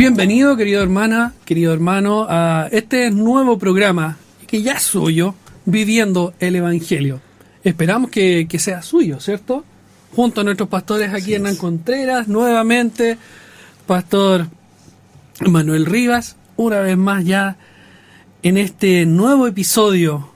Bienvenido, 0.00 0.56
querido 0.56 0.82
hermana, 0.82 1.34
querido 1.44 1.74
hermano, 1.74 2.24
a 2.26 2.68
este 2.72 3.10
nuevo 3.10 3.58
programa 3.58 4.16
que 4.46 4.62
ya 4.62 4.72
es 4.72 4.82
suyo, 4.82 5.34
Viviendo 5.66 6.32
el 6.40 6.56
Evangelio. 6.56 7.20
Esperamos 7.62 8.10
que, 8.10 8.48
sea 8.58 8.80
suyo, 8.80 9.20
¿cierto? 9.20 9.62
Junto 10.16 10.40
a 10.40 10.44
nuestros 10.44 10.70
pastores 10.70 11.12
aquí, 11.12 11.34
Hernán 11.34 11.56
Contreras, 11.56 12.28
nuevamente, 12.28 13.18
Pastor 13.86 14.46
Manuel 15.46 15.84
Rivas, 15.84 16.36
una 16.56 16.80
vez 16.80 16.96
más 16.96 17.22
ya 17.26 17.58
en 18.42 18.56
este 18.56 19.04
nuevo 19.04 19.46
episodio. 19.46 20.30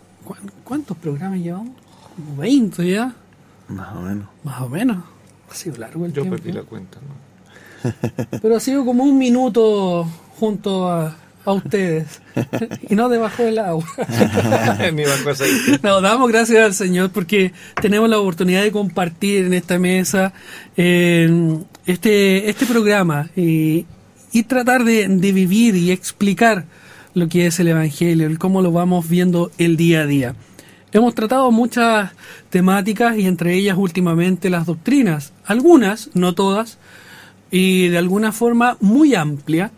¿Cuántos 0.63 0.95
programas 0.99 1.41
llevamos? 1.41 1.75
Como 2.15 2.37
20 2.37 2.87
ya. 2.87 3.15
Más 3.69 3.97
o 3.97 4.01
menos. 4.03 4.29
Más 4.43 4.61
o 4.61 4.69
menos. 4.69 4.99
Ha 5.51 5.55
sido 5.55 5.79
largo 5.79 6.05
el 6.05 6.13
Yo 6.13 6.21
tiempo. 6.21 6.37
perdí 6.37 6.53
la 6.53 6.65
cuenta, 6.65 6.99
¿no? 7.01 7.24
Pero 8.43 8.57
ha 8.57 8.61
sido 8.61 8.85
como 8.85 9.05
un 9.05 9.19
minuto 9.19 10.09
junto 10.39 10.89
a, 10.89 11.17
a 11.45 11.53
ustedes 11.53 12.21
y 12.89 12.95
no 12.95 13.09
debajo 13.09 13.43
del 13.43 13.59
agua. 13.59 13.85
No, 15.83 16.01
damos 16.01 16.29
gracias 16.31 16.65
al 16.65 16.75
Señor 16.75 17.11
porque 17.11 17.53
tenemos 17.81 18.09
la 18.09 18.19
oportunidad 18.19 18.63
de 18.63 18.73
compartir 18.73 19.47
en 19.47 19.55
esta 19.55 19.79
mesa 19.79 20.33
eh, 20.77 21.59
este, 21.87 22.49
este 22.49 22.67
programa 22.67 23.31
y, 23.37 23.87
y 24.33 24.43
tratar 24.45 24.85
de, 24.85 25.09
de 25.09 25.33
vivir 25.33 25.77
y 25.77 25.91
explicar 25.91 26.65
lo 27.15 27.29
que 27.29 27.47
es 27.47 27.61
el 27.61 27.69
Evangelio, 27.69 28.27
el 28.27 28.39
cómo 28.39 28.61
lo 28.61 28.73
vamos 28.73 29.09
viendo 29.09 29.51
el 29.59 29.77
día 29.77 30.01
a 30.01 30.07
día. 30.07 30.35
Hemos 30.93 31.15
tratado 31.15 31.51
muchas 31.51 32.13
temáticas 32.51 33.17
y 33.19 33.27
entre 33.27 33.55
ellas 33.55 33.77
últimamente 33.77 34.51
las 34.51 34.67
doctrinas, 34.67 35.33
algunas, 35.45 36.11
no 36.15 36.35
todas, 36.35 36.79
y 37.57 37.87
de 37.87 37.99
alguna 37.99 38.33
forma 38.33 38.77
muy 38.81 39.15
amplia 39.15 39.71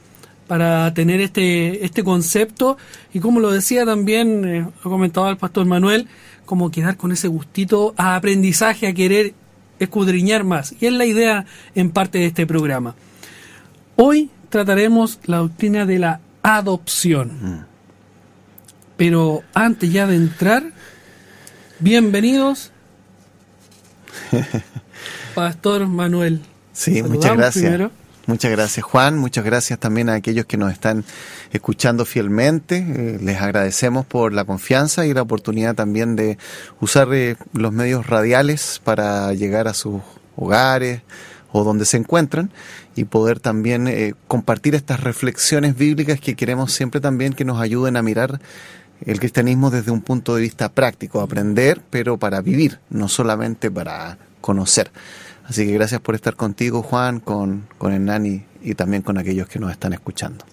para 0.47 0.95
tener 0.95 1.21
este, 1.21 1.85
este 1.85 2.03
concepto 2.03 2.79
y 3.13 3.21
como 3.21 3.39
lo 3.39 3.51
decía 3.51 3.85
también, 3.85 4.47
eh, 4.47 4.67
lo 4.83 4.91
comentaba 4.91 5.29
el 5.29 5.37
pastor 5.37 5.67
Manuel, 5.67 6.09
como 6.47 6.71
quedar 6.71 6.97
con 6.97 7.13
ese 7.13 7.29
gustito 7.29 7.93
a 7.99 8.17
aprendizaje, 8.17 8.87
a 8.87 8.95
querer 8.95 9.35
escudriñar 9.79 10.43
más. 10.43 10.75
Y 10.81 10.87
es 10.87 10.93
la 10.95 11.05
idea 11.05 11.45
en 11.75 11.91
parte 11.91 12.17
de 12.17 12.25
este 12.25 12.47
programa. 12.47 12.95
Hoy 13.97 14.31
trataremos 14.49 15.19
la 15.27 15.37
doctrina 15.37 15.85
de 15.85 15.99
la 15.99 16.21
adopción. 16.43 17.67
Pero 18.97 19.43
antes 19.53 19.93
ya 19.93 20.07
de 20.07 20.17
entrar, 20.17 20.73
bienvenidos, 21.81 22.73
Pastor 25.35 25.87
Manuel. 25.89 26.41
Sí, 26.77 26.97
Saludamos 26.97 27.17
muchas 27.17 27.37
gracias. 27.37 27.65
primero. 27.65 27.91
Muchas 28.27 28.51
gracias 28.51 28.85
Juan, 28.85 29.19
muchas 29.19 29.45
gracias 29.45 29.79
también 29.79 30.09
a 30.09 30.15
aquellos 30.15 30.47
que 30.47 30.57
nos 30.57 30.73
están 30.73 31.05
escuchando 31.53 32.05
fielmente. 32.05 32.79
Eh, 32.79 33.19
les 33.23 33.41
agradecemos 33.41 34.05
por 34.05 34.33
la 34.33 34.45
confianza 34.45 35.07
y 35.07 35.15
la 35.15 35.23
oportunidad 35.23 35.77
también 35.77 36.17
de 36.17 36.37
usar 36.81 37.09
eh, 37.15 37.36
los 37.53 37.73
medios 37.73 38.09
radiales 38.09 38.81
para 38.83 39.33
llegar 39.33 39.69
a 39.69 39.75
sus 39.75 40.03
hogares 40.35 41.03
o 41.53 41.63
donde 41.63 41.85
se 41.85 41.98
encuentran 41.98 42.51
y 42.97 43.05
poder 43.05 43.39
también 43.39 43.86
eh, 43.86 44.15
compartir 44.27 44.75
estas 44.75 44.98
reflexiones 45.01 45.77
bíblicas 45.77 46.19
que 46.20 46.35
queremos 46.35 46.73
siempre 46.73 47.01
también 47.01 47.33
que 47.33 47.45
nos 47.45 47.61
ayuden 47.61 47.97
a 47.97 48.03
mirar 48.03 48.41
el 49.05 49.20
cristianismo 49.20 49.70
desde 49.70 49.92
un 49.92 50.03
punto 50.03 50.35
de 50.35 50.42
vista 50.42 50.69
práctico, 50.69 51.20
aprender, 51.20 51.81
pero 51.91 52.19
para 52.19 52.41
vivir, 52.41 52.81
no 52.91 53.09
solamente 53.09 53.70
para 53.70 54.19
conocer. 54.41 54.91
Así 55.48 55.64
que 55.64 55.73
gracias 55.73 56.01
por 56.01 56.14
estar 56.14 56.34
contigo, 56.34 56.83
Juan, 56.83 57.20
con, 57.20 57.67
con 57.79 57.92
Hernán 57.92 58.27
y, 58.27 58.45
y 58.62 58.74
también 58.74 59.02
con 59.02 59.17
aquellos 59.17 59.48
que 59.48 59.58
nos 59.58 59.70
están 59.70 59.92
escuchando. 59.92 60.45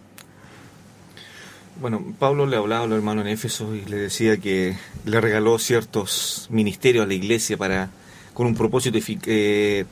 Bueno, 1.82 2.02
Pablo 2.20 2.46
le 2.46 2.56
hablaba 2.56 2.84
a 2.84 2.88
los 2.88 2.98
hermanos 2.98 3.26
en 3.26 3.32
Éfeso 3.32 3.76
y 3.76 3.84
le 3.86 3.98
decía 3.98 4.38
que 4.38 4.78
le 5.06 5.20
regaló 5.20 5.58
ciertos 5.58 6.48
ministerios 6.52 7.04
a 7.04 7.08
la 7.08 7.16
iglesia 7.16 7.58
para 7.58 7.90
con 8.34 8.48
un 8.48 8.56
propósito 8.56 8.98
eh, 9.26 9.86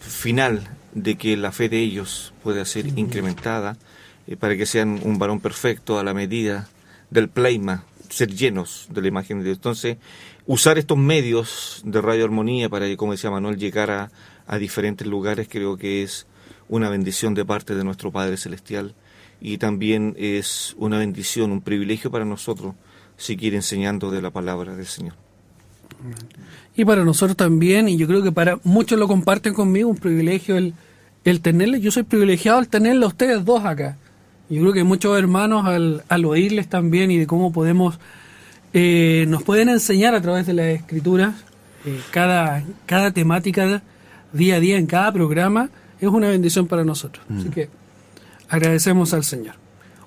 final 0.00 0.68
de 0.94 1.16
que 1.16 1.36
la 1.36 1.52
fe 1.52 1.68
de 1.68 1.78
ellos 1.80 2.32
pueda 2.42 2.64
ser 2.64 2.86
incrementada 2.98 3.76
eh, 4.26 4.36
para 4.36 4.56
que 4.56 4.66
sean 4.66 5.00
un 5.02 5.18
varón 5.18 5.40
perfecto 5.40 5.98
a 5.98 6.04
la 6.04 6.14
medida 6.14 6.68
del 7.10 7.28
pleima, 7.28 7.84
ser 8.08 8.32
llenos 8.32 8.86
de 8.90 9.02
la 9.02 9.08
imagen 9.08 9.38
de 9.38 9.44
Dios. 9.44 9.56
Entonces, 9.58 9.96
usar 10.46 10.78
estos 10.78 10.98
medios 10.98 11.82
de 11.84 12.00
Radio 12.00 12.24
Armonía 12.24 12.68
para, 12.68 12.94
como 12.96 13.12
decía 13.12 13.30
Manuel, 13.30 13.58
llegar 13.58 13.90
a, 13.90 14.10
a 14.46 14.58
diferentes 14.58 15.06
lugares 15.06 15.48
creo 15.50 15.76
que 15.76 16.02
es 16.02 16.26
una 16.68 16.88
bendición 16.88 17.34
de 17.34 17.44
parte 17.44 17.74
de 17.74 17.84
nuestro 17.84 18.10
Padre 18.10 18.36
Celestial 18.36 18.94
y 19.40 19.58
también 19.58 20.14
es 20.18 20.74
una 20.78 20.98
bendición, 20.98 21.52
un 21.52 21.60
privilegio 21.60 22.10
para 22.10 22.24
nosotros 22.24 22.74
seguir 23.16 23.54
enseñando 23.54 24.10
de 24.10 24.22
la 24.22 24.30
palabra 24.30 24.74
del 24.76 24.86
Señor. 24.86 25.14
Y 26.74 26.84
para 26.84 27.04
nosotros 27.04 27.36
también, 27.36 27.88
y 27.88 27.96
yo 27.96 28.06
creo 28.06 28.22
que 28.22 28.32
para 28.32 28.58
muchos 28.64 28.98
lo 28.98 29.06
comparten 29.08 29.52
conmigo, 29.52 29.90
un 29.90 29.96
privilegio 29.96 30.56
el, 30.56 30.74
el 31.24 31.40
tenerles, 31.40 31.82
yo 31.82 31.90
soy 31.90 32.02
privilegiado 32.04 32.58
al 32.58 32.68
tenerlos 32.68 33.04
a 33.04 33.08
ustedes 33.08 33.44
dos 33.44 33.64
acá. 33.64 33.98
Yo 34.48 34.60
creo 34.60 34.72
que 34.72 34.84
muchos 34.84 35.18
hermanos 35.18 35.66
al, 35.66 36.04
al 36.08 36.24
oírles 36.24 36.68
también 36.68 37.10
y 37.10 37.18
de 37.18 37.26
cómo 37.26 37.52
podemos, 37.52 37.98
eh, 38.72 39.26
nos 39.28 39.42
pueden 39.42 39.68
enseñar 39.68 40.14
a 40.14 40.20
través 40.22 40.46
de 40.46 40.54
las 40.54 40.66
escrituras, 40.66 41.34
eh, 41.84 42.00
cada, 42.10 42.62
cada 42.86 43.10
temática 43.10 43.82
día 44.32 44.56
a 44.56 44.60
día 44.60 44.78
en 44.78 44.86
cada 44.86 45.12
programa, 45.12 45.70
es 46.00 46.08
una 46.08 46.28
bendición 46.28 46.66
para 46.66 46.84
nosotros. 46.84 47.24
Así 47.34 47.48
que 47.50 47.68
agradecemos 48.48 49.12
al 49.14 49.24
Señor. 49.24 49.54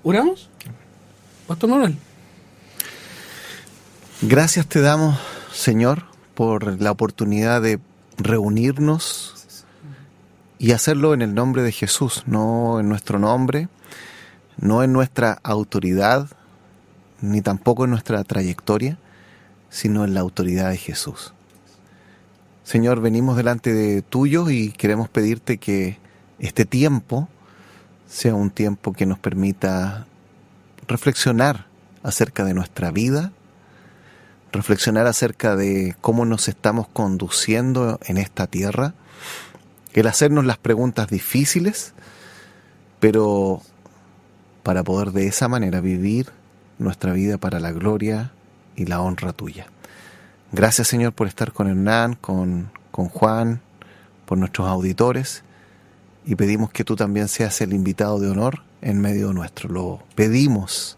¿Oramos? 0.03 0.49
Pastor 1.47 1.69
Manuel. 1.69 1.95
Gracias 4.21 4.67
te 4.67 4.81
damos, 4.81 5.19
Señor, 5.53 6.03
por 6.33 6.81
la 6.81 6.91
oportunidad 6.91 7.61
de 7.61 7.79
reunirnos 8.17 9.35
y 10.57 10.71
hacerlo 10.71 11.13
en 11.13 11.21
el 11.21 11.33
nombre 11.33 11.63
de 11.63 11.71
Jesús, 11.71 12.23
no 12.25 12.79
en 12.79 12.89
nuestro 12.89 13.19
nombre, 13.19 13.67
no 14.57 14.83
en 14.83 14.93
nuestra 14.93 15.37
autoridad, 15.43 16.27
ni 17.31 17.41
tampoco 17.41 17.85
en 17.85 17.91
nuestra 17.91 18.23
trayectoria, 18.23 18.97
sino 19.69 20.05
en 20.05 20.13
la 20.13 20.21
autoridad 20.21 20.69
de 20.69 20.77
Jesús. 20.77 21.33
Señor, 22.63 23.01
venimos 23.01 23.37
delante 23.37 23.73
de 23.73 24.01
tuyo 24.01 24.49
y 24.49 24.71
queremos 24.71 25.09
pedirte 25.09 25.57
que 25.57 25.99
este 26.39 26.65
tiempo 26.65 27.29
sea 28.07 28.33
un 28.35 28.49
tiempo 28.49 28.93
que 28.93 29.05
nos 29.05 29.19
permita 29.19 30.07
reflexionar 30.87 31.67
acerca 32.03 32.43
de 32.43 32.53
nuestra 32.53 32.91
vida, 32.91 33.31
reflexionar 34.51 35.07
acerca 35.07 35.55
de 35.55 35.95
cómo 36.01 36.25
nos 36.25 36.47
estamos 36.47 36.87
conduciendo 36.87 37.99
en 38.05 38.17
esta 38.17 38.47
tierra, 38.47 38.93
el 39.93 40.07
hacernos 40.07 40.45
las 40.45 40.57
preguntas 40.57 41.07
difíciles, 41.07 41.93
pero 42.99 43.61
para 44.63 44.83
poder 44.83 45.11
de 45.11 45.28
esa 45.28 45.47
manera 45.47 45.81
vivir 45.81 46.31
nuestra 46.77 47.13
vida 47.13 47.37
para 47.37 47.59
la 47.59 47.72
gloria 47.72 48.31
y 48.75 48.85
la 48.85 49.01
honra 49.01 49.33
tuya. 49.33 49.67
Gracias 50.51 50.87
Señor 50.87 51.13
por 51.13 51.27
estar 51.27 51.51
con 51.51 51.67
Hernán, 51.67 52.16
con, 52.16 52.72
con 52.91 53.09
Juan, 53.09 53.61
por 54.25 54.37
nuestros 54.37 54.67
auditores 54.67 55.43
y 56.25 56.35
pedimos 56.35 56.72
que 56.72 56.83
tú 56.83 56.95
también 56.95 57.27
seas 57.27 57.61
el 57.61 57.73
invitado 57.73 58.19
de 58.19 58.29
honor 58.29 58.61
en 58.81 58.99
medio 58.99 59.31
nuestro. 59.31 59.69
Lo 59.69 60.03
pedimos 60.16 60.97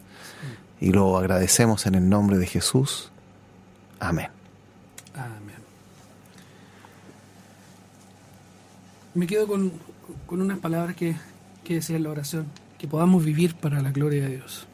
y 0.80 0.92
lo 0.92 1.18
agradecemos 1.18 1.86
en 1.86 1.96
el 1.96 2.08
nombre 2.08 2.38
de 2.38 2.48
Jesús. 2.48 3.12
Amén. 4.00 4.30
Amén. 5.16 5.58
Me 9.14 9.28
quedo 9.28 9.48
con, 9.48 9.74
con 10.26 10.42
unas 10.42 10.60
palabras 10.60 10.96
que, 10.96 11.16
que 11.64 11.76
decía 11.76 11.98
en 11.98 12.04
la 12.04 12.12
oración, 12.12 12.46
que 12.78 12.88
podamos 12.88 13.26
vivir 13.26 13.56
para 13.56 13.82
la 13.82 13.92
gloria 13.92 14.24
de 14.24 14.38
Dios. 14.38 14.67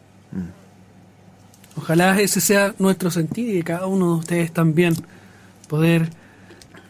Ojalá 1.75 2.19
ese 2.19 2.41
sea 2.41 2.75
nuestro 2.79 3.11
sentido 3.11 3.51
y 3.51 3.55
de 3.55 3.63
cada 3.63 3.87
uno 3.87 4.13
de 4.13 4.19
ustedes 4.19 4.51
también, 4.51 4.95
poder 5.67 6.09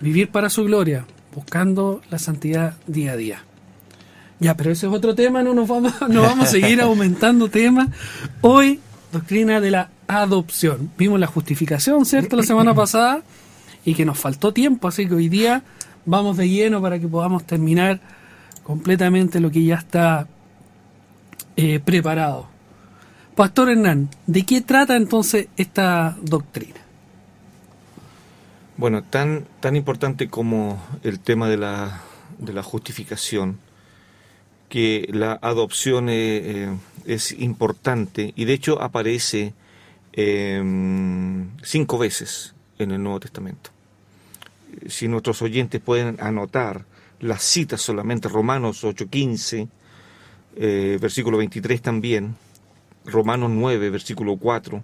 vivir 0.02 0.30
para 0.30 0.50
su 0.50 0.64
gloria, 0.66 1.06
buscando 1.34 2.02
la 2.10 2.20
santidad 2.20 2.76
día 2.88 3.14
a 3.14 3.16
día. 3.16 3.44
Ya, 4.40 4.58
pero 4.58 4.72
ese 4.72 4.88
es 4.88 4.94
otro 4.94 5.16
tema, 5.16 5.42
no 5.42 5.54
nos 5.54 5.68
vamos, 5.68 5.94
no 6.10 6.22
vamos 6.22 6.48
a 6.48 6.52
seguir 6.52 6.82
aumentando 6.82 7.50
temas. 7.50 7.88
Hoy 8.42 8.80
doctrina 9.14 9.62
de 9.62 9.72
la 9.72 9.90
adopción. 10.08 10.92
Vimos 10.98 11.20
la 11.20 11.28
justificación, 11.28 12.06
¿cierto? 12.06 12.36
La 12.36 12.44
semana 12.44 12.74
pasada 12.74 13.22
y 13.86 13.94
que 13.94 14.06
nos 14.06 14.18
faltó 14.18 14.54
tiempo, 14.54 14.88
así 14.88 15.08
que 15.08 15.14
hoy 15.14 15.30
día 15.30 15.64
vamos 16.06 16.38
de 16.38 16.50
lleno 16.50 16.82
para 16.82 17.00
que 17.00 17.08
podamos 17.08 17.46
terminar 17.46 18.02
completamente 18.64 19.40
lo 19.40 19.52
que 19.52 19.64
ya 19.64 19.76
está 19.76 20.28
eh, 21.56 21.80
preparado. 21.80 22.48
Pastor 23.36 23.70
Hernán, 23.70 24.10
¿de 24.28 24.44
qué 24.46 24.62
trata 24.62 24.96
entonces 24.96 25.48
esta 25.58 26.16
doctrina? 26.22 26.80
Bueno, 28.78 29.04
tan, 29.04 29.46
tan 29.60 29.76
importante 29.76 30.30
como 30.30 30.80
el 31.04 31.20
tema 31.20 31.50
de 31.50 31.58
la, 31.58 32.02
de 32.38 32.54
la 32.54 32.62
justificación, 32.62 33.58
que 34.70 35.08
la 35.12 35.40
adopción 35.42 36.10
eh, 36.10 36.14
eh, 36.16 36.78
es 37.06 37.32
importante 37.32 38.34
y 38.36 38.46
de 38.46 38.54
hecho 38.54 38.82
aparece 38.82 39.54
em, 40.12 41.50
cinco 41.64 41.98
veces 41.98 42.54
en 42.78 42.92
el 42.92 43.02
Nuevo 43.02 43.20
Testamento. 43.20 43.72
Si 44.88 45.08
nuestros 45.08 45.42
oyentes 45.42 45.82
pueden 45.82 46.18
anotar 46.20 46.86
las 47.20 47.44
citas 47.44 47.82
solamente, 47.82 48.30
Romanos 48.30 48.84
8.15, 48.84 49.68
eh, 50.56 50.98
versículo 51.02 51.38
23 51.38 51.82
también, 51.82 52.36
Romanos 53.06 53.52
9, 53.52 53.90
versículo 53.90 54.38
4, 54.38 54.84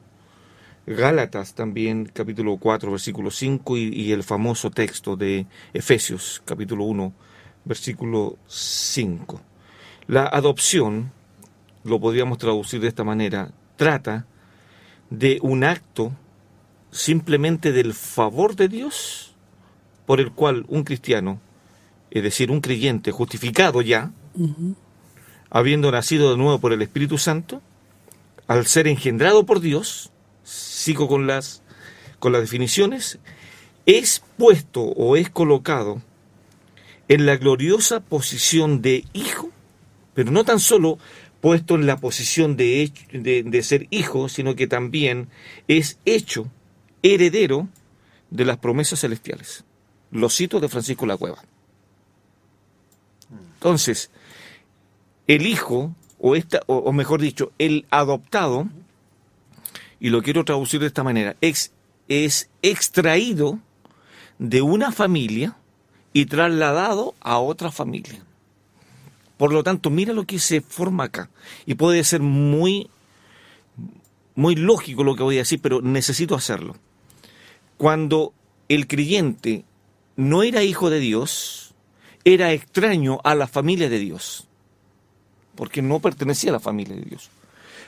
Gálatas 0.87 1.53
también, 1.53 2.09
capítulo 2.11 2.57
4, 2.57 2.91
versículo 2.91 3.31
5, 3.31 3.77
y, 3.77 3.89
y, 3.93 4.11
el 4.11 4.23
famoso 4.23 4.71
texto 4.71 5.15
de 5.15 5.45
Efesios, 5.73 6.41
capítulo 6.45 6.85
1, 6.85 7.13
versículo 7.65 8.37
5. 8.47 9.41
La 10.07 10.25
adopción, 10.25 11.11
lo 11.83 11.99
podríamos 11.99 12.37
traducir 12.39 12.81
de 12.81 12.87
esta 12.87 13.03
manera, 13.03 13.51
trata 13.75 14.25
de 15.09 15.39
un 15.41 15.63
acto 15.63 16.11
simplemente 16.91 17.71
del 17.71 17.93
favor 17.93 18.55
de 18.55 18.67
Dios 18.67 19.35
por 20.05 20.19
el 20.19 20.31
cual 20.31 20.65
un 20.67 20.83
cristiano, 20.83 21.39
es 22.09 22.23
decir, 22.23 22.49
un 22.49 22.61
creyente 22.61 23.11
justificado 23.11 23.83
ya, 23.83 24.11
uh 24.33 24.47
-huh. 24.47 24.75
habiendo 25.51 25.91
nacido 25.91 26.31
de 26.31 26.37
nuevo 26.37 26.57
por 26.59 26.73
el 26.73 26.81
Espíritu 26.81 27.19
Santo, 27.19 27.61
al 28.49 28.65
ser 28.65 28.87
engendrado 28.87 29.45
por 29.45 29.59
Dios, 29.59 30.09
sigo 30.43 31.07
con 31.07 31.27
las, 31.27 31.61
con 32.17 32.31
las 32.31 32.41
definiciones, 32.41 33.19
es 33.85 34.23
puesto 34.37 34.81
o 34.81 35.15
es 35.15 35.29
colocado 35.29 36.01
en 37.09 37.27
la 37.27 37.37
gloriosa 37.37 37.99
posición 37.99 38.81
de 38.81 39.05
hijo, 39.13 39.51
pero 40.15 40.31
no 40.31 40.45
tan 40.45 40.59
solo 40.59 40.97
puesto 41.41 41.75
en 41.75 41.85
la 41.85 41.97
posición 41.97 42.57
de, 42.57 42.91
de, 43.13 43.43
de 43.43 43.63
ser 43.63 43.85
hijo, 43.91 44.29
sino 44.29 44.55
que 44.55 44.65
también 44.65 45.29
es 45.67 45.99
hecho 46.05 46.49
heredero 47.03 47.69
de 48.31 48.45
las 48.45 48.57
promesas 48.57 49.01
celestiales. 49.01 49.63
Lo 50.09 50.27
cito 50.27 50.59
de 50.59 50.69
Francisco 50.69 51.05
La 51.05 51.17
Cueva. 51.17 51.43
Entonces, 53.53 54.09
el 55.27 55.45
hijo, 55.45 55.93
o, 56.19 56.35
esta, 56.35 56.61
o, 56.67 56.91
mejor 56.91 57.21
dicho, 57.21 57.51
el 57.57 57.85
adoptado, 57.89 58.67
y 59.99 60.09
lo 60.09 60.21
quiero 60.21 60.45
traducir 60.45 60.79
de 60.79 60.87
esta 60.87 61.03
manera, 61.03 61.35
es, 61.41 61.71
es 62.07 62.49
extraído 62.61 63.59
de 64.37 64.61
una 64.61 64.91
familia 64.91 65.57
y 66.13 66.25
trasladado 66.25 67.15
a 67.21 67.39
otra 67.39 67.71
familia. 67.71 68.23
Por 69.37 69.53
lo 69.53 69.63
tanto, 69.63 69.89
mira 69.89 70.13
lo 70.13 70.25
que 70.25 70.37
se 70.37 70.59
forma 70.59 71.05
acá. 71.05 71.29
Y 71.65 71.75
puede 71.75 72.03
ser 72.03 72.21
muy, 72.21 72.89
muy 74.35 74.55
lógico 74.55 75.05
lo 75.05 75.15
que 75.15 75.23
voy 75.23 75.35
a 75.35 75.39
decir, 75.39 75.61
pero 75.61 75.81
necesito 75.81 76.35
hacerlo. 76.35 76.75
Cuando 77.77 78.33
el 78.67 78.87
creyente 78.87 79.63
no 80.17 80.43
era 80.43 80.63
hijo 80.63 80.89
de 80.89 80.99
Dios, 80.99 81.73
era 82.25 82.51
extraño 82.51 83.21
a 83.23 83.33
la 83.33 83.47
familia 83.47 83.87
de 83.87 83.99
Dios, 83.99 84.48
porque 85.59 85.81
no 85.81 85.99
pertenecía 85.99 86.51
a 86.51 86.53
la 86.53 86.61
familia 86.61 86.95
de 86.95 87.01
Dios. 87.01 87.29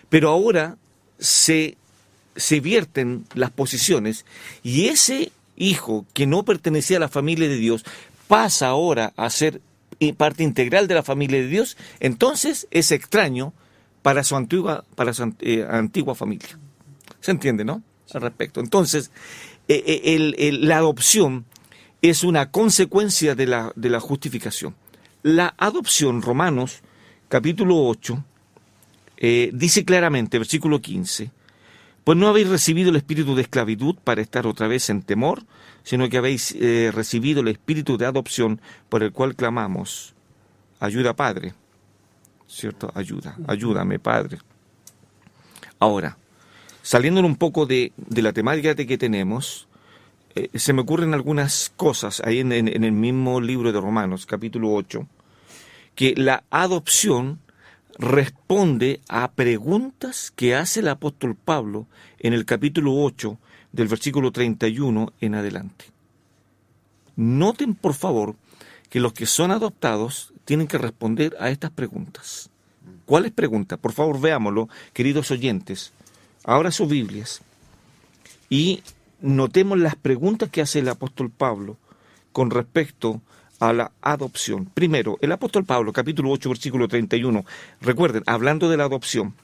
Pero 0.09 0.27
ahora 0.27 0.75
se, 1.19 1.77
se 2.35 2.59
vierten 2.59 3.25
las 3.33 3.50
posiciones 3.50 4.25
y 4.62 4.88
ese 4.88 5.31
hijo 5.56 6.06
que 6.12 6.27
no 6.27 6.44
pertenecía 6.44 6.97
a 6.97 7.00
la 7.00 7.07
familia 7.07 7.47
de 7.47 7.56
Dios 7.56 7.85
pasa 8.27 8.68
ahora 8.68 9.13
a 9.15 9.29
ser 9.29 9.62
parte 10.18 10.44
integral 10.44 10.89
de 10.89 10.95
la 10.95 11.03
familia 11.03 11.39
de 11.39 11.47
Dios, 11.47 11.77
entonces 12.01 12.68
es 12.71 12.91
extraño 12.91 13.53
para 14.01 14.25
su 14.25 14.35
antigua, 14.35 14.83
para 14.95 15.13
su 15.13 15.33
eh, 15.39 15.65
antigua 15.69 16.13
familia. 16.13 16.59
¿Se 17.21 17.31
entiende, 17.31 17.63
no? 17.63 17.81
Al 18.13 18.21
respecto. 18.21 18.59
Entonces, 18.59 19.12
eh, 19.69 20.01
el, 20.03 20.35
el, 20.38 20.68
la 20.68 20.75
adopción 20.75 21.45
es 22.01 22.25
una 22.25 22.51
consecuencia 22.51 23.33
de 23.33 23.47
la, 23.47 23.71
de 23.77 23.89
la 23.89 24.01
justificación. 24.01 24.75
La 25.23 25.53
adopción, 25.57 26.21
Romanos 26.21 26.81
capítulo 27.31 27.81
8, 27.86 28.25
eh, 29.16 29.51
dice 29.54 29.86
claramente, 29.86 30.38
versículo 30.38 30.81
15, 30.81 31.31
pues 32.04 32.18
no 32.18 32.28
habéis 32.28 32.50
recibido 32.50 32.89
el 32.89 32.98
espíritu 32.98 33.36
de 33.36 33.44
esclavitud 33.44 33.95
para 34.04 34.22
estar 34.22 34.45
otra 34.45 34.68
vez 34.68 34.89
en 34.89 35.01
temor, 35.01 35.44
sino 35.83 36.10
que 36.10 36.18
habéis 36.18 36.54
eh, 36.60 36.92
recibido 36.94 37.39
el 37.39 37.48
espíritu 37.48 37.98
de 37.98 38.06
adopción 38.06 38.60
por 38.89 39.01
el 39.01 39.13
cual 39.13 39.38
clamamos, 39.38 40.13
ayuda 40.81 41.16
Padre, 41.16 41.54
¿cierto? 42.50 42.92
Ayuda, 42.94 43.38
ayúdame 43.48 43.98
Padre. 43.98 44.39
Ahora, 45.80 46.18
saliendo 46.81 47.22
un 47.22 47.38
poco 47.38 47.66
de, 47.66 47.94
de 47.95 48.22
la 48.22 48.33
temática 48.33 48.75
que 48.75 48.98
tenemos, 48.98 49.69
eh, 50.36 50.50
se 50.54 50.74
me 50.74 50.81
ocurren 50.81 51.13
algunas 51.13 51.72
cosas 51.78 52.22
ahí 52.25 52.39
en, 52.39 52.51
en, 52.51 52.68
en, 52.68 52.83
el 52.83 52.92
mismo 52.92 53.39
libro 53.39 53.72
de 53.72 53.80
Romanos, 53.80 54.25
capítulo 54.25 54.74
8, 54.74 55.07
que 55.95 56.15
la 56.15 56.43
adopción 56.49 57.39
responde 57.97 59.01
a 59.09 59.31
preguntas 59.31 60.31
que 60.35 60.55
hace 60.55 60.79
el 60.79 60.88
apóstol 60.88 61.35
Pablo 61.35 61.88
en 62.19 62.33
el 62.33 62.45
capítulo 62.45 62.95
8 62.95 63.38
del 63.71 63.88
versículo 63.88 64.31
31 64.31 65.13
en 65.21 65.35
adelante. 65.35 65.85
Noten, 67.15 67.75
por 67.75 67.93
favor, 67.93 68.35
que 68.89 68.99
los 68.99 69.13
que 69.13 69.25
son 69.25 69.51
adoptados 69.51 70.33
tienen 70.45 70.67
que 70.67 70.77
responder 70.77 71.35
a 71.39 71.49
estas 71.49 71.71
preguntas. 71.71 72.49
¿Cuáles 73.05 73.31
preguntas? 73.31 73.77
Por 73.79 73.94
favor, 73.94 74.19
veámoslo, 74.19 74.69
queridos 74.94 75.31
oyentes. 75.31 75.92
Ahora 76.44 76.71
sus 76.71 76.89
Biblias. 76.89 77.42
Y 78.49 78.83
notemos 79.21 79.77
las 79.77 79.95
preguntas 79.95 80.49
que 80.49 80.61
hace 80.61 80.80
el 80.80 80.89
apóstol 80.89 81.30
Pablo 81.30 81.77
con 82.31 82.49
respecto 82.49 83.16
a 83.16 83.21
la 83.61 83.91
adopción. 84.01 84.65
Primero, 84.65 85.18
el 85.21 85.31
apóstol 85.31 85.65
Pablo, 85.65 85.94
capítulo 85.94 86.31
8, 86.31 86.49
versículo 86.49 86.87
31. 86.87 87.45
Recuerden, 87.80 88.23
hablando 88.25 88.69
de 88.69 88.77
la 88.77 88.85
adopción, 88.85 89.35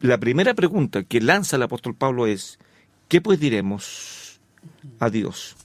la 0.00 0.18
primera 0.18 0.54
pregunta 0.54 1.02
que 1.02 1.20
lanza 1.20 1.56
el 1.56 1.62
apóstol 1.62 1.94
Pablo 1.94 2.26
es, 2.26 2.58
¿qué 3.08 3.20
pues 3.20 3.40
diremos 3.40 4.40
a 5.00 5.10
Dios? 5.10 5.56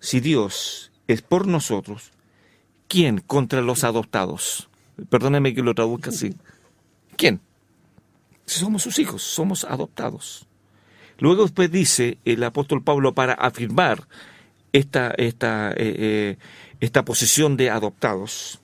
Si 0.00 0.20
Dios 0.20 0.90
es 1.06 1.20
por 1.20 1.46
nosotros, 1.46 2.12
¿quién 2.88 3.18
contra 3.18 3.60
los 3.60 3.84
adoptados? 3.84 4.68
Perdóneme 5.10 5.54
que 5.54 5.62
lo 5.62 5.74
traduzca 5.74 6.10
así. 6.10 6.34
¿Quién? 7.16 7.40
Somos 8.46 8.82
sus 8.82 8.98
hijos, 8.98 9.22
somos 9.22 9.64
adoptados. 9.64 10.46
Luego 11.18 11.42
después 11.42 11.70
dice 11.70 12.18
el 12.24 12.42
apóstol 12.42 12.82
Pablo 12.82 13.14
para 13.14 13.34
afirmar 13.34 14.06
esta, 14.72 15.10
esta, 15.16 15.70
eh, 15.70 15.76
eh, 15.78 16.38
esta 16.80 17.04
posición 17.04 17.56
de 17.56 17.70
adoptados. 17.70 18.60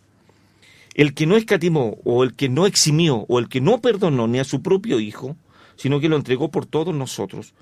El 0.94 1.14
que 1.14 1.26
no 1.26 1.36
escatimó 1.36 1.98
o 2.04 2.22
el 2.22 2.34
que 2.34 2.48
no 2.48 2.66
eximió 2.66 3.24
o 3.28 3.38
el 3.38 3.48
que 3.48 3.60
no 3.60 3.80
perdonó 3.80 4.28
ni 4.28 4.38
a 4.38 4.44
su 4.44 4.62
propio 4.62 5.00
hijo, 5.00 5.36
sino 5.76 6.00
que 6.00 6.08
lo 6.08 6.16
entregó 6.16 6.50
por 6.50 6.66
todos 6.66 6.94
nosotros, 6.94 7.54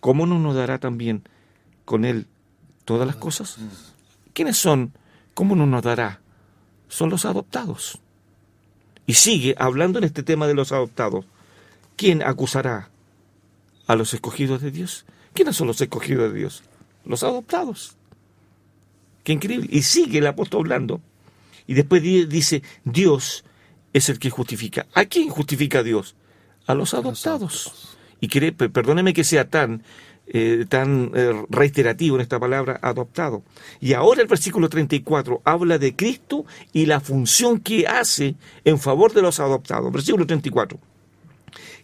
¿cómo 0.00 0.26
no 0.26 0.38
nos 0.38 0.54
dará 0.54 0.78
también 0.78 1.22
con 1.84 2.04
él 2.04 2.26
todas 2.84 3.06
las 3.06 3.16
cosas? 3.16 3.58
¿Quiénes 4.32 4.56
son? 4.56 4.92
¿Cómo 5.34 5.54
no 5.54 5.66
nos 5.66 5.82
dará? 5.82 6.20
Son 6.88 7.10
los 7.10 7.24
adoptados. 7.24 7.98
Y 9.06 9.14
sigue 9.14 9.54
hablando 9.58 9.98
en 9.98 10.04
este 10.04 10.22
tema 10.22 10.46
de 10.46 10.54
los 10.54 10.72
adoptados. 10.72 11.24
¿Quién 11.96 12.22
acusará 12.22 12.90
a 13.86 13.96
los 13.96 14.14
escogidos 14.14 14.62
de 14.62 14.70
Dios? 14.70 15.04
¿Quiénes 15.34 15.56
son 15.56 15.66
los 15.66 15.80
escogidos 15.80 16.32
de 16.32 16.38
Dios? 16.38 16.62
Los 17.08 17.24
adoptados. 17.24 17.96
Qué 19.24 19.32
increíble. 19.32 19.66
Y 19.70 19.82
sigue 19.82 20.18
el 20.18 20.26
apóstol 20.26 20.60
hablando. 20.60 21.00
Y 21.66 21.74
después 21.74 22.02
dice, 22.02 22.62
Dios 22.84 23.44
es 23.92 24.08
el 24.08 24.18
que 24.18 24.30
justifica. 24.30 24.86
¿A 24.94 25.06
quién 25.06 25.30
justifica 25.30 25.82
Dios? 25.82 26.14
A 26.66 26.74
los 26.74 26.94
adoptados. 26.94 27.96
Y 28.20 28.28
quiere, 28.28 28.52
perdóneme 28.52 29.14
que 29.14 29.24
sea 29.24 29.48
tan, 29.48 29.82
eh, 30.26 30.66
tan 30.68 31.12
eh, 31.14 31.44
reiterativo 31.48 32.16
en 32.16 32.22
esta 32.22 32.38
palabra, 32.38 32.78
adoptado. 32.82 33.42
Y 33.80 33.94
ahora 33.94 34.20
el 34.20 34.28
versículo 34.28 34.68
34 34.68 35.42
habla 35.44 35.78
de 35.78 35.96
Cristo 35.96 36.44
y 36.72 36.86
la 36.86 37.00
función 37.00 37.60
que 37.60 37.86
hace 37.86 38.34
en 38.64 38.78
favor 38.78 39.14
de 39.14 39.22
los 39.22 39.40
adoptados. 39.40 39.90
Versículo 39.92 40.26
34. 40.26 40.78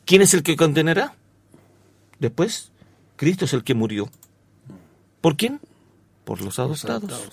¿Quién 0.04 0.23
es 0.23 0.35
el 0.35 0.43
que 0.43 0.57
condenará? 0.57 1.14
Después, 2.19 2.73
Cristo 3.16 3.47
es 3.47 3.52
el 3.54 3.64
que 3.64 3.75
murió. 3.75 4.11
¿Por 5.25 5.38
quién? 5.38 5.59
Por 6.26 6.43
los 6.43 6.59
adoptados. 6.59 7.31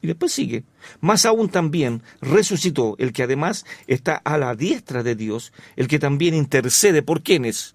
Y 0.00 0.06
después 0.06 0.30
sigue. 0.30 0.62
Más 1.00 1.26
aún 1.26 1.48
también 1.48 2.00
resucitó 2.20 2.94
el 3.00 3.12
que 3.12 3.24
además 3.24 3.66
está 3.88 4.14
a 4.14 4.38
la 4.38 4.54
diestra 4.54 5.02
de 5.02 5.16
Dios, 5.16 5.52
el 5.74 5.88
que 5.88 5.98
también 5.98 6.32
intercede 6.32 7.02
por 7.02 7.24
quiénes? 7.24 7.74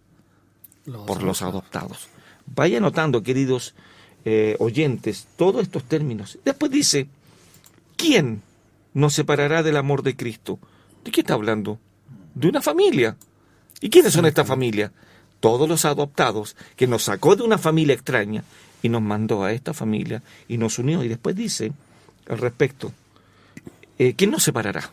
por 1.06 1.24
los 1.24 1.42
adoptados. 1.42 2.08
Vaya 2.46 2.80
notando, 2.80 3.22
queridos 3.22 3.76
eh, 4.24 4.56
oyentes, 4.60 5.28
todos 5.36 5.64
estos 5.64 5.84
términos. 5.84 6.40
Después 6.46 6.72
dice, 6.72 7.10
¿quién 7.98 8.44
nos 8.94 9.14
separará 9.14 9.62
del 9.62 9.76
amor 9.76 10.04
de 10.04 10.16
Cristo? 10.16 10.58
¿De 11.04 11.12
qué 11.12 11.20
está 11.20 11.34
hablando? 11.34 11.80
De 12.34 12.48
una 12.48 12.62
familia. 12.62 13.18
¿Y 13.82 13.90
quiénes 13.90 14.14
son 14.14 14.26
esta 14.26 14.46
familia? 14.46 14.94
Todos 15.42 15.68
los 15.68 15.84
adoptados, 15.84 16.56
que 16.78 16.88
nos 16.88 17.04
sacó 17.04 17.36
de 17.36 17.44
una 17.44 17.58
familia 17.58 17.94
extraña 17.94 18.46
y 18.84 18.90
nos 18.90 19.02
mandó 19.02 19.44
a 19.44 19.54
esta 19.54 19.74
familia 19.74 20.22
y 20.48 20.58
nos 20.58 20.78
unió. 20.78 21.04
Y 21.04 21.08
después 21.08 21.36
dice, 21.36 21.72
al 22.30 22.38
respecto, 22.38 22.92
eh, 23.98 24.14
¿quién 24.16 24.30
nos 24.30 24.44
separará? 24.44 24.92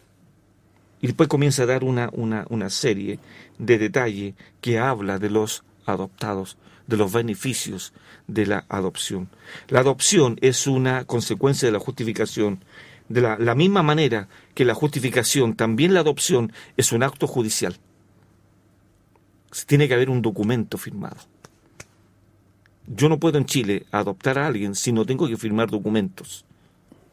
Y 1.02 1.08
después 1.08 1.28
comienza 1.28 1.64
a 1.64 1.66
dar 1.66 1.84
una, 1.84 2.08
una, 2.12 2.46
una 2.48 2.70
serie 2.70 3.18
de 3.58 3.78
detalles 3.78 4.34
que 4.60 4.78
habla 4.78 5.18
de 5.18 5.28
los 5.28 5.64
adoptados, 5.86 6.56
de 6.86 6.96
los 6.96 7.12
beneficios 7.12 7.92
de 8.28 8.46
la 8.46 8.64
adopción. 8.68 9.28
La 9.68 9.80
adopción 9.80 10.38
es 10.40 10.66
una 10.66 11.04
consecuencia 11.04 11.66
de 11.66 11.72
la 11.72 11.80
justificación. 11.80 12.62
De 13.08 13.20
la, 13.20 13.38
la 13.38 13.56
misma 13.56 13.82
manera 13.82 14.28
que 14.54 14.64
la 14.64 14.74
justificación, 14.74 15.56
también 15.56 15.94
la 15.94 16.00
adopción 16.00 16.52
es 16.76 16.92
un 16.92 17.02
acto 17.02 17.26
judicial. 17.26 17.76
Tiene 19.66 19.88
que 19.88 19.94
haber 19.94 20.10
un 20.10 20.22
documento 20.22 20.78
firmado. 20.78 21.16
Yo 22.92 23.08
no 23.08 23.20
puedo 23.20 23.38
en 23.38 23.46
Chile 23.46 23.86
adoptar 23.92 24.38
a 24.38 24.48
alguien 24.48 24.74
si 24.74 24.90
no 24.90 25.06
tengo 25.06 25.28
que 25.28 25.36
firmar 25.36 25.70
documentos 25.70 26.44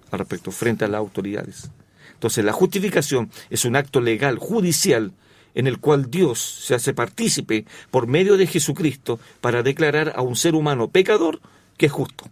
al 0.09 0.19
respecto 0.19 0.49
frente 0.49 0.85
a 0.85 0.87
las 0.87 0.97
autoridades. 0.97 1.69
Entonces, 2.13 2.43
la 2.43 2.51
justificación 2.51 3.29
es 3.51 3.63
un 3.63 3.75
acto 3.75 4.01
legal, 4.01 4.39
judicial, 4.39 5.11
en 5.53 5.67
el 5.67 5.77
cual 5.77 6.09
Dios 6.09 6.39
se 6.39 6.73
hace 6.73 6.95
partícipe 6.95 7.65
por 7.91 8.07
medio 8.07 8.37
de 8.37 8.47
Jesucristo 8.47 9.19
para 9.39 9.61
declarar 9.61 10.13
a 10.15 10.23
un 10.23 10.35
ser 10.35 10.55
humano 10.55 10.89
pecador 10.89 11.41
que 11.77 11.85
es 11.85 11.91
justo. 11.91 12.25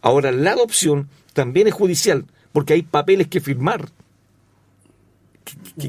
Ahora, 0.00 0.32
la 0.32 0.52
adopción 0.52 1.10
también 1.34 1.66
es 1.66 1.74
judicial, 1.74 2.24
porque 2.52 2.72
hay 2.72 2.82
papeles 2.82 3.28
que 3.28 3.42
firmar. 3.42 3.90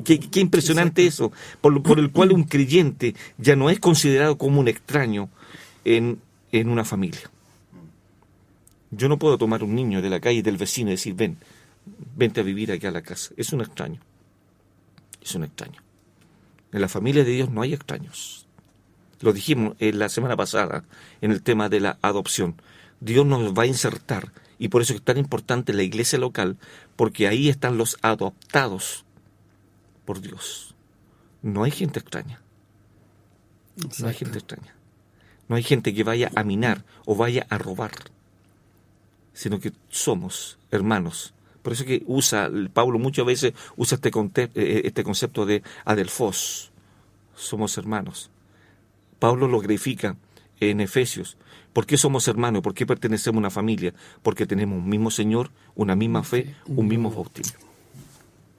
Qué, 0.03 0.39
impresionante 0.41 1.05
eso, 1.07 1.31
por, 1.61 1.81
por, 1.81 1.99
el 1.99 2.11
cual 2.11 2.33
un 2.33 2.43
creyente 2.43 3.15
ya 3.37 3.55
no 3.55 3.69
es 3.69 3.79
considerado 3.79 4.37
como 4.37 4.59
un 4.59 4.67
extraño 4.67 5.29
en, 5.85 6.19
en 6.51 6.69
una 6.69 6.85
familia. 6.85 7.29
Yo 8.91 9.09
no 9.09 9.19
puedo 9.19 9.37
tomar 9.37 9.63
un 9.63 9.75
niño 9.75 10.01
de 10.01 10.09
la 10.09 10.19
calle 10.19 10.43
del 10.43 10.57
vecino 10.57 10.89
y 10.89 10.93
decir, 10.93 11.15
ven, 11.15 11.37
vente 12.15 12.39
a 12.39 12.43
vivir 12.43 12.71
aquí 12.71 12.85
a 12.87 12.91
la 12.91 13.01
casa. 13.01 13.33
Es 13.37 13.51
un 13.51 13.61
extraño. 13.61 13.99
Es 15.21 15.35
un 15.35 15.43
extraño. 15.43 15.81
En 16.71 16.81
la 16.81 16.87
familia 16.87 17.23
de 17.23 17.31
Dios 17.31 17.49
no 17.49 17.61
hay 17.61 17.73
extraños. 17.73 18.47
Lo 19.21 19.33
dijimos 19.33 19.75
en 19.79 19.99
la 19.99 20.09
semana 20.09 20.35
pasada 20.35 20.83
en 21.21 21.31
el 21.31 21.41
tema 21.41 21.69
de 21.69 21.79
la 21.79 21.97
adopción. 22.01 22.61
Dios 22.99 23.25
nos 23.25 23.53
va 23.53 23.63
a 23.63 23.67
insertar 23.67 24.31
y 24.57 24.69
por 24.69 24.81
eso 24.81 24.93
es 24.93 25.01
tan 25.01 25.17
importante 25.17 25.73
la 25.73 25.83
iglesia 25.83 26.19
local, 26.19 26.57
porque 26.95 27.27
ahí 27.27 27.49
están 27.49 27.77
los 27.77 27.97
adoptados 28.01 29.05
por 30.05 30.21
Dios. 30.21 30.75
No 31.41 31.63
hay 31.63 31.71
gente 31.71 31.99
extraña. 31.99 32.41
No 33.99 34.07
hay 34.07 34.13
gente 34.13 34.37
extraña. 34.37 34.74
No 35.47 35.55
hay 35.55 35.63
gente 35.63 35.93
que 35.93 36.03
vaya 36.03 36.31
a 36.35 36.43
minar 36.43 36.83
o 37.05 37.15
vaya 37.15 37.45
a 37.49 37.57
robar, 37.57 37.91
sino 39.33 39.59
que 39.59 39.71
somos 39.89 40.57
hermanos 40.71 41.35
por 41.65 41.73
eso 41.73 41.83
que 41.83 42.03
usa, 42.05 42.51
Pablo 42.73 42.99
muchas 42.99 43.25
veces 43.25 43.53
usa 43.75 43.95
este, 43.95 44.11
eh, 44.53 44.81
este 44.85 45.03
concepto 45.03 45.47
de 45.47 45.63
adelfos, 45.83 46.71
somos 47.35 47.75
hermanos. 47.79 48.29
Pablo 49.17 49.47
lo 49.47 49.59
grafica 49.61 50.15
en 50.59 50.79
Efesios. 50.79 51.37
¿Por 51.73 51.87
qué 51.87 51.97
somos 51.97 52.27
hermanos? 52.27 52.61
¿Por 52.61 52.75
qué 52.75 52.85
pertenecemos 52.85 53.37
a 53.37 53.39
una 53.39 53.49
familia? 53.49 53.95
Porque 54.21 54.45
tenemos 54.45 54.77
un 54.77 54.87
mismo 54.87 55.09
Señor, 55.09 55.49
una 55.73 55.95
misma 55.95 56.23
fe, 56.23 56.53
un 56.67 56.87
mismo 56.87 57.09
bautismo. 57.09 57.57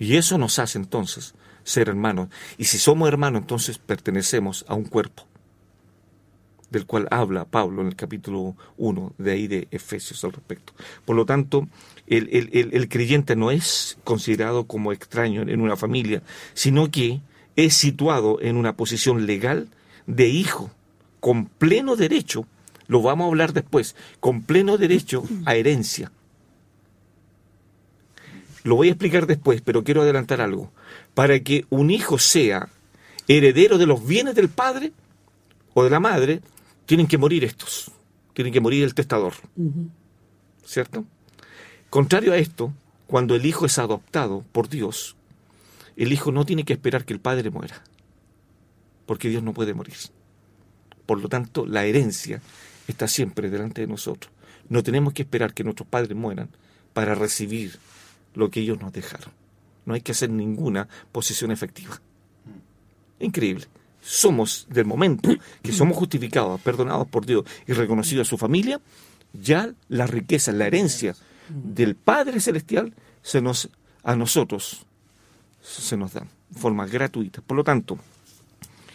Y 0.00 0.16
eso 0.16 0.36
nos 0.36 0.58
hace 0.58 0.76
entonces 0.76 1.36
ser 1.62 1.88
hermanos. 1.88 2.28
Y 2.58 2.64
si 2.64 2.76
somos 2.76 3.06
hermanos, 3.06 3.42
entonces 3.42 3.78
pertenecemos 3.78 4.64
a 4.66 4.74
un 4.74 4.84
cuerpo 4.84 5.28
del 6.76 6.84
cual 6.84 7.08
habla 7.10 7.46
Pablo 7.46 7.80
en 7.80 7.88
el 7.88 7.96
capítulo 7.96 8.54
1 8.76 9.14
de 9.16 9.32
ahí 9.32 9.46
de 9.46 9.66
Efesios 9.70 10.22
al 10.24 10.32
respecto. 10.32 10.74
Por 11.06 11.16
lo 11.16 11.24
tanto, 11.24 11.66
el, 12.06 12.28
el, 12.30 12.88
creyente 12.90 13.34
no 13.34 13.50
es 13.50 13.96
considerado 14.04 14.64
como 14.64 14.92
extraño 14.92 15.40
en 15.40 15.62
una 15.62 15.76
familia, 15.76 16.22
sino 16.52 16.90
que 16.90 17.20
es 17.56 17.72
situado 17.74 18.42
en 18.42 18.56
una 18.56 18.76
posición 18.76 19.24
legal 19.24 19.68
de 20.06 20.28
hijo, 20.28 20.70
con 21.20 21.46
pleno 21.46 21.96
derecho, 21.96 22.46
lo 22.88 23.00
vamos 23.00 23.24
a 23.24 23.28
hablar 23.28 23.54
después, 23.54 23.96
con 24.20 24.42
pleno 24.42 24.76
derecho 24.76 25.24
a 25.46 25.54
herencia. 25.54 26.12
Lo 28.64 28.76
voy 28.76 28.88
a 28.88 28.90
explicar 28.90 29.26
después, 29.26 29.62
pero 29.62 29.82
quiero 29.82 30.02
adelantar 30.02 30.42
algo. 30.42 30.70
Para 31.14 31.40
que 31.40 31.64
un 31.70 31.90
hijo 31.90 32.18
sea 32.18 32.68
heredero 33.28 33.78
de 33.78 33.86
los 33.86 34.06
bienes 34.06 34.34
del 34.34 34.50
padre 34.50 34.92
o 35.72 35.82
de 35.82 35.90
la 35.90 36.00
madre, 36.00 36.42
tienen 36.86 37.08
que 37.08 37.18
morir 37.18 37.44
estos, 37.44 37.90
tienen 38.32 38.52
que 38.52 38.60
morir 38.60 38.84
el 38.84 38.94
testador. 38.94 39.34
¿Cierto? 40.64 41.04
Contrario 41.90 42.32
a 42.32 42.38
esto, 42.38 42.72
cuando 43.06 43.34
el 43.34 43.44
hijo 43.44 43.66
es 43.66 43.78
adoptado 43.78 44.44
por 44.52 44.68
Dios, 44.68 45.16
el 45.96 46.12
hijo 46.12 46.32
no 46.32 46.46
tiene 46.46 46.64
que 46.64 46.72
esperar 46.72 47.04
que 47.04 47.12
el 47.12 47.20
padre 47.20 47.50
muera, 47.50 47.82
porque 49.04 49.28
Dios 49.28 49.42
no 49.42 49.52
puede 49.52 49.74
morir. 49.74 49.96
Por 51.04 51.20
lo 51.20 51.28
tanto, 51.28 51.66
la 51.66 51.84
herencia 51.84 52.40
está 52.88 53.08
siempre 53.08 53.50
delante 53.50 53.82
de 53.82 53.86
nosotros. 53.86 54.32
No 54.68 54.82
tenemos 54.82 55.12
que 55.12 55.22
esperar 55.22 55.54
que 55.54 55.64
nuestros 55.64 55.88
padres 55.88 56.16
mueran 56.16 56.48
para 56.92 57.14
recibir 57.14 57.78
lo 58.34 58.50
que 58.50 58.60
ellos 58.60 58.80
nos 58.80 58.92
dejaron. 58.92 59.30
No 59.84 59.94
hay 59.94 60.00
que 60.00 60.12
hacer 60.12 60.30
ninguna 60.30 60.88
posición 61.12 61.52
efectiva. 61.52 62.00
Increíble 63.20 63.68
somos, 64.06 64.66
del 64.70 64.84
momento 64.84 65.30
que 65.62 65.72
somos 65.72 65.96
justificados, 65.96 66.60
perdonados 66.60 67.08
por 67.08 67.26
Dios 67.26 67.44
y 67.66 67.72
reconocidos 67.72 68.28
a 68.28 68.30
su 68.30 68.38
familia, 68.38 68.80
ya 69.32 69.72
la 69.88 70.06
riqueza, 70.06 70.52
la 70.52 70.68
herencia 70.68 71.16
del 71.48 71.96
Padre 71.96 72.40
Celestial 72.40 72.94
se 73.22 73.40
nos, 73.40 73.68
a 74.04 74.14
nosotros 74.14 74.86
se 75.60 75.96
nos 75.96 76.12
da 76.12 76.20
de 76.20 76.60
forma 76.60 76.86
gratuita. 76.86 77.42
Por 77.42 77.56
lo 77.56 77.64
tanto, 77.64 77.98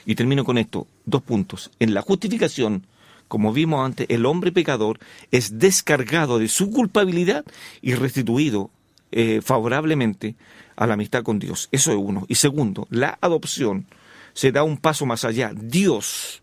y 0.05 0.15
termino 0.15 0.45
con 0.45 0.57
esto, 0.57 0.87
dos 1.05 1.21
puntos. 1.21 1.71
En 1.79 1.93
la 1.93 2.01
justificación, 2.01 2.87
como 3.27 3.51
vimos 3.51 3.85
antes, 3.85 4.07
el 4.09 4.25
hombre 4.25 4.53
pecador 4.53 4.97
es 5.31 5.59
descargado 5.59 6.39
de 6.39 6.47
su 6.47 6.71
culpabilidad 6.71 7.43
y 7.81 7.95
restituido 7.95 8.71
eh, 9.11 9.41
favorablemente 9.43 10.35
a 10.77 10.87
la 10.87 10.93
amistad 10.93 11.23
con 11.23 11.37
Dios. 11.37 11.67
Eso 11.73 11.91
es 11.91 11.97
uno. 11.97 12.25
Y 12.29 12.35
segundo, 12.35 12.87
la 12.89 13.17
adopción 13.19 13.87
se 14.33 14.51
da 14.51 14.63
un 14.63 14.77
paso 14.77 15.05
más 15.05 15.25
allá. 15.25 15.51
Dios 15.55 16.41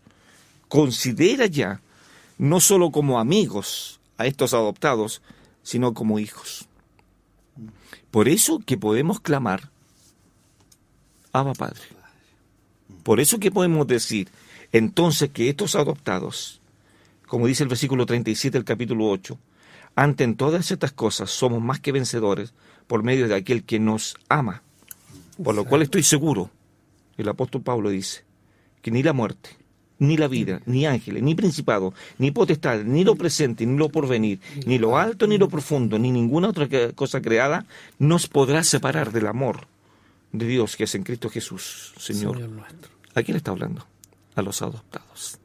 considera 0.67 1.45
ya 1.47 1.81
no 2.37 2.59
solo 2.59 2.91
como 2.91 3.19
amigos 3.19 3.99
a 4.17 4.25
estos 4.25 4.53
adoptados, 4.53 5.21
sino 5.63 5.93
como 5.93 6.19
hijos. 6.19 6.67
Por 8.11 8.27
eso 8.27 8.59
que 8.65 8.77
podemos 8.77 9.19
clamar, 9.19 9.69
Abba 11.31 11.53
Padre. 11.53 11.81
Por 13.03 13.19
eso 13.19 13.39
que 13.39 13.51
podemos 13.51 13.85
decir 13.87 14.29
entonces 14.71 15.29
que 15.31 15.49
estos 15.49 15.75
adoptados, 15.75 16.61
como 17.27 17.47
dice 17.47 17.63
el 17.63 17.69
versículo 17.69 18.05
37 18.05 18.57
del 18.57 18.65
capítulo 18.65 19.09
8, 19.09 19.37
ante 19.95 20.23
en 20.23 20.35
todas 20.35 20.71
estas 20.71 20.91
cosas 20.91 21.29
somos 21.29 21.61
más 21.61 21.79
que 21.79 21.91
vencedores 21.91 22.53
por 22.87 23.03
medio 23.03 23.27
de 23.27 23.35
aquel 23.35 23.63
que 23.63 23.79
nos 23.79 24.15
ama. 24.29 24.63
Por 25.43 25.55
lo 25.55 25.65
cual 25.65 25.81
estoy 25.81 26.03
seguro 26.03 26.49
el 27.21 27.29
apóstol 27.29 27.61
Pablo 27.61 27.89
dice 27.89 28.23
que 28.81 28.91
ni 28.91 29.03
la 29.03 29.13
muerte, 29.13 29.49
ni 29.99 30.17
la 30.17 30.27
vida, 30.27 30.61
ni 30.65 30.85
ángeles, 30.85 31.21
ni 31.23 31.35
principado, 31.35 31.93
ni 32.17 32.31
potestad, 32.31 32.83
ni 32.83 33.03
lo 33.03 33.15
presente, 33.15 33.65
ni 33.65 33.77
lo 33.77 33.89
porvenir, 33.89 34.39
ni 34.65 34.77
lo 34.77 34.97
alto, 34.97 35.27
ni 35.27 35.37
lo 35.37 35.49
profundo, 35.49 35.99
ni 35.99 36.11
ninguna 36.11 36.49
otra 36.49 36.67
cosa 36.95 37.21
creada 37.21 37.65
nos 37.97 38.27
podrá 38.27 38.63
separar 38.63 39.11
del 39.11 39.27
amor 39.27 39.67
de 40.31 40.47
Dios 40.47 40.75
que 40.75 40.85
es 40.85 40.95
en 40.95 41.03
Cristo 41.03 41.29
Jesús, 41.29 41.93
Señor. 41.97 42.39
nuestro. 42.39 42.91
¿A 43.15 43.23
quién 43.23 43.35
está 43.35 43.51
hablando? 43.51 43.85
A 44.35 44.41
los 44.41 44.61
adoptados. 44.61 45.37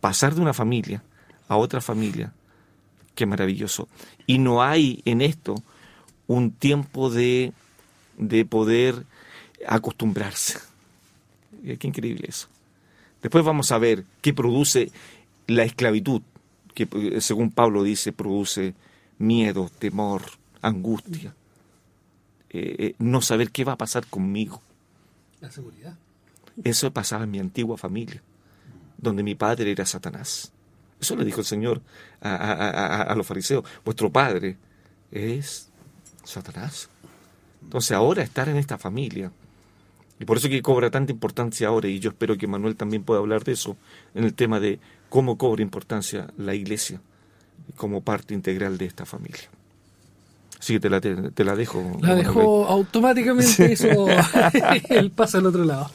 Pasar 0.00 0.34
de 0.34 0.40
una 0.42 0.52
familia 0.52 1.02
a 1.48 1.56
otra 1.56 1.80
familia, 1.80 2.32
qué 3.14 3.26
maravilloso. 3.26 3.88
Y 4.26 4.38
no 4.38 4.62
hay 4.62 5.02
en 5.04 5.20
esto 5.20 5.54
un 6.26 6.50
tiempo 6.50 7.10
de, 7.10 7.52
de 8.18 8.44
poder 8.44 9.04
acostumbrarse. 9.66 10.58
Qué 11.62 11.86
increíble 11.86 12.26
eso. 12.28 12.48
Después 13.22 13.44
vamos 13.44 13.72
a 13.72 13.78
ver 13.78 14.04
qué 14.20 14.32
produce 14.32 14.90
la 15.46 15.64
esclavitud, 15.64 16.22
que 16.74 16.88
eh, 16.92 17.20
según 17.20 17.50
Pablo 17.50 17.82
dice, 17.82 18.12
produce 18.12 18.74
miedo, 19.18 19.70
temor, 19.78 20.22
angustia, 20.62 21.34
eh, 22.50 22.76
eh, 22.78 22.94
no 22.98 23.22
saber 23.22 23.50
qué 23.50 23.64
va 23.64 23.72
a 23.72 23.78
pasar 23.78 24.06
conmigo. 24.06 24.62
La 25.40 25.50
seguridad. 25.50 25.96
Eso 26.64 26.90
pasaba 26.92 27.24
en 27.24 27.30
mi 27.30 27.38
antigua 27.38 27.76
familia, 27.76 28.22
donde 28.98 29.22
mi 29.22 29.34
padre 29.34 29.72
era 29.72 29.84
Satanás. 29.84 30.52
Eso 31.00 31.16
le 31.16 31.24
dijo 31.24 31.40
el 31.40 31.46
Señor 31.46 31.82
a, 32.22 33.12
los 33.16 33.26
fariseos. 33.26 33.64
Vuestro 33.84 34.10
padre 34.10 34.56
es 35.10 35.68
Satanás. 36.24 36.88
Entonces 37.62 37.92
ahora 37.92 38.22
estar 38.22 38.48
en 38.48 38.56
esta 38.56 38.78
familia, 38.78 39.30
y 40.18 40.24
por 40.24 40.38
eso 40.38 40.48
que 40.48 40.62
cobra 40.62 40.90
tanta 40.90 41.12
importancia 41.12 41.68
ahora, 41.68 41.88
y 41.88 41.98
yo 41.98 42.10
espero 42.10 42.36
que 42.38 42.46
Manuel 42.46 42.76
también 42.76 43.02
pueda 43.02 43.20
hablar 43.20 43.44
de 43.44 43.52
eso, 43.52 43.76
en 44.14 44.24
el 44.24 44.34
tema 44.34 44.60
de 44.60 44.78
cómo 45.08 45.36
cobra 45.36 45.62
importancia 45.62 46.28
la 46.38 46.54
iglesia 46.54 47.00
como 47.76 48.00
parte 48.00 48.34
integral 48.34 48.78
de 48.78 48.86
esta 48.86 49.04
familia. 49.04 49.50
Así 50.58 50.74
que 50.74 50.80
te 50.80 50.90
la, 50.90 51.00
te, 51.00 51.44
la 51.44 51.54
dejo. 51.54 51.98
La 52.00 52.14
dejo 52.14 52.66
automáticamente, 52.66 53.72
eso 53.72 54.06
él 54.88 55.10
pasa 55.10 55.38
al 55.38 55.46
otro 55.46 55.64
lado. 55.64 55.90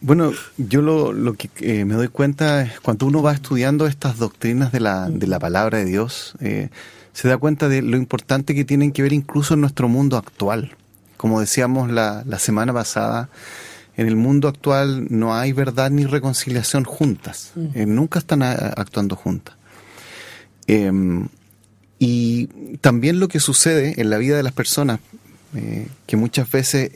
Bueno, 0.00 0.32
yo 0.58 0.82
lo, 0.82 1.34
que 1.34 1.50
eh, 1.60 1.84
me 1.84 1.94
doy 1.94 2.08
cuenta 2.08 2.62
es 2.62 2.80
cuando 2.80 3.06
uno 3.06 3.22
va 3.22 3.32
estudiando 3.32 3.86
estas 3.86 4.18
doctrinas 4.18 4.70
de 4.70 4.80
la, 4.80 5.08
de 5.08 5.26
la 5.26 5.38
palabra 5.38 5.78
de 5.78 5.86
Dios, 5.86 6.34
eh, 6.40 6.68
se 7.14 7.28
da 7.28 7.38
cuenta 7.38 7.68
de 7.68 7.80
lo 7.80 7.96
importante 7.96 8.54
que 8.54 8.64
tienen 8.64 8.92
que 8.92 9.02
ver 9.02 9.12
incluso 9.12 9.54
en 9.54 9.60
nuestro 9.60 9.88
mundo 9.88 10.16
actual. 10.16 10.76
Como 11.16 11.40
decíamos 11.40 11.90
la, 11.90 12.22
la 12.26 12.38
semana 12.38 12.72
pasada, 12.72 13.28
en 13.96 14.08
el 14.08 14.16
mundo 14.16 14.48
actual 14.48 15.06
no 15.10 15.34
hay 15.36 15.52
verdad 15.52 15.90
ni 15.90 16.04
reconciliación 16.06 16.84
juntas. 16.84 17.52
Mm. 17.54 17.66
Eh, 17.74 17.86
nunca 17.86 18.18
están 18.18 18.42
actuando 18.42 19.16
juntas. 19.16 19.56
Em, 20.66 21.28
y 21.98 22.46
también 22.80 23.20
lo 23.20 23.28
que 23.28 23.40
sucede 23.40 24.00
en 24.00 24.10
la 24.10 24.18
vida 24.18 24.36
de 24.36 24.42
las 24.42 24.52
personas, 24.52 25.00
que 26.06 26.16
muchas 26.16 26.50
veces 26.50 26.90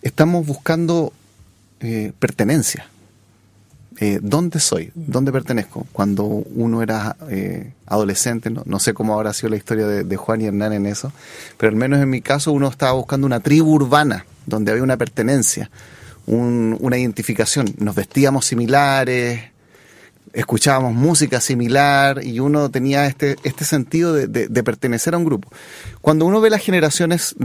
estamos 0.00 0.46
buscando 0.46 1.12
eh, 1.84 2.12
pertenencia. 2.18 2.86
Eh, 4.02 4.18
¿Dónde 4.20 4.58
soy? 4.58 4.90
¿Dónde 4.96 5.30
pertenezco? 5.30 5.86
Cuando 5.92 6.24
uno 6.24 6.82
era 6.82 7.14
eh, 7.30 7.70
adolescente, 7.86 8.50
no, 8.50 8.80
sé 8.80 8.94
cómo 8.94 9.14
habrá 9.14 9.32
sido 9.32 9.50
la 9.50 9.56
historia 9.56 9.86
de, 9.86 10.16
Juan 10.16 10.40
y 10.40 10.46
Hernán 10.46 10.72
en 10.72 10.86
eso, 10.86 11.12
pero 11.56 11.70
al 11.70 11.76
menos 11.76 12.00
en 12.02 12.10
mi 12.10 12.20
caso 12.20 12.50
uno 12.50 12.66
estaba 12.66 12.90
buscando 12.94 13.28
una 13.28 13.38
tribu 13.38 13.74
urbana, 13.74 14.26
donde 14.44 14.72
había 14.72 14.82
una 14.82 14.96
pertenencia, 14.96 15.70
una 16.26 16.98
identificación. 16.98 17.76
Nos 17.78 17.94
vestíamos 17.94 18.44
similares, 18.44 19.40
escuchábamos 20.32 20.94
música 20.94 21.40
similar 21.40 22.24
y 22.24 22.40
uno 22.40 22.72
tenía 22.72 23.06
este, 23.06 23.36
este 23.44 23.64
sentido 23.64 24.14
de 24.14 24.62
pertenecer 24.64 25.14
a 25.14 25.18
un 25.18 25.24
grupo. 25.24 25.48
Cuando 26.00 26.26
uno 26.26 26.40
ve 26.40 26.50
las 26.50 26.60
generaciones 26.60 27.36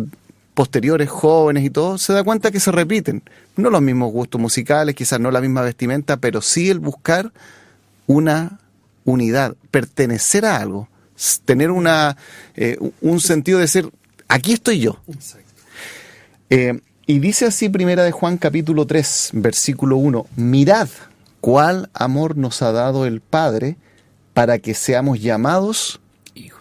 posteriores, 0.57 1.07
jóvenes 1.07 1.63
y 1.63 1.69
todo, 1.69 1.99
se 1.99 2.13
da 2.13 2.23
cuenta 2.23 2.49
que 2.49 2.59
se 2.59 2.71
repiten. 2.71 3.21
No 3.57 3.69
los 3.69 3.79
mismos 3.79 4.11
gustos 4.11 4.41
musicales, 4.41 4.95
quizás 4.95 5.19
no 5.19 5.29
la 5.29 5.39
misma 5.39 5.61
vestimenta, 5.61 6.17
pero 6.17 6.41
sí 6.41 6.71
el 6.71 6.79
buscar 6.79 7.31
una 8.07 8.59
unidad, 9.05 9.55
pertenecer 9.69 10.47
a 10.47 10.57
algo, 10.57 10.89
tener 11.45 11.69
una, 11.69 12.17
eh, 12.55 12.75
un 13.01 13.19
sentido 13.19 13.59
de 13.59 13.67
ser, 13.67 13.87
aquí 14.27 14.53
estoy 14.53 14.79
yo. 14.79 14.99
Eh, 16.49 16.79
y 17.05 17.19
dice 17.19 17.45
así 17.45 17.69
Primera 17.69 18.03
de 18.03 18.11
Juan 18.11 18.39
capítulo 18.39 18.87
3, 18.87 19.29
versículo 19.33 19.97
1, 19.97 20.25
mirad 20.37 20.89
cuál 21.39 21.91
amor 21.93 22.35
nos 22.35 22.63
ha 22.63 22.71
dado 22.71 23.05
el 23.05 23.21
Padre 23.21 23.77
para 24.33 24.57
que 24.57 24.73
seamos 24.73 25.21
llamados 25.21 26.01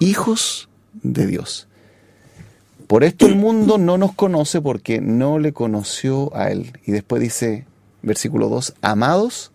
hijos 0.01 0.69
de 0.93 1.27
Dios. 1.27 1.67
Por 2.87 3.03
esto 3.03 3.27
el 3.27 3.35
mundo 3.35 3.79
no 3.79 3.99
nos 3.99 4.15
conoce 4.15 4.61
porque 4.61 5.01
no 5.01 5.39
le 5.39 5.53
conoció 5.53 6.35
a 6.37 6.51
Él. 6.51 6.73
Y 6.87 6.93
después 6.93 7.21
dice, 7.21 7.67
versículo 8.03 8.49
2, 8.49 8.75
amados, 8.81 9.51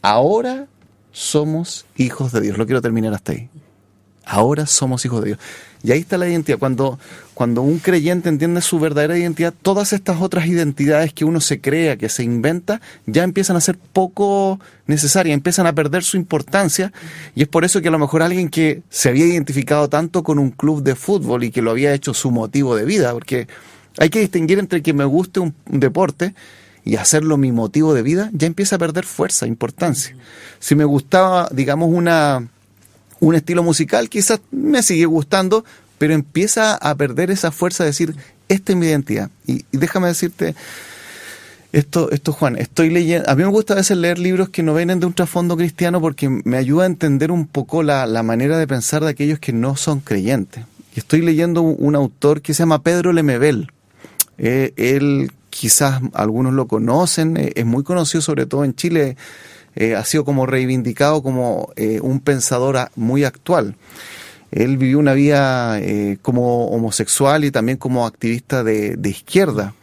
ahora 0.00 0.68
somos 1.10 1.84
hijos 1.96 2.32
de 2.32 2.40
Dios. 2.40 2.56
Lo 2.56 2.64
quiero 2.64 2.80
terminar 2.80 3.12
hasta 3.12 3.32
ahí. 3.32 3.50
Ahora 4.24 4.66
somos 4.66 5.04
hijos 5.04 5.20
de 5.22 5.26
Dios. 5.28 5.38
Y 5.84 5.90
ahí 5.90 6.00
está 6.00 6.16
la 6.16 6.28
identidad. 6.28 6.58
Cuando, 6.58 6.98
cuando 7.34 7.62
un 7.62 7.78
creyente 7.78 8.28
entiende 8.28 8.60
su 8.60 8.78
verdadera 8.78 9.18
identidad, 9.18 9.52
todas 9.62 9.92
estas 9.92 10.20
otras 10.20 10.46
identidades 10.46 11.12
que 11.12 11.24
uno 11.24 11.40
se 11.40 11.60
crea, 11.60 11.96
que 11.96 12.08
se 12.08 12.22
inventa, 12.22 12.80
ya 13.06 13.24
empiezan 13.24 13.56
a 13.56 13.60
ser 13.60 13.78
poco 13.78 14.60
necesarias, 14.86 15.34
empiezan 15.34 15.66
a 15.66 15.74
perder 15.74 16.04
su 16.04 16.16
importancia. 16.16 16.92
Y 17.34 17.42
es 17.42 17.48
por 17.48 17.64
eso 17.64 17.82
que 17.82 17.88
a 17.88 17.90
lo 17.90 17.98
mejor 17.98 18.22
alguien 18.22 18.48
que 18.48 18.82
se 18.90 19.08
había 19.08 19.26
identificado 19.26 19.88
tanto 19.88 20.22
con 20.22 20.38
un 20.38 20.50
club 20.50 20.82
de 20.82 20.94
fútbol 20.94 21.42
y 21.44 21.50
que 21.50 21.62
lo 21.62 21.72
había 21.72 21.92
hecho 21.92 22.14
su 22.14 22.30
motivo 22.30 22.76
de 22.76 22.84
vida, 22.84 23.12
porque 23.12 23.48
hay 23.98 24.08
que 24.08 24.20
distinguir 24.20 24.58
entre 24.58 24.82
que 24.82 24.92
me 24.92 25.04
guste 25.04 25.40
un, 25.40 25.54
deporte 25.66 26.34
y 26.84 26.96
hacerlo 26.96 27.36
mi 27.36 27.52
motivo 27.52 27.94
de 27.94 28.02
vida, 28.02 28.30
ya 28.32 28.46
empieza 28.46 28.76
a 28.76 28.78
perder 28.78 29.04
fuerza, 29.04 29.46
importancia. 29.46 30.16
Si 30.58 30.74
me 30.74 30.84
gustaba, 30.84 31.48
digamos, 31.52 31.90
una 31.92 32.48
un 33.22 33.36
estilo 33.36 33.62
musical, 33.62 34.08
quizás 34.08 34.40
me 34.50 34.82
sigue 34.82 35.06
gustando, 35.06 35.64
pero 35.96 36.12
empieza 36.12 36.74
a 36.74 36.94
perder 36.96 37.30
esa 37.30 37.52
fuerza 37.52 37.84
de 37.84 37.90
decir, 37.90 38.16
esta 38.48 38.72
es 38.72 38.78
mi 38.78 38.86
identidad. 38.86 39.30
Y, 39.46 39.64
déjame 39.70 40.08
decirte 40.08 40.56
esto, 41.70 42.10
esto, 42.10 42.32
Juan, 42.32 42.56
estoy 42.56 42.90
leyendo, 42.90 43.30
a 43.30 43.36
mí 43.36 43.44
me 43.44 43.48
gusta 43.48 43.74
a 43.74 43.76
veces 43.76 43.96
leer 43.96 44.18
libros 44.18 44.48
que 44.48 44.64
no 44.64 44.74
vienen 44.74 44.98
de 44.98 45.06
un 45.06 45.12
trasfondo 45.12 45.56
cristiano 45.56 46.00
porque 46.00 46.28
me 46.28 46.56
ayuda 46.56 46.82
a 46.82 46.86
entender 46.86 47.30
un 47.30 47.46
poco 47.46 47.84
la, 47.84 48.22
manera 48.24 48.58
de 48.58 48.66
pensar 48.66 49.04
de 49.04 49.10
aquellos 49.10 49.38
que 49.38 49.52
no 49.52 49.76
son 49.76 50.00
creyentes. 50.00 50.64
Estoy 50.96 51.20
leyendo 51.20 51.62
un, 51.62 51.94
autor 51.94 52.42
que 52.42 52.54
se 52.54 52.64
llama 52.64 52.82
Pedro 52.82 53.12
Lemebel. 53.12 53.70
Eh, 54.36 54.72
él, 54.76 55.30
quizás 55.48 56.00
algunos 56.12 56.54
lo 56.54 56.66
conocen, 56.66 57.36
eh, 57.36 57.52
es 57.54 57.64
muy 57.66 57.84
conocido 57.84 58.20
sobre 58.20 58.46
todo 58.46 58.64
en 58.64 58.74
Chile 58.74 59.16
eh, 59.74 59.94
ha 59.94 60.04
sido 60.04 60.24
como 60.24 60.46
reivindicado 60.46 61.22
como 61.22 61.72
eh, 61.76 62.00
un 62.00 62.20
pensador 62.20 62.90
muy 62.96 63.24
actual. 63.24 63.76
Él 64.50 64.76
vivió 64.76 64.98
una 64.98 65.14
vida 65.14 65.80
eh, 65.80 66.18
como 66.20 66.66
homosexual 66.66 67.44
y 67.44 67.50
también 67.50 67.78
como 67.78 68.06
activista 68.06 68.62
de, 68.62 68.98
izquierda. 69.04 69.74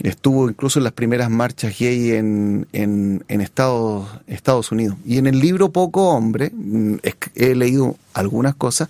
Estuvo 0.00 0.50
incluso 0.50 0.80
en 0.80 0.84
las 0.84 0.92
primeras 0.92 1.30
marchas 1.30 1.78
gay 1.78 2.10
en, 2.10 2.66
en, 2.72 3.22
Estados, 3.40 4.08
Estados 4.26 4.70
Unidos. 4.70 4.96
Y 5.06 5.16
en 5.16 5.26
el 5.26 5.38
libro 5.38 5.70
Poco 5.70 6.10
Hombre, 6.10 6.50
mm, 6.52 6.96
he 7.36 7.54
leído 7.54 7.96
algunas 8.12 8.54
cosas, 8.54 8.88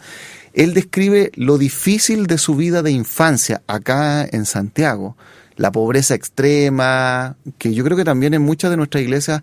él 0.55 0.75
describe 0.75 1.31
lo 1.35 1.57
difícil 1.57 2.27
de 2.27 2.39
su 2.39 2.57
vida 2.57 2.83
de 2.83 2.91
infancia 2.91 3.63
acá 3.67 4.25
en 4.25 4.45
Santiago, 4.45 5.17
la 5.57 5.71
pobreza 5.71 6.15
extrema, 6.15 7.37
que 7.59 7.75
yo 7.75 7.85
creo 7.85 7.97
que 7.97 8.05
también 8.05 8.35
en 8.35 8.43
muchas 8.43 8.71
de 8.71 8.77
nuestras 8.77 9.03
iglesias 9.03 9.43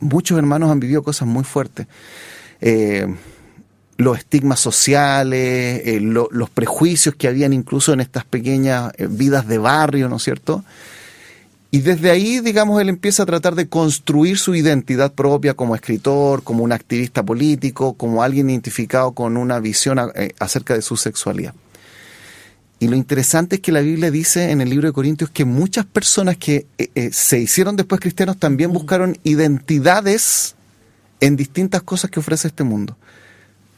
muchos 0.00 0.38
hermanos 0.38 0.70
han 0.70 0.80
vivido 0.80 1.02
cosas 1.02 1.28
muy 1.28 1.44
fuertes. 1.44 1.86
Eh, 2.60 3.06
los 3.96 4.18
estigmas 4.18 4.60
sociales, 4.60 5.82
eh, 5.84 5.98
los 6.00 6.50
prejuicios 6.50 7.16
que 7.16 7.26
habían 7.26 7.52
incluso 7.52 7.92
en 7.92 8.00
estas 8.00 8.24
pequeñas 8.24 8.92
eh, 8.96 9.08
vidas 9.10 9.48
de 9.48 9.58
barrio, 9.58 10.08
¿no 10.08 10.16
es 10.16 10.22
cierto? 10.22 10.64
Y 11.70 11.80
desde 11.80 12.10
ahí, 12.10 12.40
digamos, 12.40 12.80
él 12.80 12.88
empieza 12.88 13.24
a 13.24 13.26
tratar 13.26 13.54
de 13.54 13.68
construir 13.68 14.38
su 14.38 14.54
identidad 14.54 15.12
propia 15.12 15.54
como 15.54 15.74
escritor, 15.74 16.42
como 16.42 16.64
un 16.64 16.72
activista 16.72 17.22
político, 17.22 17.94
como 17.94 18.22
alguien 18.22 18.48
identificado 18.48 19.12
con 19.12 19.36
una 19.36 19.58
visión 19.58 19.98
acerca 20.38 20.74
de 20.74 20.80
su 20.80 20.96
sexualidad. 20.96 21.54
Y 22.80 22.88
lo 22.88 22.96
interesante 22.96 23.56
es 23.56 23.62
que 23.62 23.72
la 23.72 23.80
Biblia 23.80 24.10
dice 24.10 24.50
en 24.50 24.60
el 24.60 24.70
libro 24.70 24.86
de 24.86 24.92
Corintios 24.92 25.30
que 25.30 25.44
muchas 25.44 25.84
personas 25.84 26.36
que 26.36 26.66
eh, 26.78 26.90
eh, 26.94 27.10
se 27.12 27.40
hicieron 27.40 27.76
después 27.76 28.00
cristianos 28.00 28.38
también 28.38 28.72
buscaron 28.72 29.18
identidades 29.24 30.54
en 31.20 31.36
distintas 31.36 31.82
cosas 31.82 32.10
que 32.10 32.20
ofrece 32.20 32.48
este 32.48 32.62
mundo. 32.62 32.96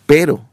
Pero 0.06 0.44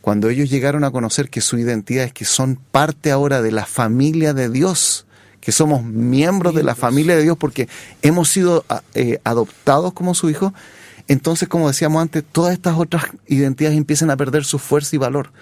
cuando 0.00 0.30
ellos 0.30 0.48
llegaron 0.48 0.84
a 0.84 0.90
conocer 0.90 1.28
que 1.28 1.42
su 1.42 1.58
identidad 1.58 2.06
es 2.06 2.12
que 2.12 2.24
son 2.24 2.56
parte 2.56 3.10
ahora 3.10 3.42
de 3.42 3.52
la 3.52 3.66
familia 3.66 4.32
de 4.32 4.48
Dios, 4.48 5.04
que 5.40 5.52
somos 5.52 5.84
miembros 5.84 6.54
de 6.54 6.62
la 6.62 6.74
familia 6.74 7.16
de 7.16 7.22
Dios 7.22 7.36
porque 7.36 7.68
hemos 8.00 8.30
sido 8.30 8.64
ah, 8.68 8.82
eh, 8.94 9.20
adoptados 9.24 9.92
como 9.92 10.14
su 10.14 10.30
hijo, 10.30 10.54
entonces, 11.10 11.48
como 11.48 11.66
decíamos 11.66 12.00
antes, 12.00 12.22
todas 12.22 12.52
estas 12.52 12.78
otras 12.78 13.06
identidades 13.26 13.76
empiezan 13.76 14.10
a 14.10 14.16
perder 14.16 14.44
su 14.44 14.60
fuerza 14.60 14.94
y 14.94 14.98
valor. 15.00 15.32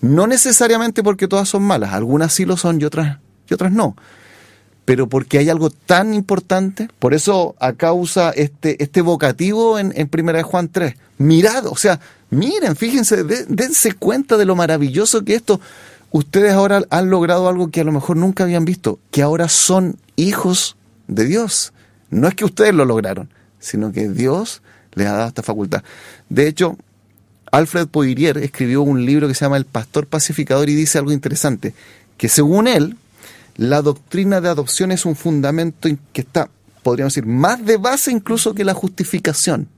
No 0.00 0.28
necesariamente 0.28 1.02
porque 1.02 1.26
todas 1.26 1.48
son 1.48 1.64
malas, 1.64 1.94
algunas 1.94 2.32
sí 2.32 2.44
lo 2.44 2.56
son 2.56 2.80
y 2.80 2.84
otras, 2.84 3.18
y 3.50 3.54
otras 3.54 3.72
no. 3.72 3.96
Pero 4.84 5.08
porque 5.08 5.38
hay 5.38 5.50
algo 5.50 5.70
tan 5.70 6.14
importante, 6.14 6.88
por 7.00 7.12
eso 7.12 7.56
acá 7.58 7.92
usa 7.92 8.30
este, 8.30 8.80
este 8.80 9.00
vocativo 9.00 9.80
en, 9.80 9.92
en 9.96 10.06
Primera 10.06 10.38
de 10.38 10.44
Juan 10.44 10.68
3. 10.68 10.94
Mirad, 11.18 11.66
o 11.66 11.74
sea, 11.74 11.98
miren, 12.30 12.76
fíjense, 12.76 13.24
dense 13.24 13.94
cuenta 13.94 14.36
de 14.36 14.44
lo 14.44 14.54
maravilloso 14.54 15.24
que 15.24 15.34
esto. 15.34 15.60
Ustedes 16.12 16.52
ahora 16.52 16.84
han 16.88 17.10
logrado 17.10 17.48
algo 17.48 17.72
que 17.72 17.80
a 17.80 17.84
lo 17.84 17.90
mejor 17.90 18.16
nunca 18.16 18.44
habían 18.44 18.64
visto, 18.64 19.00
que 19.10 19.22
ahora 19.22 19.48
son 19.48 19.96
hijos 20.14 20.76
de 21.08 21.24
Dios. 21.24 21.72
No 22.10 22.28
es 22.28 22.36
que 22.36 22.44
ustedes 22.44 22.74
lo 22.74 22.84
lograron, 22.84 23.28
sino 23.58 23.90
que 23.90 24.08
Dios 24.08 24.62
les 24.96 25.06
ha 25.06 25.12
dado 25.12 25.28
esta 25.28 25.44
facultad. 25.44 25.84
De 26.28 26.48
hecho, 26.48 26.76
Alfred 27.52 27.86
Poirier 27.86 28.38
escribió 28.38 28.82
un 28.82 29.06
libro 29.06 29.28
que 29.28 29.34
se 29.34 29.44
llama 29.44 29.56
El 29.56 29.66
Pastor 29.66 30.06
Pacificador 30.08 30.68
y 30.68 30.74
dice 30.74 30.98
algo 30.98 31.12
interesante, 31.12 31.74
que 32.16 32.28
según 32.28 32.66
él, 32.66 32.96
la 33.56 33.82
doctrina 33.82 34.40
de 34.40 34.48
adopción 34.48 34.90
es 34.90 35.06
un 35.06 35.14
fundamento 35.14 35.88
que 36.12 36.20
está, 36.22 36.50
podríamos 36.82 37.14
decir, 37.14 37.26
más 37.26 37.64
de 37.64 37.76
base 37.76 38.10
incluso 38.10 38.54
que 38.54 38.64
la 38.64 38.74
justificación. 38.74 39.68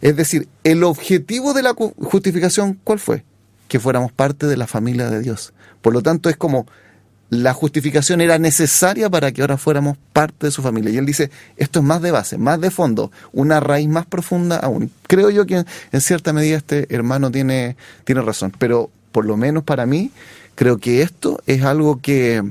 Es 0.00 0.14
decir, 0.16 0.48
el 0.62 0.84
objetivo 0.84 1.54
de 1.54 1.62
la 1.62 1.74
justificación, 1.74 2.78
¿cuál 2.84 2.98
fue? 2.98 3.24
Que 3.66 3.80
fuéramos 3.80 4.12
parte 4.12 4.46
de 4.46 4.56
la 4.56 4.66
familia 4.66 5.10
de 5.10 5.20
Dios. 5.20 5.52
Por 5.80 5.92
lo 5.92 6.02
tanto, 6.02 6.28
es 6.28 6.36
como 6.36 6.66
la 7.30 7.52
justificación 7.52 8.20
era 8.20 8.38
necesaria 8.38 9.10
para 9.10 9.32
que 9.32 9.42
ahora 9.42 9.58
fuéramos 9.58 9.98
parte 10.12 10.46
de 10.46 10.50
su 10.50 10.62
familia. 10.62 10.90
Y 10.90 10.96
él 10.96 11.06
dice, 11.06 11.30
esto 11.56 11.80
es 11.80 11.84
más 11.84 12.00
de 12.00 12.10
base, 12.10 12.38
más 12.38 12.60
de 12.60 12.70
fondo, 12.70 13.12
una 13.32 13.60
raíz 13.60 13.88
más 13.88 14.06
profunda 14.06 14.56
aún. 14.56 14.90
Creo 15.06 15.30
yo 15.30 15.46
que 15.46 15.64
en 15.92 16.00
cierta 16.00 16.32
medida 16.32 16.56
este 16.56 16.92
hermano 16.94 17.30
tiene, 17.30 17.76
tiene 18.04 18.22
razón, 18.22 18.52
pero 18.58 18.90
por 19.12 19.26
lo 19.26 19.36
menos 19.36 19.64
para 19.64 19.84
mí, 19.84 20.10
creo 20.54 20.78
que 20.78 21.02
esto 21.02 21.42
es 21.46 21.62
algo 21.64 22.00
que, 22.00 22.42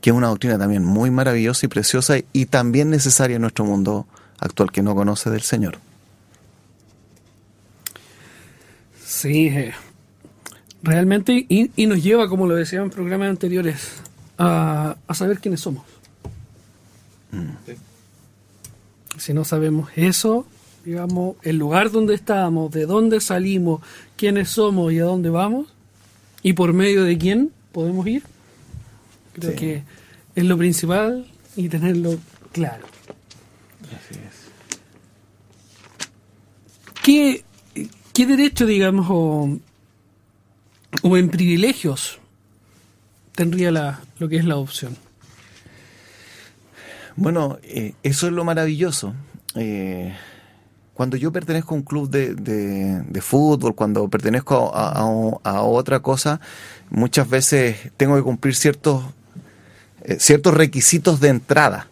que 0.00 0.10
es 0.10 0.16
una 0.16 0.28
doctrina 0.28 0.58
también 0.58 0.84
muy 0.84 1.10
maravillosa 1.10 1.66
y 1.66 1.68
preciosa 1.68 2.16
y 2.32 2.46
también 2.46 2.90
necesaria 2.90 3.36
en 3.36 3.42
nuestro 3.42 3.64
mundo 3.64 4.06
actual 4.38 4.70
que 4.70 4.82
no 4.82 4.94
conoce 4.94 5.28
del 5.30 5.42
Señor. 5.42 5.78
Sí, 9.04 9.48
eh, 9.48 9.72
realmente, 10.82 11.46
y, 11.48 11.86
nos 11.86 12.02
lleva, 12.02 12.28
como 12.28 12.46
lo 12.46 12.54
decía 12.54 12.80
en 12.80 12.90
programas 12.90 13.30
anteriores, 13.30 14.02
a, 14.38 14.96
saber 15.12 15.38
quiénes 15.38 15.60
somos. 15.60 15.84
Mm. 17.32 17.72
Si 19.18 19.34
no 19.34 19.44
sabemos 19.44 19.90
eso, 19.96 20.46
digamos, 20.84 21.36
el 21.42 21.58
lugar 21.58 21.90
donde 21.90 22.14
estamos, 22.14 22.70
de 22.72 22.86
dónde 22.86 23.20
salimos, 23.20 23.82
quiénes 24.16 24.48
somos 24.48 24.92
y 24.92 24.98
a 24.98 25.04
dónde 25.04 25.30
vamos, 25.30 25.68
y 26.42 26.54
por 26.54 26.72
medio 26.72 27.04
de 27.04 27.18
quién 27.18 27.50
podemos 27.72 28.06
ir, 28.06 28.22
creo 29.34 29.54
que 29.54 29.82
es 30.34 30.44
lo 30.44 30.56
principal 30.56 31.26
y 31.56 31.68
tenerlo 31.68 32.16
claro. 32.52 32.86
Así 33.88 34.14
es. 34.14 34.40
¿Qué, 37.02 37.44
qué 38.14 38.26
derecho, 38.26 38.64
digamos, 38.64 39.06
o, 39.10 39.58
o 41.02 41.16
en 41.16 41.28
privilegios 41.28 42.18
tendría 43.34 43.70
la, 43.70 44.00
lo 44.18 44.28
que 44.28 44.36
es 44.36 44.44
la 44.44 44.56
opción? 44.56 44.96
Bueno, 47.16 47.58
eh, 47.62 47.94
eso 48.02 48.26
es 48.26 48.32
lo 48.32 48.44
maravilloso. 48.44 49.14
Eh, 49.54 50.14
cuando 50.94 51.16
yo 51.16 51.32
pertenezco 51.32 51.74
a 51.74 51.78
un 51.78 51.82
club 51.82 52.10
de, 52.10 52.34
de, 52.34 53.20
fútbol, 53.22 53.74
cuando 53.74 54.08
pertenezco 54.08 54.70
a, 54.74 54.90
a, 55.42 55.62
otra 55.62 56.00
cosa, 56.00 56.40
muchas 56.90 57.28
veces 57.28 57.90
tengo 57.96 58.16
que 58.16 58.22
cumplir 58.22 58.54
ciertos, 58.54 59.04
eh, 60.02 60.16
ciertos 60.20 60.54
requisitos 60.54 61.20
de 61.20 61.28
entrada. 61.28 61.88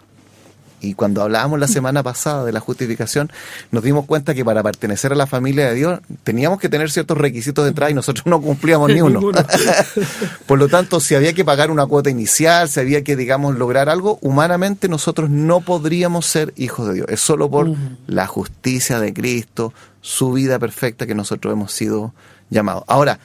Y 0.81 0.95
cuando 0.95 1.23
hablábamos 1.23 1.59
la 1.59 1.69
semana 1.69 2.03
pasada 2.03 2.45
de 2.45 2.53
la 2.53 2.61
justificación, 2.61 3.31
nos 3.71 3.83
dimos 3.83 4.07
cuenta 4.07 4.35
que 4.35 4.45
para 4.45 4.62
pertenecer 4.62 5.12
a 5.12 5.17
la 5.17 5.27
familia 5.27 5.69
de 5.69 5.75
Dios 5.75 6.01
teníamos 6.25 6.61
que 6.61 6.69
tener 6.69 6.91
ciertos 6.91 7.19
requisitos 7.19 7.64
de 7.64 7.71
entrada 7.71 7.91
y 7.91 7.95
nosotros 7.95 8.27
no 8.27 8.41
cumplíamos 8.41 8.88
ni 8.91 9.01
uno. 9.01 9.21
Por 10.47 10.59
lo 10.59 10.69
tanto, 10.69 11.01
si 11.01 11.14
había 11.14 11.33
que 11.33 11.45
pagar 11.45 11.71
una 11.71 11.87
cuota 11.87 12.11
inicial, 12.11 12.69
si 12.69 12.81
había 12.81 13.03
que, 13.03 13.17
digamos, 13.17 13.57
lograr 13.57 13.88
algo, 13.88 14.19
humanamente 14.23 14.88
nosotros 14.88 15.31
no 15.31 15.61
podríamos 15.61 16.27
ser 16.27 16.53
hijos 16.57 16.88
de 16.88 16.95
Dios. 16.95 17.07
Es 17.09 17.21
solo 17.21 17.51
por 17.51 17.71
la 18.07 18.27
justicia 18.27 19.01
de 19.01 19.12
Cristo, 19.12 19.73
su 20.01 20.33
vida 20.33 20.59
perfecta 20.59 21.07
que 21.07 21.14
nosotros 21.14 21.53
hemos 21.53 21.73
sido 21.73 22.14
llamados. 22.51 22.85
Ahora, 22.87 23.19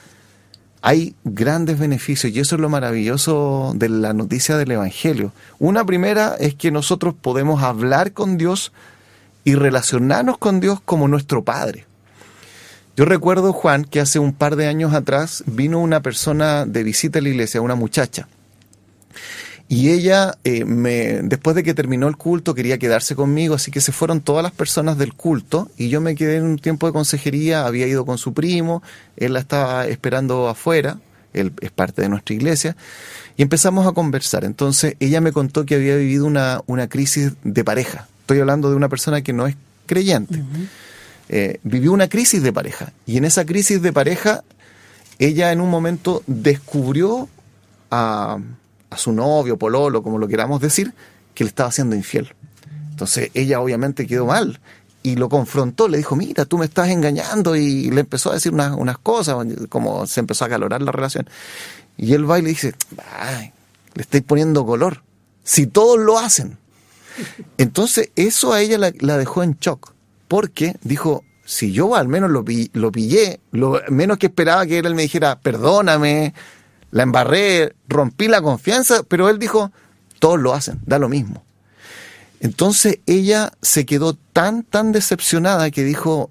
hay 0.86 1.16
grandes 1.24 1.80
beneficios 1.80 2.34
y 2.34 2.42
eso 2.42 2.56
es 2.56 2.62
lo 2.62 2.68
maravilloso 2.68 3.72
de 3.74 3.88
la 3.88 4.12
noticia 4.12 4.58
del 4.58 4.72
Evangelio. 4.72 5.32
Una 5.58 5.86
primera 5.86 6.36
es 6.38 6.56
que 6.56 6.72
nosotros 6.72 7.16
podemos 7.20 7.64
hablar 7.64 8.12
con 8.12 8.38
Dios 8.38 8.74
y 9.46 9.56
relacionarnos 9.56 10.38
con 10.38 10.60
Dios 10.60 10.82
como 10.84 11.08
nuestro 11.08 11.42
Padre. 11.42 11.86
Yo 12.98 13.06
recuerdo, 13.06 13.54
Juan, 13.54 13.86
que 13.86 14.02
hace 14.02 14.20
un 14.20 14.34
par 14.34 14.58
de 14.58 14.68
años 14.68 14.94
atrás 14.94 15.46
vino 15.48 15.80
una 15.80 16.02
persona 16.02 16.66
de 16.66 16.84
visita 16.84 17.20
a 17.20 17.22
la 17.22 17.30
iglesia, 17.30 17.62
una 17.62 17.76
muchacha, 17.76 18.28
y 19.70 19.90
ella, 19.90 20.38
eh, 20.44 20.66
me, 20.66 21.22
después 21.24 21.56
de 21.56 21.64
que 21.64 21.74
terminó 21.74 22.08
el 22.08 22.18
culto, 22.18 22.54
quería 22.54 22.78
quedarse 22.78 23.16
conmigo, 23.16 23.56
así 23.56 23.72
que 23.72 23.82
se 23.82 23.92
fueron 23.92 24.22
todas 24.22 24.44
las 24.44 24.52
personas 24.52 24.98
del 24.98 25.14
culto 25.14 25.70
y 25.78 25.90
yo 25.90 26.02
me 26.02 26.16
quedé 26.16 26.38
en 26.38 26.44
un 26.44 26.60
tiempo 26.60 26.86
de 26.86 26.94
consejería, 26.94 27.66
había 27.66 27.88
ido 27.88 28.06
con 28.06 28.18
su 28.18 28.34
primo, 28.34 28.84
él 29.18 29.34
la 29.34 29.40
estaba 29.40 29.88
esperando 29.88 30.48
afuera, 30.50 31.00
él 31.34 31.54
es 31.62 31.72
parte 31.72 32.02
de 32.02 32.10
nuestra 32.10 32.36
iglesia, 32.36 32.76
y 33.36 33.42
empezamos 33.42 33.88
a 33.88 33.94
conversar. 33.94 34.44
Entonces 34.44 34.96
ella 35.00 35.22
me 35.22 35.32
contó 35.32 35.66
que 35.66 35.76
había 35.76 35.96
vivido 35.96 36.26
una, 36.26 36.62
una 36.68 36.88
crisis 36.88 37.32
de 37.44 37.64
pareja. 37.64 38.08
Estoy 38.22 38.40
hablando 38.40 38.70
de 38.70 38.76
una 38.76 38.90
persona 38.90 39.22
que 39.22 39.34
no 39.34 39.48
es 39.48 39.56
creyente. 39.86 40.44
Eh, 41.30 41.60
vivió 41.64 41.94
una 41.94 42.10
crisis 42.10 42.44
de 42.44 42.54
pareja 42.54 42.92
y 43.06 43.18
en 43.18 43.26
esa 43.26 43.46
crisis 43.46 43.82
de 43.82 43.94
pareja 43.94 44.44
ella 45.20 45.52
en 45.52 45.62
un 45.62 45.70
momento 45.70 46.22
descubrió 46.28 47.30
a 47.90 48.38
a 48.94 48.98
su 48.98 49.12
novio, 49.12 49.58
pololo, 49.58 50.04
como 50.04 50.18
lo 50.18 50.28
queramos 50.28 50.62
decir, 50.62 50.94
que 51.34 51.44
le 51.44 51.50
estaba 51.50 51.70
haciendo 51.70 51.96
infiel. 51.96 52.34
Entonces 52.92 53.32
ella 53.34 53.60
obviamente 53.60 54.08
quedó 54.08 54.26
mal 54.28 54.60
y 55.04 55.16
lo 55.16 55.28
confrontó, 55.28 55.90
le 55.90 55.98
dijo, 55.98 56.16
mira, 56.16 56.46
tú 56.46 56.58
me 56.58 56.66
estás 56.66 56.90
engañando 56.90 57.56
y 57.56 57.92
le 57.92 58.02
empezó 58.02 58.32
a 58.32 58.36
decir 58.36 58.54
unas, 58.54 58.76
unas 58.76 58.98
cosas, 58.98 59.36
como 59.68 60.08
se 60.08 60.22
empezó 60.22 60.46
a 60.46 60.50
calorar 60.50 60.82
la 60.82 60.94
relación. 60.94 61.30
Y 61.98 62.14
él 62.14 62.30
va 62.30 62.40
y 62.40 62.42
le 62.42 62.50
dice, 62.50 62.74
le 63.94 64.02
estáis 64.02 64.24
poniendo 64.24 64.66
color, 64.66 65.04
si 65.44 65.68
todos 65.68 66.00
lo 66.00 66.18
hacen. 66.18 66.58
Entonces 67.58 68.12
eso 68.16 68.54
a 68.54 68.62
ella 68.62 68.78
la, 68.78 69.18
dejó 69.18 69.44
en 69.44 69.58
shock, 69.60 69.94
porque 70.30 70.78
dijo, 70.84 71.24
si 71.46 71.74
yo 71.74 71.96
al 71.96 72.08
menos 72.08 72.32
lo, 72.32 72.46
lo 72.74 72.92
pillé, 72.92 73.42
lo 73.52 73.82
menos 73.90 74.18
que 74.18 74.28
esperaba 74.28 74.66
que 74.66 74.80
él 74.80 74.96
me 74.96 75.04
dijera, 75.04 75.38
perdóname, 75.40 76.34
la 76.94 77.02
embarré, 77.02 77.74
rompí 77.88 78.28
la 78.28 78.40
confianza, 78.44 79.02
pero 79.02 79.28
él 79.28 79.40
dijo, 79.40 79.72
todos 80.20 80.40
lo 80.40 80.54
hacen, 80.54 80.80
da 80.86 81.00
lo 81.00 81.10
mismo. 81.10 81.44
Entonces 82.40 83.00
ella 83.08 83.52
se 83.64 83.88
quedó 83.88 84.14
tan, 84.14 84.62
tan 84.62 84.92
decepcionada 84.92 85.72
que 85.72 85.84
dijo, 85.84 86.30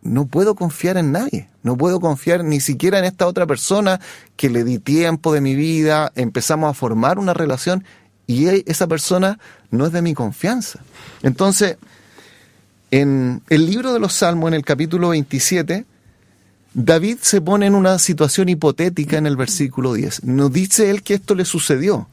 no 0.00 0.24
puedo 0.24 0.54
confiar 0.54 0.96
en 0.96 1.12
nadie, 1.12 1.50
no 1.62 1.76
puedo 1.76 2.00
confiar 2.00 2.44
ni 2.44 2.60
siquiera 2.60 2.98
en 2.98 3.04
esta 3.04 3.26
otra 3.26 3.46
persona 3.46 4.00
que 4.36 4.48
le 4.48 4.64
di 4.64 4.78
tiempo 4.78 5.34
de 5.34 5.42
mi 5.42 5.54
vida, 5.54 6.12
empezamos 6.14 6.70
a 6.70 6.74
formar 6.74 7.18
una 7.18 7.34
relación 7.34 7.84
y 8.26 8.48
esa 8.70 8.86
persona 8.86 9.38
no 9.70 9.84
es 9.84 9.92
de 9.92 10.00
mi 10.00 10.14
confianza. 10.14 10.80
Entonces, 11.22 11.76
en 12.90 13.42
el 13.50 13.66
libro 13.66 13.92
de 13.92 14.00
los 14.00 14.14
Salmos, 14.14 14.48
en 14.48 14.54
el 14.54 14.64
capítulo 14.64 15.10
27, 15.10 15.84
David 16.72 17.18
se 17.20 17.40
pone 17.40 17.66
en 17.66 17.74
una 17.74 17.98
situación 17.98 18.48
hipotética 18.48 19.18
en 19.18 19.26
el 19.26 19.36
versículo 19.36 19.94
10. 19.94 20.24
No 20.24 20.48
dice 20.48 20.90
él 20.90 21.02
que 21.02 21.14
esto 21.14 21.34
le 21.34 21.44
sucedió, 21.44 22.08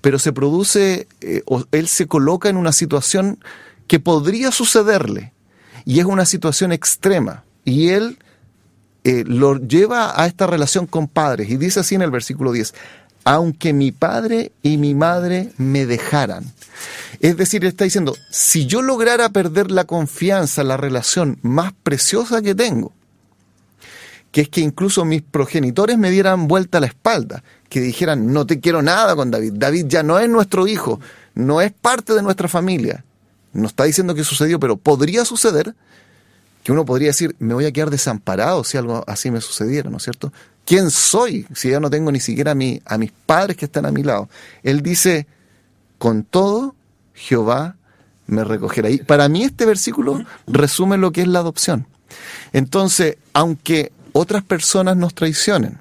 pero 0.00 0.18
se 0.18 0.32
produce, 0.32 1.06
eh, 1.20 1.42
o 1.46 1.64
él 1.72 1.88
se 1.88 2.06
coloca 2.06 2.48
en 2.48 2.56
una 2.56 2.72
situación 2.72 3.38
que 3.86 4.00
podría 4.00 4.50
sucederle, 4.50 5.32
y 5.84 6.00
es 6.00 6.06
una 6.06 6.24
situación 6.24 6.72
extrema, 6.72 7.44
y 7.64 7.88
él 7.88 8.18
eh, 9.04 9.24
lo 9.26 9.58
lleva 9.58 10.20
a 10.20 10.26
esta 10.26 10.46
relación 10.46 10.86
con 10.86 11.06
padres, 11.06 11.50
y 11.50 11.56
dice 11.56 11.80
así 11.80 11.94
en 11.94 12.02
el 12.02 12.10
versículo 12.10 12.52
10, 12.52 12.72
aunque 13.24 13.72
mi 13.72 13.92
padre 13.92 14.52
y 14.62 14.78
mi 14.78 14.94
madre 14.94 15.52
me 15.58 15.84
dejaran. 15.84 16.50
Es 17.20 17.36
decir, 17.36 17.64
está 17.64 17.84
diciendo, 17.84 18.16
si 18.30 18.66
yo 18.66 18.80
lograra 18.80 19.28
perder 19.28 19.70
la 19.70 19.84
confianza, 19.84 20.64
la 20.64 20.76
relación 20.76 21.38
más 21.42 21.72
preciosa 21.84 22.42
que 22.42 22.54
tengo, 22.54 22.92
que 24.32 24.40
es 24.40 24.48
que 24.48 24.62
incluso 24.62 25.04
mis 25.04 25.22
progenitores 25.22 25.98
me 25.98 26.10
dieran 26.10 26.48
vuelta 26.48 26.80
la 26.80 26.86
espalda, 26.86 27.44
que 27.68 27.80
dijeran, 27.80 28.32
no 28.32 28.46
te 28.46 28.58
quiero 28.60 28.82
nada 28.82 29.14
con 29.14 29.30
David, 29.30 29.52
David 29.56 29.86
ya 29.86 30.02
no 30.02 30.18
es 30.18 30.28
nuestro 30.28 30.66
hijo, 30.66 31.00
no 31.34 31.60
es 31.60 31.70
parte 31.70 32.14
de 32.14 32.22
nuestra 32.22 32.48
familia. 32.48 33.04
No 33.52 33.68
está 33.68 33.84
diciendo 33.84 34.14
que 34.14 34.24
sucedió, 34.24 34.58
pero 34.58 34.78
podría 34.78 35.26
suceder 35.26 35.74
que 36.62 36.72
uno 36.72 36.84
podría 36.84 37.08
decir, 37.08 37.36
me 37.38 37.54
voy 37.54 37.66
a 37.66 37.72
quedar 37.72 37.90
desamparado 37.90 38.64
si 38.64 38.78
algo 38.78 39.04
así 39.06 39.30
me 39.30 39.40
sucediera, 39.40 39.90
¿no 39.90 39.96
es 39.98 40.04
cierto? 40.04 40.32
¿Quién 40.64 40.90
soy 40.90 41.46
si 41.54 41.70
ya 41.70 41.80
no 41.80 41.90
tengo 41.90 42.12
ni 42.12 42.20
siquiera 42.20 42.52
a, 42.52 42.54
mi, 42.54 42.80
a 42.86 42.98
mis 42.98 43.10
padres 43.10 43.56
que 43.56 43.64
están 43.64 43.84
a 43.84 43.90
mi 43.90 44.02
lado? 44.02 44.28
Él 44.62 44.80
dice, 44.80 45.26
con 45.98 46.22
todo, 46.22 46.74
Jehová 47.14 47.76
me 48.26 48.44
recogerá. 48.44 48.88
Y 48.88 48.98
para 48.98 49.28
mí 49.28 49.42
este 49.42 49.66
versículo 49.66 50.24
resume 50.46 50.96
lo 50.98 51.10
que 51.10 51.22
es 51.22 51.28
la 51.28 51.40
adopción. 51.40 51.86
Entonces, 52.52 53.16
aunque 53.32 53.90
otras 54.12 54.42
personas 54.42 54.96
nos 54.96 55.14
traicionen, 55.14 55.78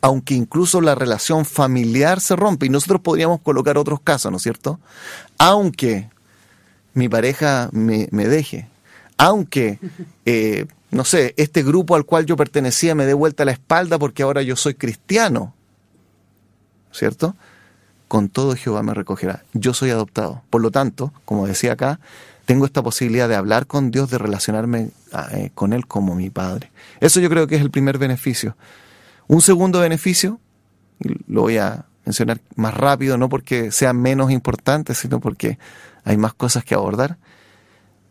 aunque 0.00 0.34
incluso 0.34 0.80
la 0.80 0.94
relación 0.94 1.44
familiar 1.44 2.20
se 2.20 2.36
rompe, 2.36 2.66
y 2.66 2.70
nosotros 2.70 3.00
podríamos 3.00 3.40
colocar 3.40 3.78
otros 3.78 4.00
casos, 4.00 4.30
¿no 4.30 4.36
es 4.36 4.42
cierto? 4.42 4.80
Aunque 5.38 6.08
mi 6.94 7.08
pareja 7.08 7.68
me, 7.72 8.08
deje, 8.10 8.68
aunque, 9.16 9.78
eh, 10.24 10.66
no 10.90 11.04
sé, 11.04 11.34
este 11.36 11.62
grupo 11.62 11.94
al 11.94 12.04
cual 12.04 12.26
yo 12.26 12.36
pertenecía 12.36 12.94
me 12.94 13.06
dé 13.06 13.14
vuelta 13.14 13.44
la 13.44 13.52
espalda 13.52 13.98
porque 13.98 14.22
ahora 14.22 14.42
yo 14.42 14.56
soy 14.56 14.74
cristiano, 14.74 15.54
¿cierto? 16.92 17.36
Con 18.08 18.28
todo 18.28 18.56
Jehová 18.56 18.82
me 18.82 18.92
recogerá. 18.92 19.44
Yo 19.52 19.72
soy 19.72 19.90
adoptado. 19.90 20.42
Por 20.50 20.60
lo 20.62 20.72
tanto, 20.72 21.12
como 21.24 21.46
decía 21.46 21.74
acá, 21.74 22.00
tengo 22.50 22.64
esta 22.64 22.82
posibilidad 22.82 23.28
de 23.28 23.36
hablar 23.36 23.68
con 23.68 23.92
Dios, 23.92 24.10
de 24.10 24.18
relacionarme 24.18 24.90
eh, 25.30 25.52
con 25.54 25.72
Él 25.72 25.86
como 25.86 26.16
mi 26.16 26.30
Padre. 26.30 26.72
Eso 26.98 27.20
yo 27.20 27.30
creo 27.30 27.46
que 27.46 27.54
es 27.54 27.62
el 27.62 27.70
primer 27.70 27.96
beneficio. 27.96 28.56
Un 29.28 29.40
segundo 29.40 29.78
beneficio, 29.78 30.40
lo 31.28 31.42
voy 31.42 31.58
a 31.58 31.86
mencionar 32.04 32.40
más 32.56 32.74
rápido, 32.74 33.16
no 33.18 33.28
porque 33.28 33.70
sea 33.70 33.92
menos 33.92 34.32
importante, 34.32 34.96
sino 34.96 35.20
porque 35.20 35.60
hay 36.02 36.16
más 36.16 36.34
cosas 36.34 36.64
que 36.64 36.74
abordar, 36.74 37.18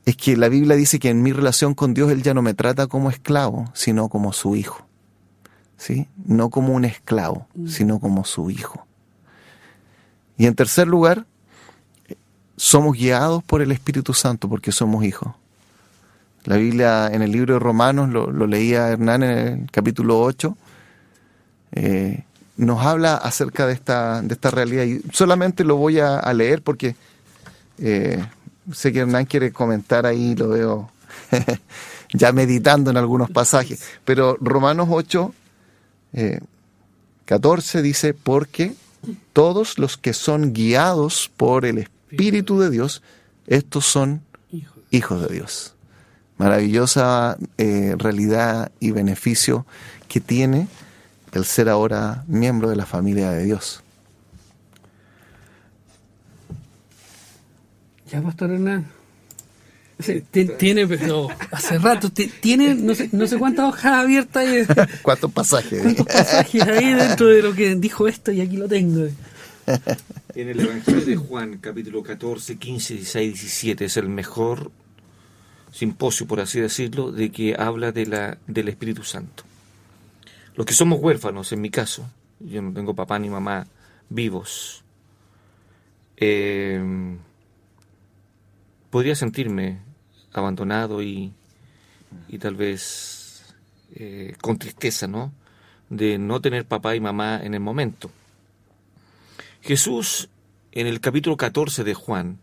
es 0.05 0.15
que 0.15 0.37
la 0.37 0.47
Biblia 0.47 0.77
dice 0.77 0.99
que 0.99 1.09
en 1.09 1.21
mi 1.21 1.33
relación 1.33 1.73
con 1.73 1.93
Dios 1.93 2.09
Él 2.09 2.23
ya 2.23 2.33
no 2.33 2.41
me 2.41 2.53
trata 2.53 2.87
como 2.87 3.09
esclavo, 3.09 3.69
sino 3.73 4.07
como 4.07 4.31
su 4.31 4.55
hijo. 4.55 4.87
¿Sí? 5.75 6.07
No 6.15 6.49
como 6.49 6.73
un 6.73 6.85
esclavo, 6.85 7.45
mm. 7.55 7.67
sino 7.67 7.99
como 7.99 8.23
su 8.23 8.49
hijo. 8.49 8.87
Y 10.37 10.45
en 10.45 10.55
tercer 10.55 10.87
lugar, 10.87 11.25
somos 12.59 12.97
guiados 12.97 13.41
por 13.41 13.61
el 13.61 13.71
Espíritu 13.71 14.13
Santo 14.13 14.49
porque 14.49 14.73
somos 14.73 15.05
hijos. 15.05 15.33
La 16.43 16.57
Biblia 16.57 17.07
en 17.07 17.21
el 17.21 17.31
libro 17.31 17.53
de 17.53 17.59
Romanos, 17.59 18.09
lo, 18.09 18.29
lo 18.31 18.47
leía 18.47 18.89
Hernán 18.89 19.23
en 19.23 19.31
el 19.31 19.71
capítulo 19.71 20.19
8, 20.19 20.57
eh, 21.71 22.25
nos 22.57 22.85
habla 22.85 23.15
acerca 23.15 23.65
de 23.65 23.71
esta, 23.71 24.21
de 24.21 24.33
esta 24.33 24.51
realidad. 24.51 24.83
Y 24.83 25.01
solamente 25.13 25.63
lo 25.63 25.77
voy 25.77 25.99
a, 25.99 26.21
leer 26.33 26.61
porque 26.61 26.97
eh, 27.77 28.25
sé 28.73 28.91
que 28.91 28.99
Hernán 28.99 29.25
quiere 29.25 29.53
comentar 29.53 30.05
ahí, 30.05 30.35
lo 30.35 30.49
veo 30.49 30.91
ya 32.13 32.33
meditando 32.33 32.91
en 32.91 32.97
algunos 32.97 33.31
pasajes. 33.31 33.81
Pero 34.03 34.37
Romanos 34.41 34.89
8, 34.91 35.33
14 37.23 37.79
eh, 37.79 37.81
dice, 37.81 38.13
porque 38.13 38.73
todos 39.31 39.79
los 39.79 39.95
que 39.95 40.11
son 40.11 40.51
guiados 40.51 41.31
por 41.37 41.65
el 41.65 41.77
Espíritu 41.77 41.98
de 42.09 42.69
Dios, 42.69 43.01
estos 43.47 43.85
son 43.85 44.21
hijos 44.91 45.27
de 45.27 45.35
Dios. 45.35 45.75
Maravillosa 46.37 47.37
realidad 47.57 48.71
y 48.79 48.91
beneficio 48.91 49.65
que 50.07 50.19
tiene 50.19 50.67
el 51.33 51.45
ser 51.45 51.69
ahora 51.69 52.23
miembro 52.27 52.69
de 52.69 52.75
la 52.75 52.85
familia 52.85 53.31
de 53.31 53.45
Dios. 53.45 53.83
Ya, 58.11 58.21
Pastor 58.21 58.51
Hernán. 58.51 58.87
Tiene, 60.57 60.87
pero 60.87 61.27
hace 61.51 61.77
rato, 61.77 62.09
tiene 62.09 62.73
no 62.73 62.95
sé, 62.95 63.09
no 63.11 63.27
sé 63.27 63.37
cuántas 63.37 63.65
hojas 63.65 63.93
abiertas. 63.93 64.45
¿Cuántos 65.01 65.31
pasajes? 65.31 65.81
¿Cuántos 65.81 66.05
pasajes 66.05 66.61
ahí 66.61 66.93
dentro 66.93 67.27
de 67.27 67.41
lo 67.41 67.53
que 67.53 67.75
dijo 67.75 68.07
esto 68.07 68.31
y 68.31 68.39
aquí 68.39 68.55
lo 68.55 68.69
tengo? 68.69 69.07
En 70.35 70.49
el 70.49 70.59
Evangelio 70.59 71.05
de 71.05 71.15
Juan, 71.15 71.57
capítulo 71.57 72.01
14, 72.01 72.57
15, 72.57 72.93
16, 72.95 73.33
17, 73.33 73.85
es 73.85 73.97
el 73.97 74.09
mejor 74.09 74.71
simposio, 75.71 76.27
por 76.27 76.39
así 76.39 76.59
decirlo, 76.59 77.11
de 77.11 77.31
que 77.31 77.55
habla 77.57 77.91
de 77.91 78.05
la, 78.05 78.37
del 78.47 78.69
Espíritu 78.69 79.03
Santo. 79.03 79.43
Los 80.55 80.65
que 80.65 80.73
somos 80.73 80.99
huérfanos, 80.99 81.51
en 81.51 81.61
mi 81.61 81.69
caso, 81.69 82.09
yo 82.39 82.61
no 82.61 82.73
tengo 82.73 82.95
papá 82.95 83.19
ni 83.19 83.29
mamá 83.29 83.67
vivos, 84.09 84.83
eh, 86.17 86.81
podría 88.89 89.15
sentirme 89.15 89.79
abandonado 90.33 91.01
y, 91.01 91.31
y 92.27 92.37
tal 92.39 92.55
vez 92.55 93.55
eh, 93.95 94.35
con 94.41 94.57
tristeza, 94.57 95.07
¿no? 95.07 95.31
De 95.89 96.17
no 96.17 96.41
tener 96.41 96.65
papá 96.65 96.95
y 96.95 96.99
mamá 96.99 97.39
en 97.43 97.53
el 97.53 97.59
momento. 97.59 98.11
Jesús, 99.61 100.29
en 100.71 100.87
el 100.87 100.99
capítulo 100.99 101.37
14 101.37 101.83
de 101.83 101.93
Juan, 101.93 102.39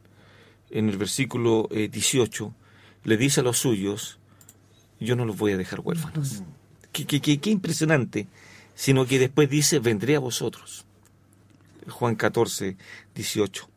en 0.70 0.88
el 0.88 0.96
versículo 0.96 1.68
18, 1.70 2.46
eh, 2.46 2.50
le 3.04 3.16
dice 3.16 3.40
a 3.40 3.42
los 3.42 3.58
suyos, 3.58 4.18
yo 5.00 5.16
no 5.16 5.24
los 5.24 5.36
voy 5.36 5.52
a 5.52 5.56
dejar 5.56 5.80
huérfanos 5.80 6.42
qué, 7.04 7.50
impresionante, 7.50 8.26
sino 8.74 9.06
que 9.06 9.18
después 9.18 9.50
dice, 9.50 9.78
vendré 9.78 10.16
a 10.16 10.20
vosotros. 10.20 10.84
Juan 11.88 12.16
14, 12.16 12.76
18. 13.14 13.68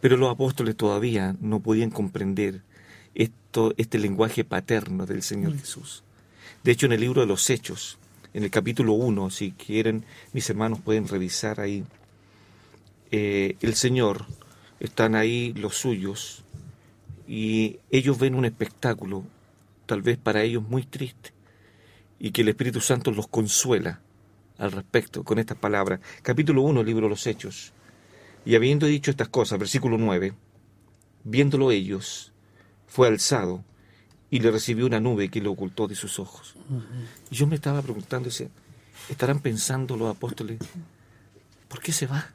Pero 0.00 0.16
los 0.16 0.30
apóstoles 0.30 0.76
todavía 0.76 1.34
no 1.40 1.60
podían 1.60 1.90
comprender 1.90 2.62
esto, 3.14 3.74
este 3.76 3.98
lenguaje 3.98 4.44
paterno 4.44 5.06
del 5.06 5.22
Señor 5.22 5.54
mm. 5.54 5.58
Jesús. 5.58 6.04
De 6.62 6.72
hecho, 6.72 6.86
en 6.86 6.92
el 6.92 7.00
libro 7.00 7.22
de 7.22 7.26
los 7.26 7.48
Hechos, 7.48 7.98
en 8.34 8.44
el 8.44 8.50
capítulo 8.50 8.92
1, 8.92 9.30
si 9.30 9.52
quieren, 9.52 10.04
mis 10.32 10.48
hermanos 10.50 10.80
pueden 10.80 11.08
revisar 11.08 11.60
ahí, 11.60 11.84
eh, 13.10 13.56
el 13.60 13.74
Señor, 13.74 14.26
están 14.80 15.14
ahí 15.14 15.52
los 15.54 15.76
suyos, 15.76 16.44
y 17.26 17.78
ellos 17.90 18.18
ven 18.18 18.34
un 18.34 18.44
espectáculo, 18.44 19.24
tal 19.86 20.02
vez 20.02 20.18
para 20.18 20.42
ellos 20.42 20.62
muy 20.62 20.84
triste 20.84 21.36
y 22.18 22.30
que 22.30 22.42
el 22.42 22.48
Espíritu 22.48 22.80
Santo 22.80 23.10
los 23.10 23.28
consuela 23.28 24.00
al 24.58 24.72
respecto 24.72 25.22
con 25.22 25.38
estas 25.38 25.58
palabras. 25.58 26.00
Capítulo 26.22 26.62
1, 26.62 26.82
libro 26.82 27.06
de 27.06 27.10
los 27.10 27.26
Hechos. 27.26 27.72
Y 28.44 28.54
habiendo 28.54 28.86
dicho 28.86 29.10
estas 29.10 29.28
cosas, 29.28 29.58
versículo 29.58 29.98
9, 29.98 30.32
viéndolo 31.24 31.70
ellos, 31.70 32.32
fue 32.86 33.08
alzado 33.08 33.64
y 34.30 34.40
le 34.40 34.50
recibió 34.50 34.86
una 34.86 35.00
nube 35.00 35.28
que 35.28 35.40
le 35.40 35.48
ocultó 35.48 35.88
de 35.88 35.94
sus 35.94 36.18
ojos. 36.18 36.54
Yo 37.30 37.46
me 37.46 37.56
estaba 37.56 37.82
preguntando, 37.82 38.30
¿estarán 39.08 39.40
pensando 39.40 39.96
los 39.96 40.14
apóstoles, 40.14 40.58
¿por 41.68 41.80
qué 41.80 41.92
se 41.92 42.06
va? 42.06 42.30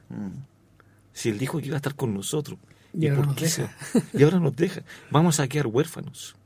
Si 1.12 1.28
él 1.28 1.38
dijo 1.38 1.58
que 1.58 1.66
iba 1.66 1.76
a 1.76 1.78
estar 1.78 1.94
con 1.94 2.14
nosotros. 2.14 2.58
¿Y, 2.94 3.10
por 3.10 3.34
qué 3.34 3.48
se 3.48 3.68
Y 4.12 4.22
ahora 4.22 4.38
nos 4.38 4.54
deja. 4.56 4.82
Vamos 5.10 5.40
a 5.40 5.48
quedar 5.48 5.66
huérfanos. 5.66 6.36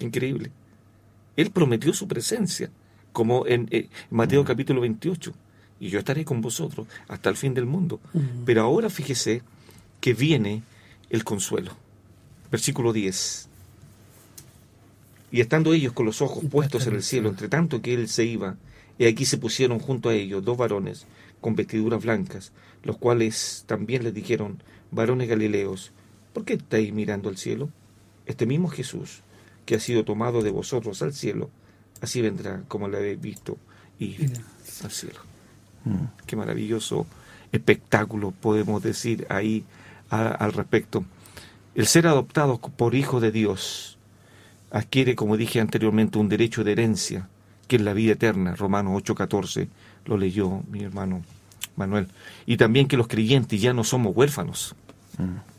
Increíble. 0.00 0.50
Él 1.36 1.50
prometió 1.50 1.92
su 1.92 2.08
presencia, 2.08 2.70
como 3.12 3.46
en, 3.46 3.68
eh, 3.70 3.88
Mateo 4.10 4.42
mm. 4.42 4.46
capítulo 4.46 4.80
28, 4.82 5.32
y 5.80 5.88
yo 5.88 5.98
estaré 5.98 6.24
con 6.24 6.40
vosotros 6.40 6.86
hasta 7.08 7.30
el 7.30 7.36
fin 7.36 7.54
del 7.54 7.66
mundo. 7.66 8.00
Mm. 8.12 8.44
Pero 8.44 8.62
ahora 8.62 8.90
fíjese 8.90 9.42
que 10.00 10.14
viene 10.14 10.62
el 11.10 11.24
consuelo. 11.24 11.72
Versículo 12.50 12.92
10. 12.92 13.48
Y 15.32 15.40
estando 15.40 15.74
ellos 15.74 15.92
con 15.92 16.06
los 16.06 16.22
ojos 16.22 16.44
puestos 16.50 16.86
en 16.86 16.94
el 16.94 17.02
cielo, 17.02 17.28
entre 17.28 17.48
tanto 17.48 17.82
que 17.82 17.94
él 17.94 18.08
se 18.08 18.24
iba, 18.24 18.56
y 18.98 19.06
aquí 19.06 19.26
se 19.26 19.36
pusieron 19.36 19.78
junto 19.78 20.08
a 20.08 20.14
ellos 20.14 20.44
dos 20.44 20.56
varones 20.56 21.06
con 21.40 21.56
vestiduras 21.56 22.02
blancas, 22.02 22.52
los 22.82 22.96
cuales 22.96 23.64
también 23.66 24.04
les 24.04 24.14
dijeron, 24.14 24.62
varones 24.90 25.28
galileos, 25.28 25.92
¿por 26.32 26.44
qué 26.44 26.54
estáis 26.54 26.92
mirando 26.92 27.28
al 27.28 27.36
cielo? 27.36 27.70
Este 28.26 28.46
mismo 28.46 28.68
Jesús, 28.68 29.22
que 29.64 29.74
ha 29.74 29.80
sido 29.80 30.04
tomado 30.04 30.42
de 30.42 30.50
vosotros 30.50 31.02
al 31.02 31.12
cielo, 31.12 31.50
así 32.00 32.20
vendrá 32.20 32.62
como 32.68 32.88
lo 32.88 32.96
habéis 32.96 33.20
visto 33.20 33.58
ir 33.98 34.32
al 34.82 34.90
cielo. 34.90 35.20
Mm. 35.84 36.24
Qué 36.26 36.36
maravilloso 36.36 37.06
espectáculo 37.52 38.32
podemos 38.32 38.82
decir 38.82 39.26
ahí 39.28 39.64
al 40.10 40.52
respecto. 40.52 41.04
El 41.74 41.86
ser 41.86 42.06
adoptado 42.06 42.58
por 42.58 42.94
hijo 42.94 43.20
de 43.20 43.32
Dios 43.32 43.98
adquiere, 44.70 45.14
como 45.14 45.36
dije 45.36 45.60
anteriormente, 45.60 46.18
un 46.18 46.28
derecho 46.28 46.64
de 46.64 46.72
herencia, 46.72 47.28
que 47.68 47.76
es 47.76 47.82
la 47.82 47.92
vida 47.92 48.12
eterna. 48.12 48.54
Romanos 48.54 49.02
8:14 49.02 49.68
lo 50.06 50.16
leyó 50.16 50.62
mi 50.70 50.82
hermano 50.82 51.22
Manuel. 51.76 52.08
Y 52.46 52.56
también 52.56 52.88
que 52.88 52.96
los 52.96 53.08
creyentes 53.08 53.60
ya 53.60 53.72
no 53.72 53.84
somos 53.84 54.16
huérfanos. 54.16 54.74
Mm 55.18 55.56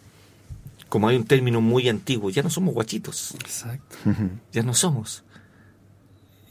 como 0.89 1.07
hay 1.07 1.17
un 1.17 1.25
término 1.25 1.61
muy 1.61 1.89
antiguo, 1.89 2.29
ya 2.29 2.43
no 2.43 2.49
somos 2.49 2.73
guachitos. 2.73 3.35
Exacto. 3.35 3.97
Ya 4.51 4.63
no 4.63 4.73
somos. 4.73 5.23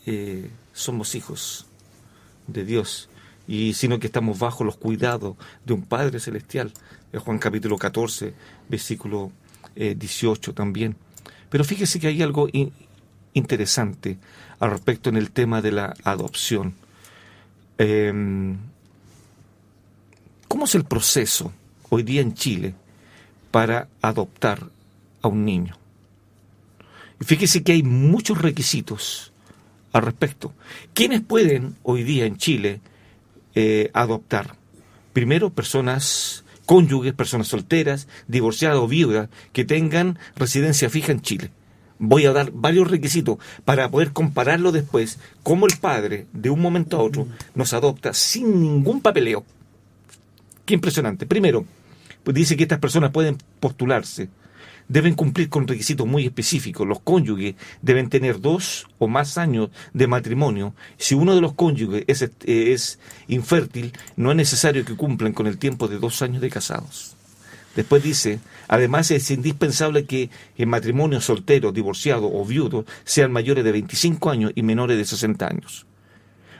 Eh, 0.04 0.50
somos 0.72 1.14
hijos 1.14 1.66
de 2.46 2.64
Dios, 2.64 3.08
y 3.48 3.74
sino 3.74 3.98
que 3.98 4.06
estamos 4.06 4.38
bajo 4.38 4.62
los 4.62 4.76
cuidados 4.76 5.36
de 5.64 5.72
un 5.72 5.82
Padre 5.82 6.20
Celestial. 6.20 6.72
En 7.12 7.20
Juan 7.20 7.38
capítulo 7.38 7.76
14, 7.76 8.34
versículo 8.68 9.32
18 9.74 10.50
eh, 10.50 10.54
también. 10.54 10.96
Pero 11.50 11.64
fíjese 11.64 11.98
que 11.98 12.08
hay 12.08 12.22
algo 12.22 12.48
interesante 13.32 14.18
al 14.60 14.70
respecto 14.70 15.08
en 15.08 15.16
el 15.16 15.30
tema 15.30 15.62
de 15.62 15.72
la 15.72 15.94
adopción. 16.04 16.74
Em, 17.78 18.56
¿Cómo 20.48 20.64
es 20.64 20.74
el 20.74 20.84
proceso 20.84 21.52
hoy 21.90 22.02
día 22.02 22.22
en 22.22 22.34
Chile? 22.34 22.74
para 23.56 23.88
adoptar 24.02 24.68
a 25.22 25.28
un 25.28 25.46
niño. 25.46 25.78
Fíjese 27.20 27.62
que 27.62 27.72
hay 27.72 27.82
muchos 27.82 28.42
requisitos 28.42 29.32
al 29.94 30.02
respecto. 30.02 30.52
¿Quiénes 30.92 31.22
pueden 31.22 31.74
hoy 31.82 32.02
día 32.02 32.26
en 32.26 32.36
Chile 32.36 32.80
eh, 33.58 33.90
adoptar. 33.94 34.56
Primero, 35.14 35.48
personas 35.48 36.44
cónyuges, 36.66 37.14
personas 37.14 37.48
solteras, 37.48 38.06
divorciadas 38.28 38.76
o 38.76 38.86
viudas 38.86 39.30
que 39.54 39.64
tengan 39.64 40.18
residencia 40.36 40.90
fija 40.90 41.12
en 41.12 41.22
Chile. 41.22 41.50
Voy 41.98 42.26
a 42.26 42.32
dar 42.32 42.50
varios 42.52 42.90
requisitos 42.90 43.38
para 43.64 43.90
poder 43.90 44.12
compararlo 44.12 44.72
después, 44.72 45.18
cómo 45.42 45.66
el 45.66 45.76
padre 45.78 46.26
de 46.32 46.50
un 46.50 46.60
momento 46.60 46.96
a 46.96 47.02
otro 47.02 47.26
nos 47.54 47.72
adopta 47.72 48.12
sin 48.12 48.60
ningún 48.60 49.00
papeleo. 49.00 49.44
Qué 50.64 50.74
impresionante. 50.74 51.26
Primero, 51.26 51.64
pues 52.24 52.34
dice 52.34 52.56
que 52.56 52.64
estas 52.64 52.80
personas 52.80 53.12
pueden 53.12 53.38
postularse 53.60 54.28
deben 54.88 55.14
cumplir 55.14 55.48
con 55.48 55.66
requisitos 55.66 56.06
muy 56.06 56.26
específicos. 56.26 56.86
Los 56.86 57.00
cónyuges 57.00 57.54
deben 57.82 58.08
tener 58.08 58.40
dos 58.40 58.86
o 58.98 59.08
más 59.08 59.38
años 59.38 59.70
de 59.92 60.06
matrimonio. 60.06 60.74
Si 60.96 61.14
uno 61.14 61.34
de 61.34 61.40
los 61.40 61.54
cónyuges 61.54 62.04
es, 62.06 62.22
eh, 62.22 62.30
es 62.72 62.98
infértil, 63.28 63.92
no 64.16 64.30
es 64.30 64.36
necesario 64.36 64.84
que 64.84 64.96
cumplan 64.96 65.32
con 65.32 65.46
el 65.46 65.58
tiempo 65.58 65.88
de 65.88 65.98
dos 65.98 66.22
años 66.22 66.40
de 66.40 66.50
casados. 66.50 67.15
Después 67.76 68.02
dice, 68.02 68.40
además 68.68 69.10
es 69.10 69.30
indispensable 69.30 70.06
que 70.06 70.30
el 70.56 70.66
matrimonio 70.66 71.20
soltero, 71.20 71.72
divorciado 71.72 72.28
o 72.32 72.44
viudo 72.44 72.86
sean 73.04 73.30
mayores 73.30 73.64
de 73.64 73.72
25 73.72 74.30
años 74.30 74.52
y 74.54 74.62
menores 74.62 74.96
de 74.96 75.04
60 75.04 75.46
años. 75.46 75.86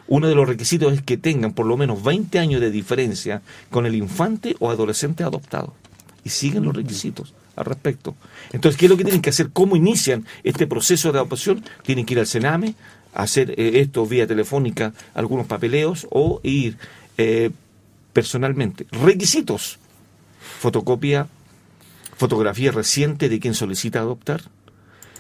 Uno 0.09 0.29
de 0.29 0.35
los 0.35 0.47
requisitos 0.47 0.93
es 0.93 1.03
que 1.03 1.17
tengan 1.17 1.53
por 1.53 1.67
lo 1.67 1.77
menos 1.77 2.05
20 2.05 2.39
años 2.39 2.61
de 2.61 2.71
diferencia 2.71 3.43
con 3.71 3.87
el 3.87 3.95
infante 3.95 4.55
o 4.61 4.71
adolescente 4.71 5.25
adoptado. 5.25 5.75
Y 6.23 6.29
siguen 6.29 6.65
los 6.65 6.77
requisitos 6.77 7.35
al 7.57 7.65
respecto. 7.65 8.15
Entonces, 8.53 8.79
¿qué 8.79 8.87
es 8.87 8.91
lo 8.91 8.97
que 8.97 9.05
tienen 9.05 9.23
que 9.23 9.31
hacer? 9.31 9.51
¿Cómo 9.53 9.75
inician 9.75 10.27
este 10.45 10.67
proceso 10.67 11.13
de 11.13 11.19
adopción? 11.19 11.65
Tienen 11.83 12.05
que 12.05 12.15
ir 12.15 12.21
al 12.21 12.27
Sename, 12.27 12.75
hacer 13.15 13.53
eh, 13.53 13.81
esto 13.81 14.07
vía 14.07 14.27
telefónica, 14.27 14.93
algunos 15.15 15.47
papeleos 15.47 16.07
o 16.11 16.41
ir 16.43 16.77
eh, 17.17 17.51
personalmente. 18.13 18.87
Requisitos. 18.91 19.79
Fotocopia, 20.59 21.29
fotografía 22.17 22.73
reciente 22.73 23.29
de 23.29 23.41
quien 23.41 23.55
solicita 23.55 24.01
adoptar 24.01 24.43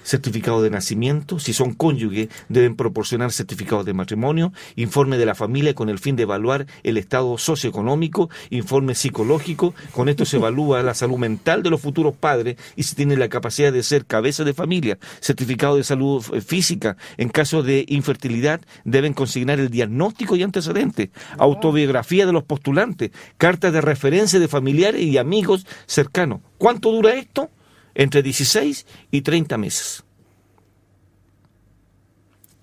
certificado 0.06 0.62
de 0.62 0.70
nacimiento, 0.70 1.40
si 1.40 1.52
son 1.52 1.74
cónyuges 1.74 2.28
deben 2.48 2.76
proporcionar 2.76 3.32
certificado 3.32 3.82
de 3.82 3.92
matrimonio, 3.92 4.52
informe 4.76 5.18
de 5.18 5.26
la 5.26 5.34
familia 5.34 5.74
con 5.74 5.88
el 5.88 5.98
fin 5.98 6.14
de 6.14 6.22
evaluar 6.22 6.66
el 6.84 6.96
estado 6.96 7.36
socioeconómico, 7.38 8.30
informe 8.50 8.94
psicológico, 8.94 9.74
con 9.90 10.08
esto 10.08 10.24
se 10.24 10.36
evalúa 10.36 10.82
la 10.84 10.94
salud 10.94 11.18
mental 11.18 11.64
de 11.64 11.70
los 11.70 11.80
futuros 11.80 12.14
padres 12.14 12.56
y 12.76 12.84
si 12.84 12.94
tienen 12.94 13.18
la 13.18 13.28
capacidad 13.28 13.72
de 13.72 13.82
ser 13.82 14.06
cabeza 14.06 14.44
de 14.44 14.54
familia, 14.54 14.98
certificado 15.20 15.76
de 15.76 15.84
salud 15.84 16.24
eh, 16.32 16.40
física, 16.40 16.96
en 17.16 17.28
caso 17.28 17.64
de 17.64 17.84
infertilidad 17.88 18.60
deben 18.84 19.12
consignar 19.12 19.58
el 19.58 19.70
diagnóstico 19.70 20.36
y 20.36 20.44
antecedentes, 20.44 21.10
autobiografía 21.36 22.26
de 22.26 22.32
los 22.32 22.44
postulantes, 22.44 23.10
cartas 23.38 23.72
de 23.72 23.80
referencia 23.80 24.38
de 24.38 24.46
familiares 24.46 25.02
y 25.02 25.18
amigos 25.18 25.66
cercanos. 25.86 26.40
¿Cuánto 26.58 26.92
dura 26.92 27.14
esto? 27.14 27.50
Entre 27.96 28.22
16 28.22 28.86
y 29.10 29.22
30 29.22 29.56
meses. 29.56 30.04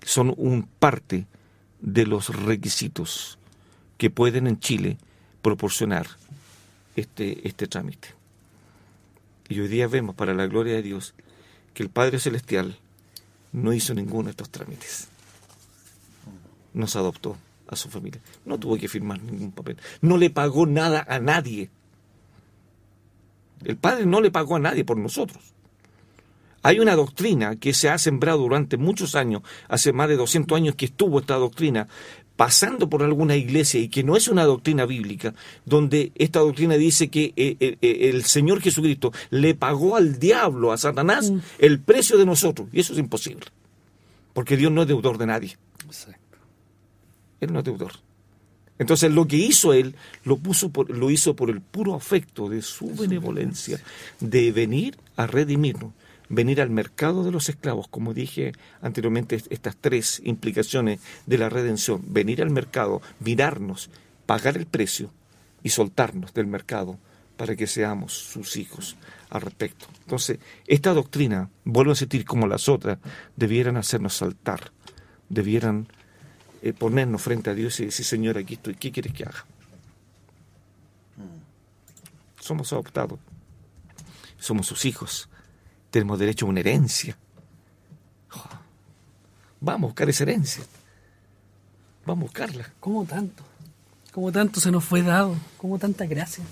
Son 0.02 0.32
un 0.36 0.62
parte 0.62 1.26
de 1.80 2.06
los 2.06 2.34
requisitos 2.34 3.38
que 3.98 4.10
pueden 4.10 4.46
en 4.46 4.60
Chile 4.60 4.96
proporcionar 5.42 6.06
este, 6.94 7.46
este 7.46 7.66
trámite. 7.66 8.08
Y 9.48 9.60
hoy 9.60 9.68
día 9.68 9.88
vemos, 9.88 10.14
para 10.14 10.34
la 10.34 10.46
gloria 10.46 10.74
de 10.74 10.82
Dios, 10.82 11.14
que 11.74 11.82
el 11.82 11.90
Padre 11.90 12.20
Celestial 12.20 12.78
no 13.52 13.72
hizo 13.72 13.92
ninguno 13.92 14.24
de 14.24 14.30
estos 14.30 14.50
trámites. 14.50 15.08
Nos 16.72 16.94
adoptó 16.96 17.36
a 17.66 17.76
su 17.76 17.90
familia. 17.90 18.20
No 18.44 18.58
tuvo 18.58 18.76
que 18.76 18.88
firmar 18.88 19.20
ningún 19.20 19.50
papel. 19.50 19.78
No 20.00 20.16
le 20.16 20.30
pagó 20.30 20.66
nada 20.66 21.04
a 21.08 21.18
nadie. 21.18 21.70
El 23.64 23.76
Padre 23.76 24.06
no 24.06 24.20
le 24.20 24.30
pagó 24.30 24.56
a 24.56 24.60
nadie 24.60 24.84
por 24.84 24.96
nosotros. 24.96 25.54
Hay 26.62 26.80
una 26.80 26.96
doctrina 26.96 27.56
que 27.56 27.74
se 27.74 27.90
ha 27.90 27.98
sembrado 27.98 28.38
durante 28.38 28.78
muchos 28.78 29.14
años, 29.14 29.42
hace 29.68 29.92
más 29.92 30.08
de 30.08 30.16
200 30.16 30.56
años 30.56 30.74
que 30.74 30.86
estuvo 30.86 31.20
esta 31.20 31.34
doctrina, 31.34 31.88
pasando 32.36 32.88
por 32.88 33.02
alguna 33.02 33.36
iglesia 33.36 33.80
y 33.80 33.88
que 33.88 34.02
no 34.02 34.16
es 34.16 34.28
una 34.28 34.44
doctrina 34.44 34.86
bíblica, 34.86 35.34
donde 35.64 36.12
esta 36.14 36.40
doctrina 36.40 36.74
dice 36.76 37.08
que 37.08 37.34
eh, 37.36 37.56
eh, 37.60 37.76
eh, 37.80 38.10
el 38.10 38.24
Señor 38.24 38.60
Jesucristo 38.60 39.12
le 39.30 39.54
pagó 39.54 39.96
al 39.96 40.18
diablo, 40.18 40.72
a 40.72 40.78
Satanás, 40.78 41.30
mm. 41.30 41.38
el 41.58 41.80
precio 41.80 42.16
de 42.16 42.26
nosotros. 42.26 42.68
Y 42.72 42.80
eso 42.80 42.92
es 42.94 42.98
imposible, 42.98 43.46
porque 44.32 44.56
Dios 44.56 44.72
no 44.72 44.82
es 44.82 44.88
deudor 44.88 45.18
de 45.18 45.26
nadie. 45.26 45.58
Él 47.40 47.52
no 47.52 47.58
es 47.58 47.64
deudor. 47.64 47.92
Entonces 48.78 49.12
lo 49.12 49.26
que 49.26 49.36
hizo 49.36 49.72
él 49.72 49.94
lo, 50.24 50.36
puso 50.36 50.70
lo 50.88 51.10
hizo 51.10 51.36
por 51.36 51.50
el 51.50 51.60
puro 51.60 51.94
afecto 51.94 52.48
de 52.48 52.62
su 52.62 52.94
benevolencia, 52.94 53.80
de 54.20 54.50
venir 54.52 54.96
a 55.16 55.26
redimirnos, 55.26 55.92
venir 56.28 56.60
al 56.60 56.70
mercado 56.70 57.24
de 57.24 57.30
los 57.30 57.48
esclavos, 57.48 57.86
como 57.88 58.14
dije 58.14 58.52
anteriormente, 58.82 59.40
estas 59.50 59.76
tres 59.76 60.20
implicaciones 60.24 61.00
de 61.26 61.38
la 61.38 61.48
redención, 61.48 62.02
venir 62.06 62.42
al 62.42 62.50
mercado, 62.50 63.00
mirarnos, 63.20 63.90
pagar 64.26 64.56
el 64.56 64.66
precio 64.66 65.10
y 65.62 65.68
soltarnos 65.70 66.34
del 66.34 66.46
mercado 66.46 66.98
para 67.36 67.56
que 67.56 67.66
seamos 67.66 68.12
sus 68.12 68.56
hijos 68.56 68.96
al 69.30 69.42
respecto. 69.42 69.86
Entonces, 70.02 70.38
esta 70.66 70.92
doctrina, 70.94 71.50
vuelvo 71.64 71.92
a 71.92 71.96
sentir 71.96 72.24
como 72.24 72.46
las 72.46 72.68
otras, 72.68 72.98
debieran 73.36 73.76
hacernos 73.76 74.14
saltar, 74.14 74.72
debieran 75.28 75.88
eh, 76.64 76.72
ponernos 76.72 77.20
frente 77.20 77.50
a 77.50 77.54
Dios 77.54 77.78
y 77.80 77.84
decir, 77.84 78.06
Señor, 78.06 78.38
aquí 78.38 78.54
estoy, 78.54 78.74
¿qué 78.74 78.90
quieres 78.90 79.12
que 79.12 79.24
haga? 79.24 79.44
Somos 82.40 82.72
adoptados, 82.72 83.18
somos 84.38 84.66
sus 84.66 84.86
hijos, 84.86 85.28
tenemos 85.90 86.18
derecho 86.18 86.46
a 86.46 86.48
una 86.48 86.60
herencia. 86.60 87.18
Vamos 89.60 89.82
a 89.82 89.86
buscar 89.88 90.08
esa 90.08 90.22
herencia, 90.22 90.64
vamos 92.06 92.22
a 92.22 92.26
buscarla. 92.28 92.72
¿Cómo 92.80 93.04
tanto? 93.04 93.44
¿Cómo 94.10 94.32
tanto 94.32 94.58
se 94.58 94.70
nos 94.70 94.84
fue 94.84 95.02
dado? 95.02 95.36
¿Cómo 95.58 95.78
tanta 95.78 96.06
gracia? 96.06 96.44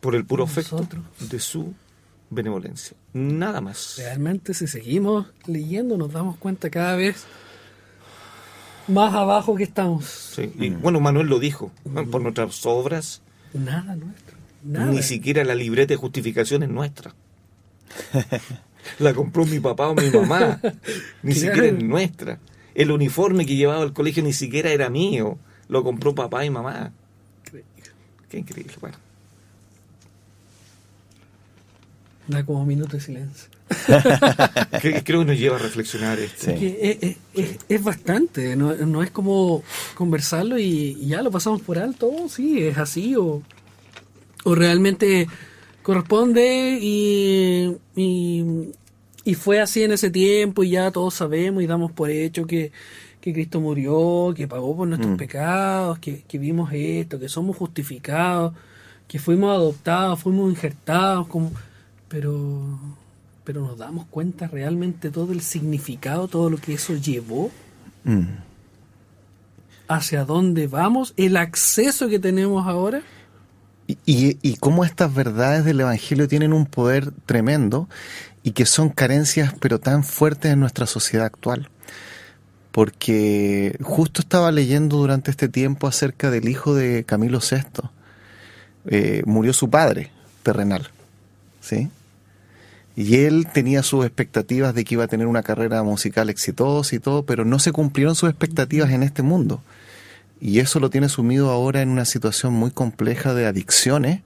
Por 0.00 0.16
el 0.16 0.24
puro 0.24 0.42
efecto 0.42 0.84
de 1.20 1.38
su 1.38 1.72
benevolencia. 2.28 2.96
Nada 3.12 3.60
más. 3.60 3.94
Realmente 3.98 4.52
si 4.52 4.66
seguimos 4.66 5.28
leyendo 5.46 5.96
nos 5.96 6.10
damos 6.10 6.36
cuenta 6.38 6.70
cada 6.70 6.96
vez 6.96 7.24
más 8.90 9.14
abajo 9.14 9.56
que 9.56 9.64
estamos. 9.64 10.04
Sí. 10.06 10.52
Y, 10.58 10.70
bueno, 10.70 11.00
Manuel 11.00 11.28
lo 11.28 11.38
dijo, 11.38 11.70
por 12.10 12.20
nuestras 12.20 12.64
obras. 12.66 13.22
Nada 13.52 13.96
nuestro. 13.96 14.36
Ni 14.62 15.02
siquiera 15.02 15.44
la 15.44 15.54
libreta 15.54 15.94
de 15.94 15.96
justificación 15.96 16.62
es 16.62 16.68
nuestra. 16.68 17.14
la 18.98 19.14
compró 19.14 19.46
mi 19.46 19.60
papá 19.60 19.88
o 19.88 19.94
mi 19.94 20.10
mamá. 20.10 20.60
ni 21.22 21.34
siquiera 21.34 21.66
es 21.66 21.82
nuestra. 21.82 22.38
El 22.74 22.90
uniforme 22.90 23.46
que 23.46 23.56
llevaba 23.56 23.82
al 23.82 23.92
colegio 23.92 24.22
ni 24.22 24.32
siquiera 24.32 24.70
era 24.70 24.90
mío. 24.90 25.38
Lo 25.68 25.82
compró 25.82 26.14
papá 26.14 26.44
y 26.44 26.50
mamá. 26.50 26.92
Qué 28.28 28.38
increíble. 28.38 28.74
Bueno. 28.80 28.96
Da 32.28 32.44
como 32.44 32.64
minuto 32.64 32.96
de 32.96 33.00
silencio. 33.00 33.50
Creo 35.04 35.20
que 35.20 35.24
nos 35.24 35.38
lleva 35.38 35.56
a 35.56 35.58
reflexionar 35.58 36.18
esto. 36.18 36.50
Es, 36.50 37.84
bastante, 37.84 38.56
no, 38.56 39.02
es 39.02 39.10
como 39.10 39.62
conversarlo 39.94 40.58
y, 40.58 41.06
ya 41.06 41.22
lo 41.22 41.30
pasamos 41.30 41.62
por 41.62 41.78
alto, 41.78 42.10
oh, 42.10 42.28
sí, 42.28 42.62
es 42.62 42.78
así, 42.78 43.16
o, 43.16 43.42
o 44.44 44.54
realmente 44.54 45.28
corresponde 45.82 46.78
y, 46.80 47.76
y, 47.96 49.34
fue 49.34 49.60
así 49.60 49.84
en 49.84 49.92
ese 49.92 50.10
tiempo 50.10 50.64
y 50.64 50.70
ya 50.70 50.90
todos 50.90 51.14
sabemos 51.14 51.62
y 51.62 51.66
damos 51.66 51.92
por 51.92 52.10
hecho 52.10 52.46
que, 52.46 52.72
Cristo 53.20 53.60
murió, 53.60 54.32
que 54.34 54.48
pagó 54.48 54.74
por 54.74 54.88
nuestros 54.88 55.12
mm. 55.12 55.16
pecados, 55.16 55.98
que, 55.98 56.22
que 56.22 56.38
vimos 56.38 56.70
esto, 56.72 57.20
que 57.20 57.28
somos 57.28 57.56
justificados, 57.56 58.54
que 59.06 59.18
fuimos 59.18 59.54
adoptados, 59.54 60.20
fuimos 60.20 60.50
injertados, 60.50 61.28
como, 61.28 61.52
pero 62.08 62.98
pero 63.52 63.66
nos 63.66 63.78
damos 63.78 64.06
cuenta 64.06 64.46
realmente 64.46 65.10
todo 65.10 65.32
el 65.32 65.40
significado, 65.40 66.28
todo 66.28 66.50
lo 66.50 66.56
que 66.56 66.74
eso 66.74 66.94
llevó, 66.94 67.50
mm. 68.04 68.26
hacia 69.88 70.24
dónde 70.24 70.68
vamos, 70.68 71.14
el 71.16 71.36
acceso 71.36 72.08
que 72.08 72.20
tenemos 72.20 72.64
ahora. 72.68 73.02
Y, 74.06 74.38
y, 74.40 74.54
cómo 74.58 74.84
estas 74.84 75.12
verdades 75.12 75.64
del 75.64 75.80
Evangelio 75.80 76.28
tienen 76.28 76.52
un 76.52 76.64
poder 76.64 77.10
tremendo 77.26 77.88
y 78.44 78.52
que 78.52 78.66
son 78.66 78.88
carencias 78.88 79.52
pero 79.58 79.80
tan 79.80 80.04
fuertes 80.04 80.52
en 80.52 80.60
nuestra 80.60 80.86
sociedad 80.86 81.26
actual. 81.26 81.70
Porque 82.70 83.76
justo 83.82 84.20
estaba 84.20 84.52
leyendo 84.52 84.96
durante 84.96 85.32
este 85.32 85.48
tiempo 85.48 85.88
acerca 85.88 86.30
del 86.30 86.48
hijo 86.48 86.72
de 86.72 87.02
Camilo 87.02 87.40
VI. 87.40 87.88
Eh, 88.86 89.22
murió 89.26 89.52
su 89.52 89.68
padre 89.68 90.12
terrenal, 90.44 90.88
¿sí? 91.60 91.90
Y 92.96 93.18
él 93.18 93.46
tenía 93.52 93.82
sus 93.82 94.04
expectativas 94.04 94.74
de 94.74 94.84
que 94.84 94.94
iba 94.94 95.04
a 95.04 95.08
tener 95.08 95.26
una 95.26 95.42
carrera 95.42 95.82
musical 95.82 96.28
exitosa 96.28 96.94
y 96.94 96.98
todo, 96.98 97.24
pero 97.24 97.44
no 97.44 97.58
se 97.58 97.72
cumplieron 97.72 98.14
sus 98.14 98.28
expectativas 98.28 98.90
en 98.90 99.02
este 99.02 99.22
mundo. 99.22 99.62
y 100.42 100.60
eso 100.60 100.80
lo 100.80 100.88
tiene 100.88 101.10
sumido 101.10 101.50
ahora 101.50 101.82
en 101.82 101.90
una 101.90 102.06
situación 102.06 102.54
muy 102.54 102.70
compleja 102.70 103.34
de 103.34 103.46
adicciones, 103.46 104.22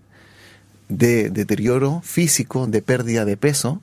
de 0.88 1.30
deterioro 1.30 2.02
físico, 2.04 2.66
de 2.66 2.82
pérdida 2.82 3.24
de 3.24 3.36
peso. 3.36 3.80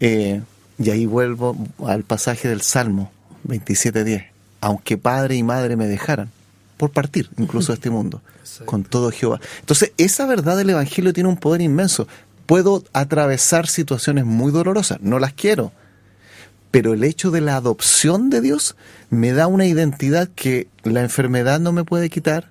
Eh, 0.00 0.42
y 0.78 0.90
ahí 0.90 1.06
vuelvo 1.06 1.56
al 1.86 2.02
pasaje 2.02 2.48
del 2.48 2.60
Salmo 2.60 3.10
27.10. 3.48 4.26
Aunque 4.60 4.98
padre 4.98 5.36
y 5.36 5.42
madre 5.42 5.76
me 5.76 5.86
dejaran, 5.86 6.30
por 6.76 6.90
partir 6.90 7.30
incluso 7.38 7.72
de 7.72 7.76
este 7.76 7.90
mundo, 7.96 8.20
con 8.64 8.84
todo 8.84 9.10
Jehová. 9.10 9.40
Entonces, 9.60 9.92
esa 9.96 10.26
verdad 10.26 10.56
del 10.56 10.70
Evangelio 10.70 11.12
tiene 11.12 11.28
un 11.28 11.36
poder 11.36 11.60
inmenso. 11.60 12.06
Puedo 12.46 12.84
atravesar 12.92 13.66
situaciones 13.66 14.24
muy 14.24 14.52
dolorosas, 14.52 15.00
no 15.00 15.18
las 15.18 15.32
quiero, 15.32 15.72
pero 16.70 16.94
el 16.94 17.04
hecho 17.04 17.30
de 17.30 17.40
la 17.40 17.56
adopción 17.56 18.30
de 18.30 18.40
Dios 18.40 18.76
me 19.10 19.32
da 19.32 19.46
una 19.46 19.66
identidad 19.66 20.28
que 20.34 20.68
la 20.84 21.02
enfermedad 21.02 21.58
no 21.58 21.72
me 21.72 21.84
puede 21.84 22.10
quitar, 22.10 22.50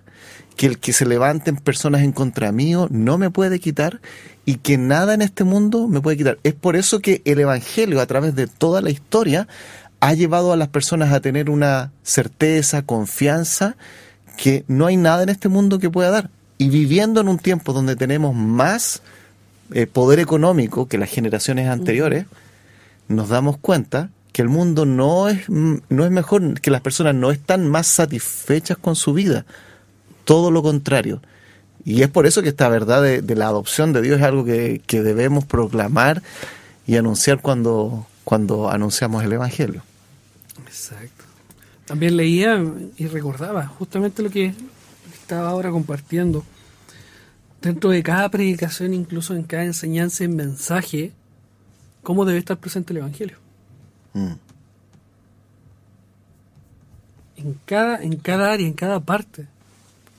que 0.55 0.67
el 0.67 0.79
que 0.79 0.93
se 0.93 1.05
levanten 1.05 1.57
personas 1.57 2.01
en 2.01 2.11
contra 2.11 2.51
mío 2.51 2.87
no 2.89 3.17
me 3.17 3.29
puede 3.29 3.59
quitar 3.59 4.01
y 4.45 4.55
que 4.55 4.77
nada 4.77 5.13
en 5.13 5.21
este 5.21 5.43
mundo 5.43 5.87
me 5.87 6.01
puede 6.01 6.17
quitar. 6.17 6.39
Es 6.43 6.53
por 6.53 6.75
eso 6.75 6.99
que 6.99 7.21
el 7.25 7.39
Evangelio 7.39 7.99
a 7.99 8.05
través 8.05 8.35
de 8.35 8.47
toda 8.47 8.81
la 8.81 8.89
historia 8.89 9.47
ha 9.99 10.13
llevado 10.13 10.53
a 10.53 10.57
las 10.57 10.69
personas 10.69 11.11
a 11.11 11.19
tener 11.19 11.49
una 11.49 11.91
certeza, 12.03 12.83
confianza, 12.83 13.75
que 14.37 14.63
no 14.67 14.85
hay 14.85 14.97
nada 14.97 15.23
en 15.23 15.29
este 15.29 15.49
mundo 15.49 15.79
que 15.79 15.89
pueda 15.89 16.11
dar. 16.11 16.29
Y 16.57 16.69
viviendo 16.69 17.21
en 17.21 17.27
un 17.27 17.39
tiempo 17.39 17.73
donde 17.73 17.95
tenemos 17.95 18.35
más 18.35 19.01
eh, 19.74 19.88
poder 19.88 20.20
económico 20.20 20.88
que 20.88 20.97
las 20.97 21.09
generaciones 21.09 21.70
anteriores, 21.70 22.26
nos 23.07 23.30
damos 23.30 23.57
cuenta 23.57 24.09
que 24.32 24.41
el 24.41 24.49
mundo 24.49 24.86
no 24.86 25.30
es, 25.30 25.47
no 25.49 26.05
es 26.05 26.11
mejor, 26.11 26.59
que 26.59 26.70
las 26.70 26.82
personas 26.82 27.16
no 27.16 27.32
están 27.32 27.70
más 27.70 27.88
satisfechas 27.88 28.78
con 28.78 28.95
su 28.95 29.13
vida. 29.13 29.45
Todo 30.26 30.51
lo 30.51 30.61
contrario. 30.61 31.22
Y 31.86 32.01
es 32.01 32.09
por 32.09 32.26
eso 32.26 32.41
que 32.41 32.49
esta 32.49 32.68
verdad 32.68 33.01
de, 33.01 33.36
la 33.36 33.47
adopción 33.47 33.93
de 33.93 34.01
Dios 34.01 34.20
es 34.20 34.26
algo 34.26 34.43
que, 34.43 34.82
debemos 34.89 35.45
proclamar 35.45 36.22
y 36.86 36.97
anunciar 36.97 37.41
cuando, 37.41 38.07
cuando 38.24 38.70
anunciamos 38.70 39.24
el 39.24 39.34
Evangelio. 39.34 39.84
Exacto. 40.66 41.24
También 41.86 42.18
leía 42.18 42.61
y 42.97 43.07
recordaba 43.07 43.68
justamente 43.68 44.24
lo 44.24 44.32
que 44.32 44.53
estaba 45.13 45.49
ahora 45.49 45.70
compartiendo. 45.70 46.43
Dentro 47.66 47.89
de 47.89 48.03
cada 48.03 48.30
predicación, 48.30 48.93
incluso 48.93 49.34
en 49.34 49.41
cada 49.41 49.63
enseñanza 49.63 50.24
y 50.24 50.28
mensaje, 50.28 51.13
cómo 52.03 52.24
debe 52.24 52.38
estar 52.38 52.59
presente 52.59 52.93
el 52.93 52.97
Evangelio. 52.97 53.38
Mm. 54.13 54.34
En, 57.38 57.59
cada, 57.66 58.03
en 58.03 58.18
cada 58.18 58.53
área, 58.53 58.68
en 58.68 58.74
cada 58.74 58.99
parte. 58.99 59.47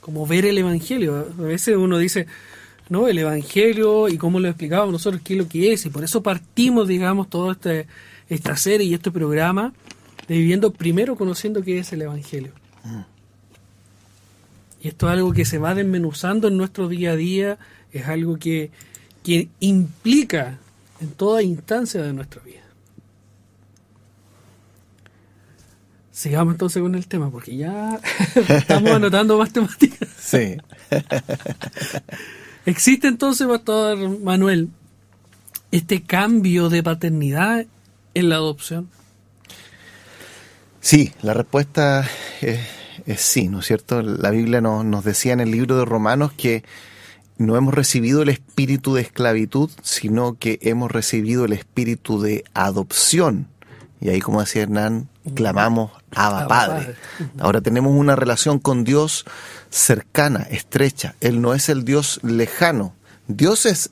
Como 0.00 0.26
ver 0.26 0.44
el 0.44 0.58
Evangelio. 0.58 1.24
A 1.38 1.42
veces 1.42 1.76
uno 1.76 1.98
dice, 1.98 2.26
no, 2.88 3.06
el 3.06 3.18
Evangelio 3.18 4.08
y 4.08 4.18
cómo 4.18 4.40
lo 4.40 4.48
explicamos 4.48 4.90
nosotros, 4.90 5.22
qué 5.22 5.34
es 5.34 5.38
lo 5.38 5.48
que 5.48 5.72
es. 5.72 5.86
Y 5.86 5.90
por 5.90 6.02
eso 6.02 6.24
partimos, 6.24 6.88
digamos, 6.88 7.30
toda 7.30 7.52
este, 7.52 7.86
esta 8.28 8.56
serie 8.56 8.88
y 8.88 8.94
este 8.94 9.12
programa 9.12 9.72
de 10.26 10.36
viviendo 10.36 10.72
primero 10.72 11.14
conociendo 11.14 11.62
qué 11.62 11.78
es 11.78 11.92
el 11.92 12.02
Evangelio. 12.02 12.50
Mm. 12.82 13.15
Y 14.86 14.90
esto 14.90 15.08
es 15.08 15.14
algo 15.14 15.32
que 15.32 15.44
se 15.44 15.58
va 15.58 15.74
desmenuzando 15.74 16.46
en 16.46 16.56
nuestro 16.56 16.86
día 16.86 17.10
a 17.10 17.16
día, 17.16 17.58
es 17.90 18.06
algo 18.06 18.36
que, 18.36 18.70
que 19.24 19.48
implica 19.58 20.60
en 21.00 21.10
toda 21.10 21.42
instancia 21.42 22.00
de 22.02 22.12
nuestra 22.12 22.40
vida. 22.42 22.62
Sigamos 26.12 26.54
entonces 26.54 26.80
con 26.80 26.94
el 26.94 27.08
tema, 27.08 27.32
porque 27.32 27.56
ya 27.56 27.98
estamos 28.48 28.92
anotando 28.92 29.36
más 29.36 29.52
temáticas. 29.52 30.08
Sí. 30.20 30.56
¿Existe 32.64 33.08
entonces, 33.08 33.44
Pastor 33.48 34.20
Manuel, 34.20 34.68
este 35.72 36.04
cambio 36.04 36.68
de 36.68 36.84
paternidad 36.84 37.66
en 38.14 38.28
la 38.28 38.36
adopción? 38.36 38.88
Sí, 40.80 41.12
la 41.22 41.34
respuesta 41.34 42.08
es, 42.40 42.75
sí, 43.16 43.48
¿no 43.48 43.60
es 43.60 43.66
cierto? 43.66 44.02
La 44.02 44.30
Biblia 44.30 44.60
nos, 44.60 44.84
nos 44.84 45.04
decía 45.04 45.32
en 45.32 45.40
el 45.40 45.50
libro 45.50 45.76
de 45.78 45.84
Romanos 45.84 46.32
que 46.36 46.64
no 47.38 47.56
hemos 47.56 47.74
recibido 47.74 48.22
el 48.22 48.28
espíritu 48.30 48.94
de 48.94 49.02
esclavitud, 49.02 49.70
sino 49.82 50.38
que 50.38 50.58
hemos 50.62 50.90
recibido 50.90 51.44
el 51.44 51.52
espíritu 51.52 52.20
de 52.20 52.44
adopción. 52.54 53.48
Y 54.00 54.08
ahí, 54.08 54.20
como 54.20 54.40
decía 54.40 54.62
Hernán, 54.62 55.08
clamamos 55.34 55.90
Abba 56.10 56.48
Padre. 56.48 56.94
Ahora 57.38 57.60
tenemos 57.60 57.92
una 57.92 58.16
relación 58.16 58.58
con 58.58 58.84
Dios 58.84 59.24
cercana, 59.70 60.46
estrecha. 60.50 61.14
Él 61.20 61.40
no 61.40 61.54
es 61.54 61.68
el 61.68 61.84
Dios 61.84 62.20
lejano. 62.22 62.94
Dios 63.28 63.66
es 63.66 63.90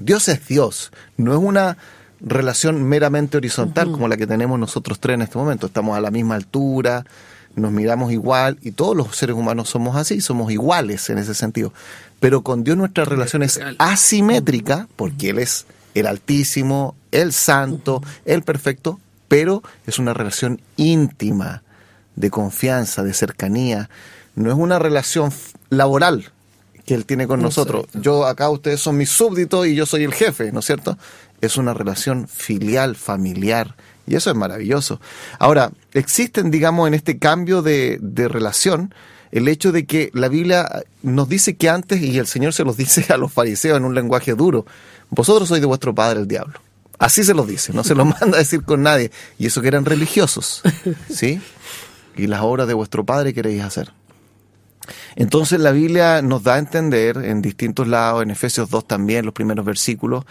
Dios 0.00 0.28
es 0.28 0.48
Dios, 0.48 0.92
no 1.18 1.32
es 1.32 1.38
una 1.38 1.76
relación 2.20 2.82
meramente 2.82 3.36
horizontal 3.36 3.92
como 3.92 4.08
la 4.08 4.16
que 4.16 4.26
tenemos 4.26 4.58
nosotros 4.58 4.98
tres 4.98 5.14
en 5.14 5.22
este 5.22 5.36
momento. 5.36 5.66
Estamos 5.66 5.96
a 5.96 6.00
la 6.00 6.10
misma 6.10 6.36
altura, 6.36 7.04
nos 7.56 7.72
miramos 7.72 8.12
igual 8.12 8.58
y 8.62 8.72
todos 8.72 8.96
los 8.96 9.16
seres 9.16 9.36
humanos 9.36 9.68
somos 9.68 9.96
así, 9.96 10.20
somos 10.20 10.52
iguales 10.52 11.10
en 11.10 11.18
ese 11.18 11.34
sentido. 11.34 11.72
Pero 12.20 12.42
con 12.42 12.64
Dios 12.64 12.76
nuestra 12.76 13.04
relación 13.04 13.42
es 13.42 13.60
asimétrica 13.78 14.88
porque 14.96 15.30
Él 15.30 15.38
es 15.38 15.66
el 15.94 16.06
Altísimo, 16.06 16.94
el 17.10 17.32
Santo, 17.32 18.02
el 18.24 18.42
Perfecto, 18.42 19.00
pero 19.28 19.62
es 19.86 19.98
una 19.98 20.14
relación 20.14 20.60
íntima, 20.76 21.62
de 22.16 22.30
confianza, 22.30 23.02
de 23.02 23.14
cercanía. 23.14 23.88
No 24.34 24.50
es 24.50 24.56
una 24.56 24.78
relación 24.78 25.32
laboral 25.70 26.30
que 26.84 26.94
Él 26.94 27.06
tiene 27.06 27.26
con 27.26 27.40
nosotros. 27.40 27.86
Yo 27.94 28.26
acá 28.26 28.50
ustedes 28.50 28.80
son 28.80 28.96
mis 28.96 29.10
súbditos 29.10 29.66
y 29.66 29.74
yo 29.74 29.86
soy 29.86 30.04
el 30.04 30.14
jefe, 30.14 30.52
¿no 30.52 30.60
es 30.60 30.66
cierto? 30.66 30.98
Es 31.40 31.56
una 31.56 31.74
relación 31.74 32.28
filial, 32.28 32.96
familiar, 32.96 33.74
y 34.06 34.16
eso 34.16 34.30
es 34.30 34.36
maravilloso. 34.36 35.00
Ahora, 35.38 35.70
existen, 35.92 36.50
digamos, 36.50 36.88
en 36.88 36.94
este 36.94 37.18
cambio 37.18 37.62
de, 37.62 37.98
relación, 38.28 38.94
el 39.32 39.48
hecho 39.48 39.72
de 39.72 39.86
que 39.86 40.10
la 40.12 40.28
Biblia 40.28 40.82
nos 41.02 41.28
dice 41.28 41.56
que 41.56 41.68
antes, 41.68 42.00
y 42.00 42.18
el 42.18 42.26
Señor 42.26 42.52
se 42.52 42.64
los 42.64 42.76
dice 42.76 43.06
a 43.12 43.16
los 43.16 43.32
fariseos 43.32 43.76
en 43.76 43.84
un 43.84 43.94
lenguaje 43.94 44.34
duro, 44.34 44.66
vosotros 45.10 45.48
sois 45.48 45.60
de 45.60 45.66
vuestro 45.66 45.94
padre 45.94 46.20
el 46.20 46.28
diablo. 46.28 46.60
Así 46.98 47.24
se 47.24 47.34
los 47.34 47.46
dice, 47.48 47.72
no 47.72 47.82
se 47.82 47.94
lo 47.94 48.04
manda 48.20 48.36
a 48.36 48.40
decir 48.40 48.62
con 48.62 48.82
nadie. 48.82 49.10
Y 49.38 49.46
eso 49.46 49.62
que 49.62 49.68
eran 49.68 49.84
religiosos, 49.84 50.62
¿sí? 51.08 51.40
Y 52.16 52.26
las 52.26 52.42
obras 52.42 52.66
de 52.68 52.74
vuestro 52.74 53.04
padre 53.04 53.32
queréis 53.32 53.62
hacer. 53.62 53.92
Entonces 55.16 55.60
la 55.60 55.72
Biblia 55.72 56.22
nos 56.22 56.42
da 56.42 56.54
a 56.54 56.58
entender 56.58 57.18
en 57.18 57.42
distintos 57.42 57.86
lados, 57.86 58.22
en 58.22 58.30
Efesios 58.30 58.70
2 58.70 58.86
también, 58.86 59.24
los 59.24 59.34
primeros 59.34 59.64
versículos, 59.64 60.24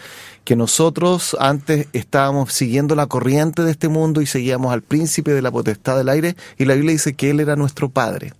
que 0.44 0.56
nosotros 0.56 1.38
antes 1.40 1.88
estábamos 1.94 2.54
siguiendo 2.54 2.96
la 2.96 3.08
corriente 3.08 3.64
de 3.64 3.72
este 3.72 3.88
mundo 3.88 4.22
y 4.22 4.26
seguíamos 4.26 4.74
al 4.74 4.82
príncipe 4.82 5.32
de 5.32 5.42
la 5.42 5.52
potestad 5.52 5.98
del 5.98 6.10
aire 6.10 6.36
y 6.58 6.66
la 6.66 6.74
Biblia 6.74 6.94
dice 6.94 7.14
que 7.14 7.30
Él 7.30 7.40
era 7.40 7.56
nuestro 7.56 7.90
Padre. 7.90 8.34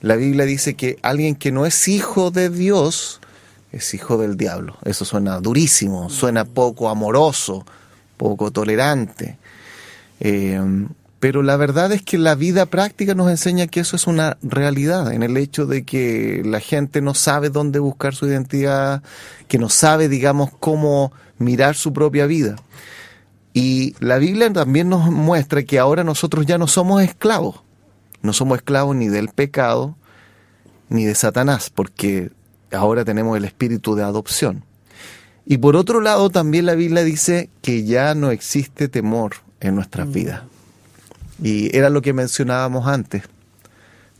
La 0.00 0.16
Biblia 0.16 0.44
dice 0.44 0.74
que 0.74 0.98
alguien 1.02 1.34
que 1.34 1.52
no 1.52 1.64
es 1.64 1.88
hijo 1.88 2.30
de 2.30 2.50
Dios 2.50 3.20
es 3.72 3.94
hijo 3.94 4.18
del 4.18 4.36
diablo. 4.36 4.76
Eso 4.84 5.04
suena 5.04 5.40
durísimo, 5.40 6.10
suena 6.10 6.44
poco 6.44 6.88
amoroso, 6.88 7.64
poco 8.16 8.50
tolerante. 8.50 9.38
Eh, 10.20 10.60
pero 11.24 11.42
la 11.42 11.56
verdad 11.56 11.90
es 11.90 12.02
que 12.02 12.18
la 12.18 12.34
vida 12.34 12.66
práctica 12.66 13.14
nos 13.14 13.30
enseña 13.30 13.66
que 13.66 13.80
eso 13.80 13.96
es 13.96 14.06
una 14.06 14.36
realidad, 14.42 15.10
en 15.10 15.22
el 15.22 15.38
hecho 15.38 15.64
de 15.64 15.82
que 15.82 16.42
la 16.44 16.60
gente 16.60 17.00
no 17.00 17.14
sabe 17.14 17.48
dónde 17.48 17.78
buscar 17.78 18.14
su 18.14 18.26
identidad, 18.26 19.02
que 19.48 19.56
no 19.56 19.70
sabe, 19.70 20.10
digamos, 20.10 20.50
cómo 20.60 21.14
mirar 21.38 21.76
su 21.76 21.94
propia 21.94 22.26
vida. 22.26 22.56
Y 23.54 23.96
la 24.00 24.18
Biblia 24.18 24.52
también 24.52 24.90
nos 24.90 25.10
muestra 25.10 25.62
que 25.62 25.78
ahora 25.78 26.04
nosotros 26.04 26.44
ya 26.44 26.58
no 26.58 26.66
somos 26.66 27.02
esclavos. 27.02 27.62
No 28.20 28.34
somos 28.34 28.58
esclavos 28.58 28.94
ni 28.94 29.08
del 29.08 29.30
pecado, 29.30 29.96
ni 30.90 31.06
de 31.06 31.14
Satanás, 31.14 31.70
porque 31.74 32.32
ahora 32.70 33.02
tenemos 33.02 33.34
el 33.38 33.46
espíritu 33.46 33.94
de 33.94 34.02
adopción. 34.02 34.62
Y 35.46 35.56
por 35.56 35.74
otro 35.74 36.02
lado, 36.02 36.28
también 36.28 36.66
la 36.66 36.74
Biblia 36.74 37.02
dice 37.02 37.48
que 37.62 37.84
ya 37.84 38.14
no 38.14 38.30
existe 38.30 38.88
temor 38.88 39.36
en 39.60 39.74
nuestras 39.74 40.06
mm. 40.08 40.12
vidas. 40.12 40.42
Y 41.42 41.76
era 41.76 41.90
lo 41.90 42.02
que 42.02 42.12
mencionábamos 42.12 42.86
antes. 42.86 43.24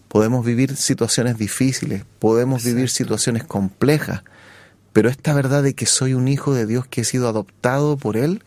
Podemos 0.09 0.45
vivir 0.45 0.77
situaciones 0.77 1.39
difíciles, 1.39 2.05
podemos 2.19 2.63
vivir 2.63 2.89
situaciones 2.89 3.45
complejas, 3.45 4.23
pero 4.93 5.09
esta 5.09 5.35
verdad 5.35 5.63
de 5.63 5.75
que 5.75 5.87
soy 5.87 6.15
un 6.15 6.29
hijo 6.29 6.55
de 6.55 6.67
Dios 6.67 6.87
que 6.87 7.01
he 7.01 7.05
sido 7.05 7.29
adoptado 7.29 7.97
por 7.97 8.17
Él, 8.17 8.43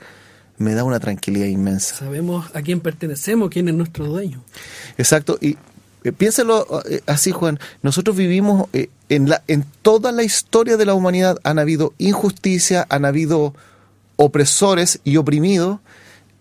me 0.57 0.73
da 0.73 0.83
una 0.83 0.99
tranquilidad 0.99 1.47
inmensa. 1.47 1.95
Sabemos 1.95 2.45
a 2.55 2.61
quién 2.61 2.79
pertenecemos, 2.79 3.49
quién 3.49 3.67
es 3.67 3.75
nuestro 3.75 4.05
dueño. 4.05 4.43
Exacto, 4.97 5.37
y 5.41 5.57
eh, 6.03 6.11
piénselo 6.13 6.83
eh, 6.89 7.01
así, 7.05 7.31
Juan, 7.31 7.59
nosotros 7.81 8.15
vivimos 8.15 8.67
eh, 8.73 8.89
en, 9.09 9.29
la, 9.29 9.43
en 9.47 9.65
toda 9.81 10.11
la 10.11 10.23
historia 10.23 10.77
de 10.77 10.85
la 10.85 10.93
humanidad, 10.93 11.37
han 11.43 11.59
habido 11.59 11.93
injusticia, 11.97 12.85
han 12.89 13.03
habido 13.03 13.53
opresores 14.15 14.99
y 15.03 15.17
oprimidos, 15.17 15.79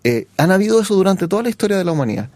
eh, 0.09 0.29
han 0.37 0.53
habido 0.53 0.81
eso 0.81 0.95
durante 0.95 1.27
toda 1.27 1.43
la 1.43 1.49
historia 1.49 1.77
de 1.77 1.85
la 1.85 1.91
humanidad. 1.91 2.31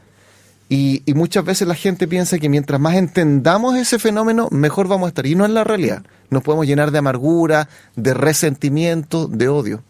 Y, 0.68 1.02
y 1.06 1.14
muchas 1.14 1.44
veces 1.44 1.68
la 1.68 1.76
gente 1.76 2.08
piensa 2.08 2.40
que 2.40 2.48
mientras 2.48 2.80
más 2.80 2.96
entendamos 2.96 3.76
ese 3.76 4.00
fenómeno, 4.00 4.48
mejor 4.50 4.88
vamos 4.88 5.06
a 5.06 5.10
estar. 5.10 5.24
Y 5.24 5.36
no 5.36 5.44
es 5.44 5.52
la 5.52 5.62
realidad. 5.62 6.02
Nos 6.30 6.42
podemos 6.42 6.66
llenar 6.66 6.90
de 6.90 6.98
amargura, 6.98 7.68
de 7.94 8.12
resentimiento, 8.12 9.28
de 9.28 9.48
odio. 9.48 9.84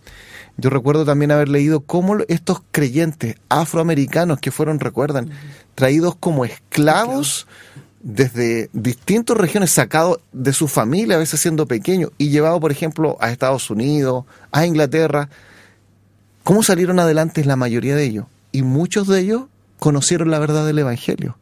Yo 0.59 0.69
recuerdo 0.69 1.07
también 1.07 1.31
haber 1.31 1.49
leído 1.49 1.81
cómo 1.81 2.19
estos 2.29 2.61
creyentes 2.71 3.37
afroamericanos 3.49 4.41
que 4.41 4.51
fueron, 4.51 4.79
recuerdan, 4.79 5.31
traídos 5.75 6.17
como 6.17 6.45
esclavos 6.45 7.47
desde 8.03 8.69
distintas 8.75 9.39
regiones, 9.39 9.71
sacados 9.71 10.21
de 10.33 10.53
su 10.53 10.69
familia, 10.69 11.17
a 11.17 11.19
veces 11.19 11.41
siendo 11.41 11.65
pequeños, 11.65 12.11
y 12.19 12.29
llevados, 12.29 12.61
por 12.61 12.73
ejemplo, 12.73 13.17
a 13.21 13.31
Estados 13.31 13.71
Unidos, 13.71 14.27
a 14.53 14.67
Inglaterra. 14.67 15.31
¿Cómo 16.45 16.63
salieron 16.63 16.99
adelante 16.99 17.45
la 17.45 17.57
mayoría 17.57 17.97
de 17.97 18.05
ellos? 18.05 18.27
Y 18.53 18.63
muchos 18.63 19.07
de 19.07 19.21
ellos 19.21 19.43
conocieron 19.79 20.31
la 20.31 20.39
verdad 20.39 20.67
del 20.67 20.79
Evangelio. 20.79 21.37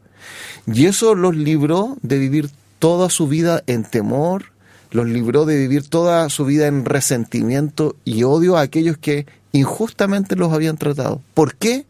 Y 0.66 0.86
eso 0.86 1.14
los 1.14 1.36
libró 1.36 1.96
de 2.02 2.18
vivir 2.18 2.50
toda 2.78 3.10
su 3.10 3.28
vida 3.28 3.62
en 3.66 3.84
temor, 3.84 4.46
los 4.90 5.06
libró 5.06 5.44
de 5.44 5.56
vivir 5.56 5.88
toda 5.88 6.28
su 6.28 6.44
vida 6.44 6.66
en 6.66 6.84
resentimiento 6.84 7.96
y 8.04 8.22
odio 8.22 8.56
a 8.56 8.62
aquellos 8.62 8.98
que 8.98 9.26
injustamente 9.52 10.36
los 10.36 10.52
habían 10.52 10.76
tratado. 10.76 11.20
¿Por 11.34 11.54
qué? 11.54 11.86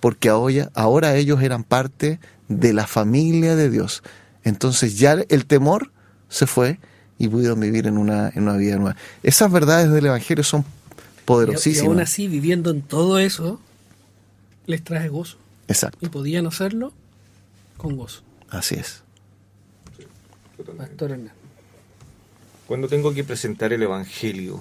Porque 0.00 0.28
ahora, 0.28 1.16
ellos 1.16 1.42
eran 1.42 1.64
parte 1.64 2.20
de 2.48 2.72
la 2.72 2.86
familia 2.86 3.54
de 3.54 3.70
Dios. 3.70 4.02
Entonces 4.44 4.98
ya 4.98 5.12
el 5.28 5.46
temor 5.46 5.90
se 6.28 6.46
fue 6.46 6.78
y 7.18 7.28
pudieron 7.28 7.60
vivir 7.60 7.86
en 7.86 7.98
una, 7.98 8.30
en 8.34 8.44
una 8.44 8.56
vida 8.56 8.76
nueva. 8.76 8.96
Esas 9.22 9.52
verdades 9.52 9.90
del 9.90 10.06
Evangelio 10.06 10.42
son 10.42 10.64
poderosísimas. 11.24 11.84
Y, 11.84 11.86
aún 11.86 12.00
así, 12.00 12.28
viviendo 12.28 12.70
en 12.70 12.82
todo 12.82 13.18
eso, 13.18 13.60
les 14.66 14.82
trae 14.82 15.08
gozo. 15.08 15.36
Exacto. 15.68 15.98
Y 16.04 16.08
podían 16.08 16.46
hacerlo 16.46 16.92
con 17.76 17.96
gozo. 17.96 18.22
Así 18.48 18.74
es. 18.74 19.02
Pastor 20.76 21.12
Hernán. 21.12 21.32
Cuando 22.66 22.88
tengo 22.88 23.12
que 23.12 23.24
presentar 23.24 23.72
el 23.72 23.82
Evangelio 23.82 24.60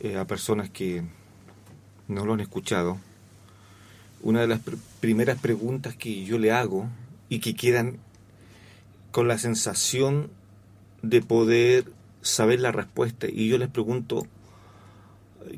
eh, 0.00 0.16
a 0.16 0.26
personas 0.26 0.70
que 0.70 1.02
no 2.08 2.24
lo 2.24 2.34
han 2.34 2.40
escuchado, 2.40 2.98
una 4.22 4.40
de 4.40 4.46
las 4.46 4.60
pr 4.60 4.76
primeras 5.00 5.38
preguntas 5.38 5.96
que 5.96 6.24
yo 6.24 6.38
le 6.38 6.50
hago 6.50 6.88
y 7.28 7.40
que 7.40 7.54
quedan 7.54 7.98
con 9.10 9.28
la 9.28 9.38
sensación 9.38 10.30
de 11.02 11.20
poder 11.20 11.92
saber 12.22 12.60
la 12.60 12.72
respuesta, 12.72 13.26
y 13.30 13.48
yo 13.48 13.58
les 13.58 13.68
pregunto, 13.68 14.26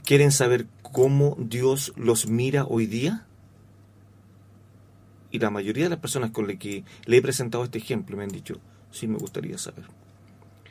¿quieren 0.05 0.33
saber 0.33 0.67
cómo 0.83 1.37
Dios 1.39 1.93
los 1.97 2.29
mira 2.29 2.65
hoy 2.65 2.87
día? 2.87 3.27
Y 5.31 5.39
la 5.39 5.51
mayoría 5.51 5.85
de 5.85 5.91
las 5.91 5.99
personas 5.99 6.31
con 6.31 6.47
las 6.47 6.57
que 6.57 6.85
le 7.05 7.17
he 7.17 7.23
presentado 7.23 7.65
este 7.65 7.79
ejemplo 7.79 8.17
me 8.17 8.25
han 8.25 8.31
dicho, 8.31 8.59
sí 8.91 9.07
me 9.07 9.19
gustaría 9.19 9.59
saber. 9.59 9.85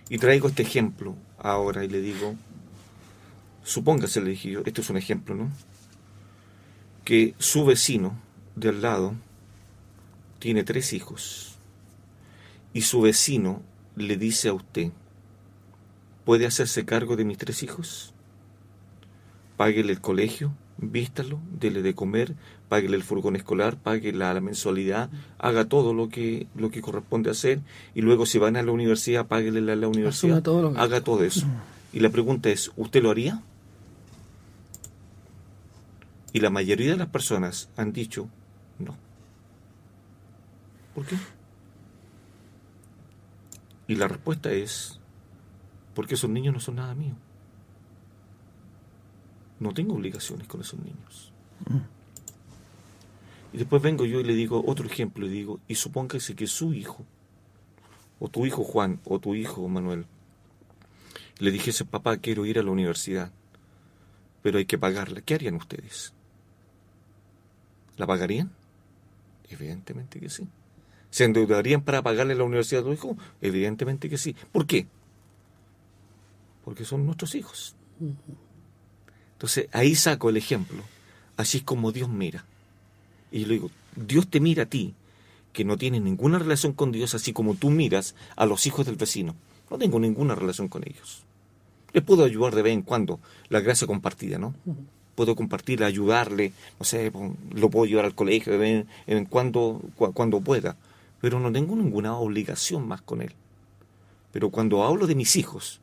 Y 0.10 0.18
traigo 0.18 0.48
este 0.48 0.64
ejemplo 0.64 1.16
ahora 1.38 1.84
y 1.84 1.88
le 1.88 2.02
digo, 2.02 2.36
supóngase, 3.64 4.22
le 4.22 4.32
dije 4.32 4.52
yo, 4.52 4.62
esto 4.66 4.82
es 4.82 4.90
un 4.90 4.98
ejemplo, 4.98 5.36
¿no? 5.36 5.52
Que 7.04 7.36
su 7.38 7.66
vecino 7.66 8.18
de 8.56 8.70
al 8.70 8.82
lado 8.82 9.14
tiene 10.40 10.64
tres 10.64 10.94
hijos 10.94 11.56
y 12.74 12.82
su 12.82 13.02
vecino 13.02 13.62
le 13.96 14.18
dice 14.18 14.50
a 14.50 14.54
usted, 14.54 14.92
¿puede 16.26 16.46
hacerse 16.46 16.86
cargo 16.86 17.16
de 17.16 17.26
mis 17.26 17.38
tres 17.38 17.64
hijos? 17.64 18.15
Páguele 19.58 19.94
el 19.94 20.02
colegio, 20.02 20.54
vístalo, 20.78 21.40
dele 21.52 21.82
de 21.82 21.96
comer, 21.96 22.36
páguele 22.68 22.98
el 22.98 23.04
furgón 23.04 23.36
escolar, 23.36 23.78
pague 23.78 24.12
la, 24.12 24.34
la, 24.34 24.42
mensualidad, 24.42 25.10
haga 25.38 25.66
todo 25.66 25.94
lo 25.94 26.10
que, 26.10 26.48
lo 26.56 26.70
que 26.70 26.82
corresponde 26.82 27.30
hacer 27.30 27.60
y 27.94 28.02
luego 28.02 28.26
si 28.26 28.38
van 28.38 28.58
a 28.58 28.64
la 28.64 28.72
universidad, 28.72 29.28
páguele 29.28 29.62
la, 29.62 29.76
la 29.76 29.88
universidad, 29.88 30.42
todo 30.42 30.78
haga 30.78 31.02
todo 31.02 31.24
eso. 31.24 31.46
Y 31.94 32.00
la 32.00 32.10
pregunta 32.10 32.50
es, 32.50 32.72
¿usted 32.76 33.02
lo 33.02 33.12
haría? 33.12 33.42
Y 36.34 36.42
la 36.42 36.50
mayoría 36.50 36.92
de 36.92 36.98
las 36.98 37.08
personas 37.08 37.70
han 37.78 37.94
dicho 37.94 38.28
no. 38.80 38.98
¿Por 40.94 41.06
qué? 41.06 41.16
Y 43.88 43.96
la 43.96 44.08
respuesta 44.08 44.52
es, 44.52 45.00
porque 45.94 46.16
esos 46.16 46.30
niños 46.30 46.54
no 46.54 46.60
son 46.60 46.76
nada 46.76 46.96
mío. 46.96 47.16
No 49.60 49.74
tengo 49.74 49.96
obligaciones 49.96 50.48
con 50.48 50.62
esos 50.62 50.80
niños. 50.80 51.32
Y 53.54 53.58
después 53.58 53.82
vengo 53.82 54.06
yo 54.06 54.20
y 54.20 54.24
le 54.24 54.34
digo 54.34 54.64
otro 54.68 54.86
ejemplo, 54.86 55.26
y 55.26 55.30
digo, 55.30 55.60
y 55.68 55.76
supóngase 55.76 56.36
que 56.36 56.48
su 56.48 56.74
hijo, 56.74 57.06
o 58.20 58.28
tu 58.28 58.46
hijo 58.46 58.64
Juan, 58.64 59.00
o 59.06 59.20
tu 59.20 59.34
hijo 59.34 59.68
Manuel, 59.70 60.06
le 61.40 61.52
dijese, 61.52 61.86
papá, 61.86 62.18
quiero 62.18 62.46
ir 62.46 62.60
a 62.60 62.64
la 62.64 62.72
universidad, 62.72 63.32
pero 64.42 64.58
hay 64.58 64.66
que 64.66 64.78
pagarla. 64.78 65.22
¿Qué 65.22 65.36
harían 65.36 65.56
ustedes? 65.56 66.14
¿La 67.98 68.06
pagarían? 68.06 68.52
Evidentemente 69.50 70.20
que 70.20 70.30
sí. 70.30 70.48
¿Se 71.10 71.24
endeudarían 71.24 71.82
para 71.82 72.02
pagarle 72.02 72.36
la 72.36 72.44
universidad 72.44 72.82
a 72.82 72.86
tu 72.86 72.94
hijo? 72.94 73.18
Evidentemente 73.42 74.10
que 74.10 74.18
sí. 74.18 74.36
¿Por 74.52 74.68
qué? 74.68 74.88
Porque 76.66 76.84
son 76.84 77.06
nuestros 77.06 77.36
hijos. 77.36 77.76
Entonces 79.36 79.68
ahí 79.72 79.96
saco 79.96 80.30
el 80.30 80.38
ejemplo. 80.38 80.82
Así 81.38 81.60
es 81.60 81.64
como 81.64 81.92
Dios 81.92 82.10
mira. 82.10 82.46
Y 83.32 83.42
yo 83.42 83.48
le 83.48 83.54
digo, 83.56 83.72
Dios 83.96 84.28
te 84.28 84.40
mira 84.40 84.64
a 84.64 84.66
ti, 84.68 84.94
que 85.54 85.66
no 85.66 85.78
tienes 85.78 86.02
ninguna 86.02 86.40
relación 86.40 86.74
con 86.74 86.92
Dios, 86.92 87.16
así 87.16 87.34
como 87.34 87.56
tú 87.56 87.70
miras 87.70 88.16
a 88.36 88.46
los 88.46 88.66
hijos 88.68 88.86
del 88.86 88.96
vecino. 88.96 89.36
No 89.70 89.78
tengo 89.78 90.00
ninguna 90.00 90.36
relación 90.36 90.68
con 90.68 90.84
ellos. 90.86 91.24
Les 91.94 92.04
puedo 92.04 92.26
ayudar 92.26 92.54
de 92.54 92.62
vez 92.62 92.74
en 92.74 92.82
cuando, 92.82 93.20
la 93.48 93.62
gracia 93.62 93.88
compartida, 93.88 94.38
¿no? 94.38 94.54
Puedo 95.16 95.34
compartirla, 95.36 95.86
ayudarle, 95.86 96.52
no 96.78 96.86
sé, 96.86 97.10
lo 97.52 97.70
puedo 97.70 97.86
llevar 97.86 98.04
al 98.04 98.16
colegio 98.16 98.52
de 98.52 98.60
vez 98.60 98.86
en 99.08 99.26
cuando, 99.26 99.82
cuando 99.96 100.42
pueda, 100.42 100.76
pero 101.22 101.40
no 101.40 101.52
tengo 101.54 101.74
ninguna 101.78 102.18
obligación 102.18 102.86
más 102.86 103.02
con 103.02 103.22
él. 103.22 103.32
Pero 104.34 104.50
cuando 104.50 104.84
hablo 104.84 105.08
de 105.08 105.16
mis 105.16 105.38
hijos, 105.38 105.80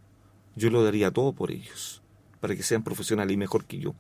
yo 0.55 0.68
lo 0.68 0.84
daría 0.84 1.11
todo 1.11 1.32
por 1.32 1.50
ellos, 1.50 2.01
para 2.43 2.57
que 2.57 2.64
sean 2.64 2.82
profesionales 2.82 3.32
y 3.32 3.36
mejor 3.36 3.64
que 3.64 3.78
yo. 3.78 3.95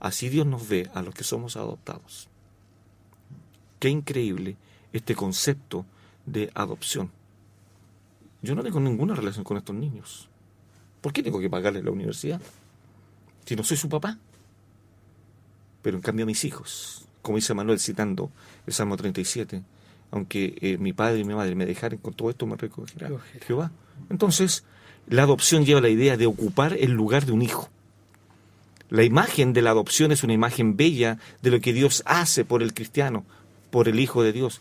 Así 0.00 0.28
Dios 0.28 0.48
nos 0.48 0.68
ve 0.68 0.90
a 0.94 1.00
los 1.00 1.14
que 1.14 1.22
somos 1.22 1.56
adoptados. 1.56 2.28
Qué 3.78 3.88
increíble 3.88 4.56
este 4.92 5.14
concepto 5.14 5.86
de 6.26 6.50
adopción. 6.54 7.12
Yo 8.42 8.56
no 8.56 8.64
tengo 8.64 8.80
ninguna 8.80 9.14
relación 9.14 9.44
con 9.44 9.58
estos 9.58 9.76
niños. 9.76 10.28
¿Por 11.00 11.12
qué 11.12 11.22
tengo 11.22 11.38
que 11.38 11.48
pagarles 11.48 11.84
la 11.84 11.92
universidad? 11.92 12.40
Si 13.46 13.54
no 13.54 13.62
soy 13.62 13.76
su 13.76 13.88
papá. 13.88 14.18
Pero 15.82 15.96
en 15.96 16.02
cambio 16.02 16.24
a 16.24 16.26
mis 16.26 16.44
hijos, 16.44 17.06
como 17.22 17.36
dice 17.36 17.54
Manuel 17.54 17.78
citando 17.78 18.32
el 18.66 18.72
Salmo 18.72 18.96
37, 18.96 19.62
aunque 20.10 20.58
eh, 20.60 20.78
mi 20.78 20.92
padre 20.92 21.20
y 21.20 21.24
mi 21.24 21.34
madre 21.34 21.54
me 21.54 21.64
dejaren 21.64 22.00
con 22.00 22.12
todo 22.12 22.28
esto, 22.28 22.44
me 22.44 22.56
recogerá 22.56 23.08
Jehová. 23.46 23.70
Entonces, 24.10 24.64
la 25.06 25.22
adopción 25.22 25.64
lleva 25.64 25.80
la 25.80 25.90
idea 25.90 26.16
de 26.16 26.26
ocupar 26.26 26.72
el 26.72 26.90
lugar 26.90 27.24
de 27.24 27.30
un 27.30 27.42
hijo. 27.42 27.68
La 28.90 29.02
imagen 29.02 29.52
de 29.52 29.62
la 29.62 29.70
adopción 29.70 30.12
es 30.12 30.22
una 30.24 30.34
imagen 30.34 30.76
bella 30.76 31.18
de 31.42 31.50
lo 31.50 31.60
que 31.60 31.72
Dios 31.72 32.02
hace 32.06 32.44
por 32.44 32.62
el 32.62 32.74
cristiano, 32.74 33.24
por 33.70 33.88
el 33.88 33.98
Hijo 33.98 34.22
de 34.22 34.32
Dios. 34.32 34.60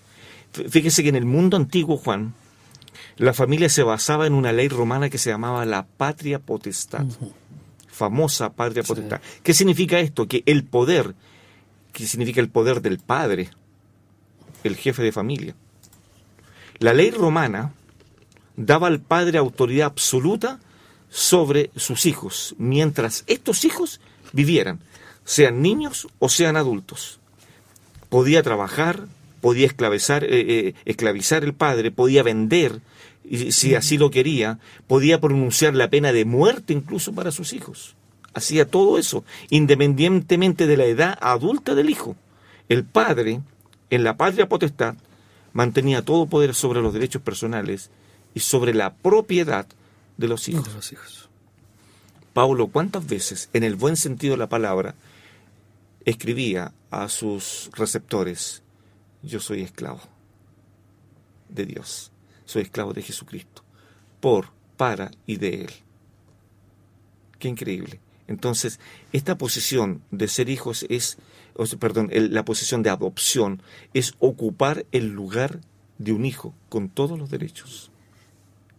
Fíjese 0.70 1.04
que 1.04 1.10
en 1.10 1.16
el 1.16 1.26
mundo 1.26 1.58
antiguo, 1.58 1.98
Juan, 1.98 2.34
la 3.18 3.34
familia 3.34 3.70
se 3.70 3.84
basaba 3.84 4.28
en 4.28 4.34
una 4.34 4.52
ley 4.52 4.68
romana 4.70 5.10
que 5.10 5.18
se 5.18 5.30
llamaba 5.30 5.66
la 5.66 5.86
patria 5.86 6.40
potestad. 6.40 7.04
Uh 7.04 7.10
-huh. 7.10 7.32
Famosa 7.88 8.54
patria 8.54 8.84
potestad. 8.84 9.22
Sí. 9.22 9.40
¿Qué 9.44 9.54
significa 9.54 10.00
esto? 10.00 10.28
Que 10.28 10.42
el 10.46 10.64
poder, 10.64 11.14
¿qué 11.92 12.08
significa 12.08 12.42
el 12.42 12.50
poder 12.50 12.82
del 12.82 12.98
padre? 13.00 13.50
El 14.64 14.76
jefe 14.76 15.04
de 15.04 15.12
familia. 15.12 15.56
La 16.80 16.94
ley 16.94 17.12
romana 17.12 17.74
daba 18.56 18.88
al 18.88 19.00
padre 19.00 19.38
autoridad 19.38 19.88
absoluta 19.88 20.60
sobre 21.10 21.70
sus 21.76 22.06
hijos, 22.06 22.56
mientras 22.58 23.24
estos 23.28 23.66
hijos 23.66 24.00
vivieran, 24.34 24.80
sean 25.24 25.62
niños 25.62 26.10
o 26.20 26.28
sean 26.28 26.58
adultos. 26.58 27.20
Podía 28.10 28.44
trabajar, 28.44 29.08
podía 29.40 29.66
esclavizar, 29.68 30.24
eh, 30.26 30.30
eh, 30.32 30.74
esclavizar 30.84 31.44
el 31.44 31.54
padre, 31.54 31.92
podía 31.92 32.24
vender, 32.24 32.82
si 33.50 33.74
así 33.74 33.98
lo 33.98 34.12
quería, 34.12 34.60
podía 34.88 35.22
pronunciar 35.22 35.74
la 35.76 35.90
pena 35.90 36.12
de 36.12 36.26
muerte 36.26 36.74
incluso 36.74 37.14
para 37.14 37.32
sus 37.32 37.54
hijos. 37.54 37.96
Hacía 38.34 38.68
todo 38.68 38.98
eso, 38.98 39.24
independientemente 39.50 40.68
de 40.68 40.76
la 40.76 40.86
edad 40.86 41.18
adulta 41.22 41.76
del 41.76 41.90
hijo. 41.90 42.16
El 42.68 42.84
padre, 42.84 43.42
en 43.90 44.04
la 44.04 44.18
patria 44.18 44.50
potestad, 44.50 44.96
mantenía 45.54 46.02
todo 46.02 46.26
poder 46.26 46.56
sobre 46.56 46.82
los 46.82 46.94
derechos 46.94 47.22
personales 47.22 47.92
y 48.34 48.42
sobre 48.42 48.74
la 48.74 48.94
propiedad. 48.94 49.68
De 50.16 50.28
los 50.28 50.48
hijos. 50.48 51.30
Pablo, 52.34 52.68
¿cuántas 52.68 53.06
veces, 53.06 53.50
en 53.54 53.64
el 53.64 53.76
buen 53.76 53.96
sentido 53.96 54.34
de 54.34 54.40
la 54.40 54.50
palabra, 54.50 54.96
escribía 56.06 56.74
a 56.90 57.08
sus 57.10 57.70
receptores, 57.74 58.64
yo 59.22 59.40
soy 59.40 59.62
esclavo 59.62 60.02
de 61.50 61.66
Dios, 61.66 62.12
soy 62.46 62.64
esclavo 62.64 62.94
de 62.94 63.02
Jesucristo, 63.02 63.64
por, 64.20 64.50
para 64.78 65.12
y 65.26 65.38
de 65.38 65.62
Él. 65.62 65.72
Qué 67.40 67.48
increíble. 67.48 68.00
Entonces, 68.28 68.80
esta 69.12 69.38
posición 69.38 70.02
de 70.12 70.28
ser 70.28 70.50
hijos 70.50 70.86
es, 70.90 71.18
perdón, 71.80 72.10
la 72.12 72.46
posición 72.46 72.82
de 72.82 72.90
adopción 72.90 73.62
es 73.94 74.14
ocupar 74.20 74.86
el 74.92 75.10
lugar 75.10 75.60
de 75.98 76.14
un 76.14 76.26
hijo 76.26 76.54
con 76.70 76.90
todos 76.90 77.20
los 77.20 77.30
derechos, 77.30 77.92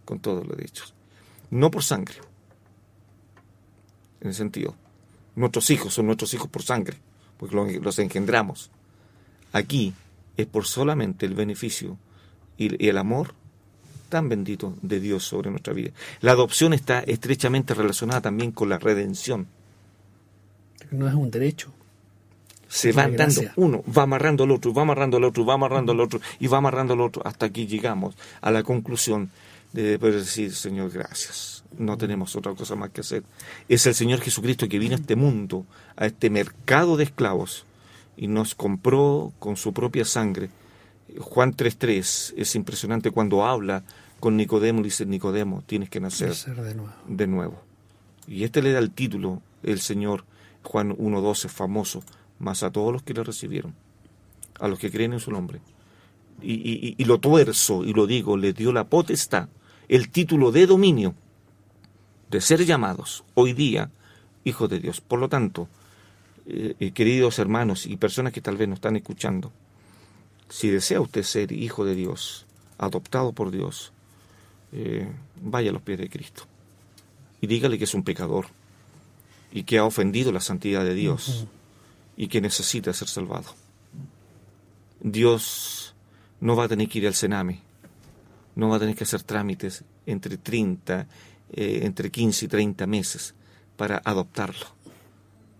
con 0.03 0.19
todos 0.19 0.45
los 0.45 0.57
derechos, 0.57 0.93
no 1.51 1.71
por 1.71 1.83
sangre, 1.83 2.15
en 4.25 4.29
el 4.29 4.35
sentido, 4.35 4.75
nuestros 5.35 5.69
hijos 5.69 5.93
son 5.93 6.07
nuestros 6.07 6.33
hijos 6.33 6.49
por 6.49 6.63
sangre, 6.63 6.97
porque 7.37 7.55
los 7.79 7.99
engendramos. 7.99 8.71
Aquí 9.51 9.93
es 10.35 10.47
por 10.47 10.65
solamente 10.65 11.25
el 11.25 11.33
beneficio 11.33 11.97
y 12.57 12.87
el 12.87 12.97
amor 12.97 13.33
tan 14.09 14.29
bendito 14.29 14.75
de 14.81 14.99
Dios 14.99 15.23
sobre 15.23 15.49
nuestra 15.49 15.73
vida. 15.73 15.91
La 16.21 16.31
adopción 16.31 16.73
está 16.73 16.99
estrechamente 16.99 17.73
relacionada 17.73 18.21
también 18.21 18.51
con 18.51 18.69
la 18.69 18.79
redención. 18.79 19.47
No 20.91 21.07
es 21.07 21.13
un 21.13 21.31
derecho. 21.31 21.71
Se 22.67 22.91
va 22.91 23.07
dando, 23.07 23.41
uno 23.55 23.83
va 23.95 24.03
amarrando 24.03 24.43
al 24.43 24.51
otro, 24.51 24.73
va 24.73 24.81
amarrando 24.81 25.17
al 25.17 25.23
otro, 25.23 25.45
va 25.45 25.53
amarrando 25.53 25.91
al 25.91 25.99
otro, 25.99 26.19
y 26.39 26.47
va 26.47 26.57
amarrando 26.57 26.93
al 26.93 27.01
otro, 27.01 27.21
hasta 27.25 27.45
aquí 27.45 27.67
llegamos 27.67 28.15
a 28.41 28.51
la 28.51 28.63
conclusión 28.63 29.29
de 29.71 29.99
poder 29.99 30.15
decir, 30.15 30.53
Señor, 30.53 30.89
gracias. 30.89 31.54
No 31.77 31.97
tenemos 31.97 32.35
otra 32.35 32.53
cosa 32.53 32.75
más 32.75 32.91
que 32.91 33.01
hacer. 33.01 33.23
Es 33.69 33.85
el 33.85 33.95
Señor 33.95 34.21
Jesucristo 34.21 34.67
que 34.67 34.79
vino 34.79 34.95
a 34.95 34.99
este 34.99 35.15
mundo, 35.15 35.65
a 35.95 36.05
este 36.05 36.29
mercado 36.29 36.97
de 36.97 37.05
esclavos, 37.05 37.65
y 38.17 38.27
nos 38.27 38.55
compró 38.55 39.33
con 39.39 39.57
su 39.57 39.73
propia 39.73 40.05
sangre 40.05 40.49
Juan 41.19 41.55
3.3 41.55 42.33
es 42.37 42.55
impresionante 42.55 43.11
cuando 43.11 43.45
habla 43.45 43.83
con 44.19 44.37
Nicodemo, 44.37 44.81
dice 44.81 45.05
Nicodemo, 45.05 45.63
tienes 45.65 45.89
que 45.89 45.99
nacer, 45.99 46.33
de, 47.07 47.27
nuevo. 47.27 47.61
Y 48.27 48.43
este 48.43 48.61
le 48.61 48.71
da 48.71 48.79
el 48.79 48.91
título, 48.91 49.41
el 49.61 49.79
Señor, 49.79 50.25
Juan 50.63 50.95
1.12, 50.97 51.47
famoso, 51.49 52.03
más 52.39 52.63
a 52.63 52.71
todos 52.71 52.91
los 52.91 53.03
que 53.03 53.13
le 53.13 53.23
recibieron, 53.23 53.75
a 54.59 54.67
los 54.67 54.79
que 54.79 54.91
creen 54.91 55.13
en 55.13 55.19
su 55.19 55.31
nombre. 55.31 55.59
Y, 56.41 56.95
y 56.97 57.05
lo 57.05 57.19
tuerzo 57.19 57.85
y 57.85 57.93
lo 57.93 58.07
digo, 58.07 58.35
le 58.35 58.51
dio 58.51 58.73
la 58.73 58.85
potestad, 58.85 59.47
el 59.87 60.09
título 60.09 60.51
de 60.51 60.67
dominio 60.67 61.13
de 62.35 62.41
ser 62.41 62.65
llamados 62.65 63.23
hoy 63.33 63.53
día 63.53 63.89
hijos 64.43 64.69
de 64.69 64.81
Dios. 64.81 64.99
Por 64.99 65.19
lo 65.19 65.29
tanto, 65.29 65.69
eh, 66.45 66.75
eh, 66.81 66.91
queridos 66.91 67.39
hermanos 67.39 67.85
y 67.85 67.95
personas 67.95 68.33
que 68.33 68.41
tal 68.41 68.57
vez 68.57 68.67
nos 68.67 68.77
están 68.77 68.97
escuchando, 68.97 69.53
si 70.49 70.69
desea 70.69 70.99
usted 70.99 71.23
ser 71.23 71.53
hijo 71.53 71.85
de 71.85 71.95
Dios, 71.95 72.45
adoptado 72.77 73.31
por 73.31 73.51
Dios, 73.51 73.93
eh, 74.73 75.07
vaya 75.41 75.69
a 75.69 75.73
los 75.73 75.81
pies 75.81 75.97
de 75.97 76.09
Cristo 76.09 76.43
y 77.39 77.47
dígale 77.47 77.77
que 77.77 77.85
es 77.85 77.93
un 77.93 78.03
pecador 78.03 78.47
y 79.53 79.63
que 79.63 79.77
ha 79.77 79.85
ofendido 79.85 80.33
la 80.33 80.41
santidad 80.41 80.83
de 80.83 80.93
Dios 80.93 81.47
y 82.17 82.27
que 82.27 82.41
necesita 82.41 82.91
ser 82.91 83.07
salvado. 83.07 83.55
Dios 84.99 85.95
no 86.41 86.57
va 86.57 86.65
a 86.65 86.67
tener 86.67 86.89
que 86.89 86.99
ir 86.99 87.07
al 87.07 87.15
Sename, 87.15 87.61
no 88.55 88.67
va 88.67 88.75
a 88.75 88.79
tener 88.79 88.95
que 88.95 89.05
hacer 89.05 89.23
trámites 89.23 89.85
entre 90.05 90.37
30, 90.37 91.07
eh, 91.51 91.81
entre 91.83 92.11
15 92.11 92.45
y 92.45 92.47
30 92.47 92.87
meses 92.87 93.35
para 93.77 94.01
adoptarlo. 94.03 94.67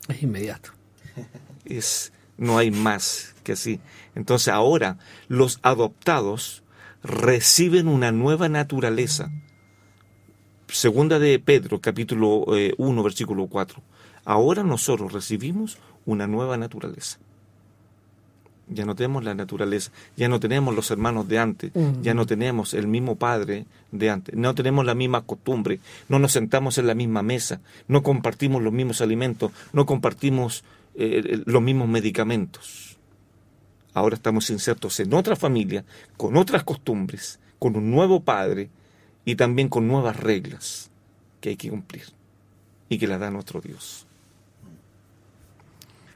Es 0.07 0.23
inmediato. 0.23 0.71
Es, 1.65 2.13
no 2.37 2.59
hay 2.59 2.69
más 2.69 3.33
que 3.43 3.53
así. 3.53 3.79
Entonces 4.13 4.49
ahora 4.49 4.99
los 5.27 5.59
adoptados 5.63 6.61
reciben 7.01 7.87
una 7.87 8.11
nueva 8.11 8.49
naturaleza. 8.49 9.31
Segunda 10.67 11.17
de 11.17 11.39
Pedro, 11.39 11.81
capítulo 11.81 12.45
1, 12.45 12.55
eh, 12.57 13.03
versículo 13.03 13.47
4. 13.47 13.81
Ahora 14.25 14.61
nosotros 14.63 15.11
recibimos 15.11 15.79
una 16.05 16.27
nueva 16.27 16.57
naturaleza. 16.57 17.17
Ya 18.67 18.85
no 18.85 18.95
tenemos 18.95 19.23
la 19.23 19.35
naturaleza, 19.35 19.91
ya 20.17 20.27
no 20.27 20.39
tenemos 20.39 20.75
los 20.75 20.89
hermanos 20.89 21.27
de 21.27 21.37
antes, 21.37 21.71
ya 22.01 22.15
no 22.15 22.25
tenemos 22.25 22.73
el 22.73 22.87
mismo 22.87 23.15
padre 23.15 23.65
de 23.91 24.09
antes, 24.09 24.35
no 24.35 24.55
tenemos 24.55 24.85
la 24.85 24.95
misma 24.95 25.21
costumbre, 25.21 25.79
no 26.09 26.17
nos 26.17 26.31
sentamos 26.31 26.79
en 26.79 26.87
la 26.87 26.95
misma 26.95 27.21
mesa, 27.21 27.61
no 27.87 28.01
compartimos 28.01 28.63
los 28.63 28.73
mismos 28.73 29.01
alimentos, 29.01 29.51
no 29.71 29.85
compartimos 29.85 30.63
eh, 30.95 31.43
los 31.45 31.61
mismos 31.61 31.87
medicamentos. 31.87 32.97
Ahora 33.93 34.15
estamos 34.15 34.49
insertos 34.49 34.99
en 34.99 35.13
otra 35.13 35.35
familia, 35.35 35.85
con 36.17 36.35
otras 36.35 36.63
costumbres, 36.63 37.39
con 37.59 37.75
un 37.75 37.91
nuevo 37.91 38.23
padre 38.23 38.69
y 39.25 39.35
también 39.35 39.69
con 39.69 39.87
nuevas 39.87 40.17
reglas 40.17 40.89
que 41.39 41.49
hay 41.49 41.55
que 41.55 41.69
cumplir 41.69 42.05
y 42.89 42.97
que 42.97 43.07
la 43.07 43.17
da 43.17 43.31
nuestro 43.31 43.61
Dios. 43.61 44.04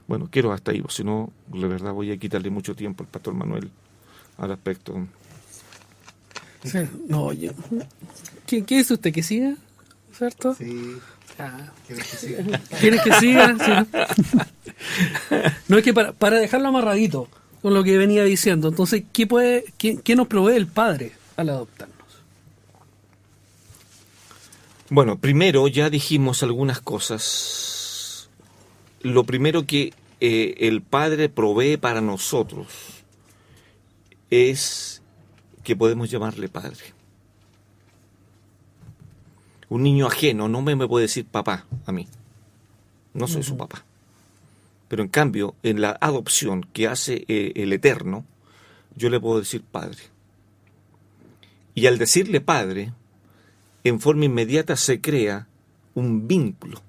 Bueno, 0.10 0.28
quiero 0.32 0.52
hasta 0.52 0.72
ahí, 0.72 0.84
si 0.90 1.04
no, 1.04 1.32
la 1.54 1.68
verdad 1.68 1.94
voy 1.94 2.12
a 2.12 2.18
quitarle 2.18 2.50
mucho 2.50 2.76
tiempo 2.76 3.04
al 3.04 3.10
pastor 3.10 3.36
Manuel 3.36 3.70
al 4.40 4.52
aspecto. 4.52 5.08
no, 7.08 7.26
oye. 7.26 7.52
¿Qué, 8.48 8.64
¿Qué 8.66 8.80
es 8.80 8.90
usted 8.90 9.14
que 9.14 9.22
siga? 9.22 9.54
¿Cierto? 10.12 10.56
Sí. 10.56 10.98
¿Quieres 12.80 13.02
que 13.04 13.14
siga? 13.14 13.56
No, 15.68 15.78
es 15.78 15.84
que 15.84 15.94
para, 15.94 16.14
para, 16.14 16.40
dejarlo 16.40 16.70
amarradito 16.70 17.28
con 17.62 17.76
lo 17.76 17.84
que 17.84 17.98
venía 17.98 18.24
diciendo, 18.24 18.70
entonces, 18.70 19.04
¿qué, 19.14 19.28
puede, 19.28 19.66
qué, 19.78 20.16
nos 20.16 20.28
provee 20.28 20.56
el 20.56 20.66
padre 20.66 21.12
al 21.38 21.50
adoptarnos? 21.50 21.98
Bueno, 24.90 25.20
primero 25.20 25.68
ya 25.68 25.92
dijimos 25.92 26.42
algunas 26.42 26.82
cosas. 26.82 27.79
Lo 29.02 29.24
primero 29.24 29.66
que 29.66 29.94
eh, 30.20 30.56
el 30.60 30.82
Padre 30.82 31.30
provee 31.30 31.78
para 31.78 32.02
nosotros 32.02 32.68
es 34.30 35.02
que 35.64 35.76
podemos 35.76 36.10
llamarle 36.10 36.50
Padre 36.50 37.00
un 39.70 39.84
niño 39.84 40.08
ajeno 40.08 40.48
no 40.48 40.62
me, 40.62 40.76
puede 40.88 41.04
decir 41.04 41.26
papá 41.26 41.66
a 41.86 41.92
mí. 41.92 42.08
No 43.14 43.28
soy 43.28 43.44
su 43.44 43.56
papá. 43.56 43.86
Pero 44.88 45.04
en 45.04 45.10
cambio, 45.10 45.56
en 45.62 45.82
la 45.82 45.98
adopción 46.02 46.64
que 46.74 46.88
hace 46.88 47.26
eh, 47.28 47.54
el 47.56 47.72
Eterno, 47.74 48.26
yo 48.96 49.10
le 49.10 49.20
puedo 49.20 49.40
decir 49.40 49.62
padre. 49.62 50.00
Y 51.76 51.86
al 51.86 52.00
decirle 52.00 52.42
padre, 52.42 52.92
en 53.84 54.00
forma 54.00 54.26
inmediata 54.26 54.76
se 54.76 55.00
crea 55.00 55.48
un 55.94 56.28
vínculo 56.28 56.82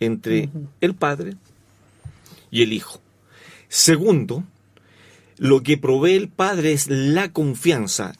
entre 0.00 0.48
el 0.80 0.94
padre 0.94 1.34
y 2.50 2.62
el 2.62 2.72
hijo. 2.72 3.00
Segundo, 3.68 4.44
lo 5.38 5.62
que 5.62 5.78
provee 5.78 6.14
el 6.14 6.28
padre 6.28 6.72
es 6.72 6.88
la 6.88 7.32
confianza 7.32 8.14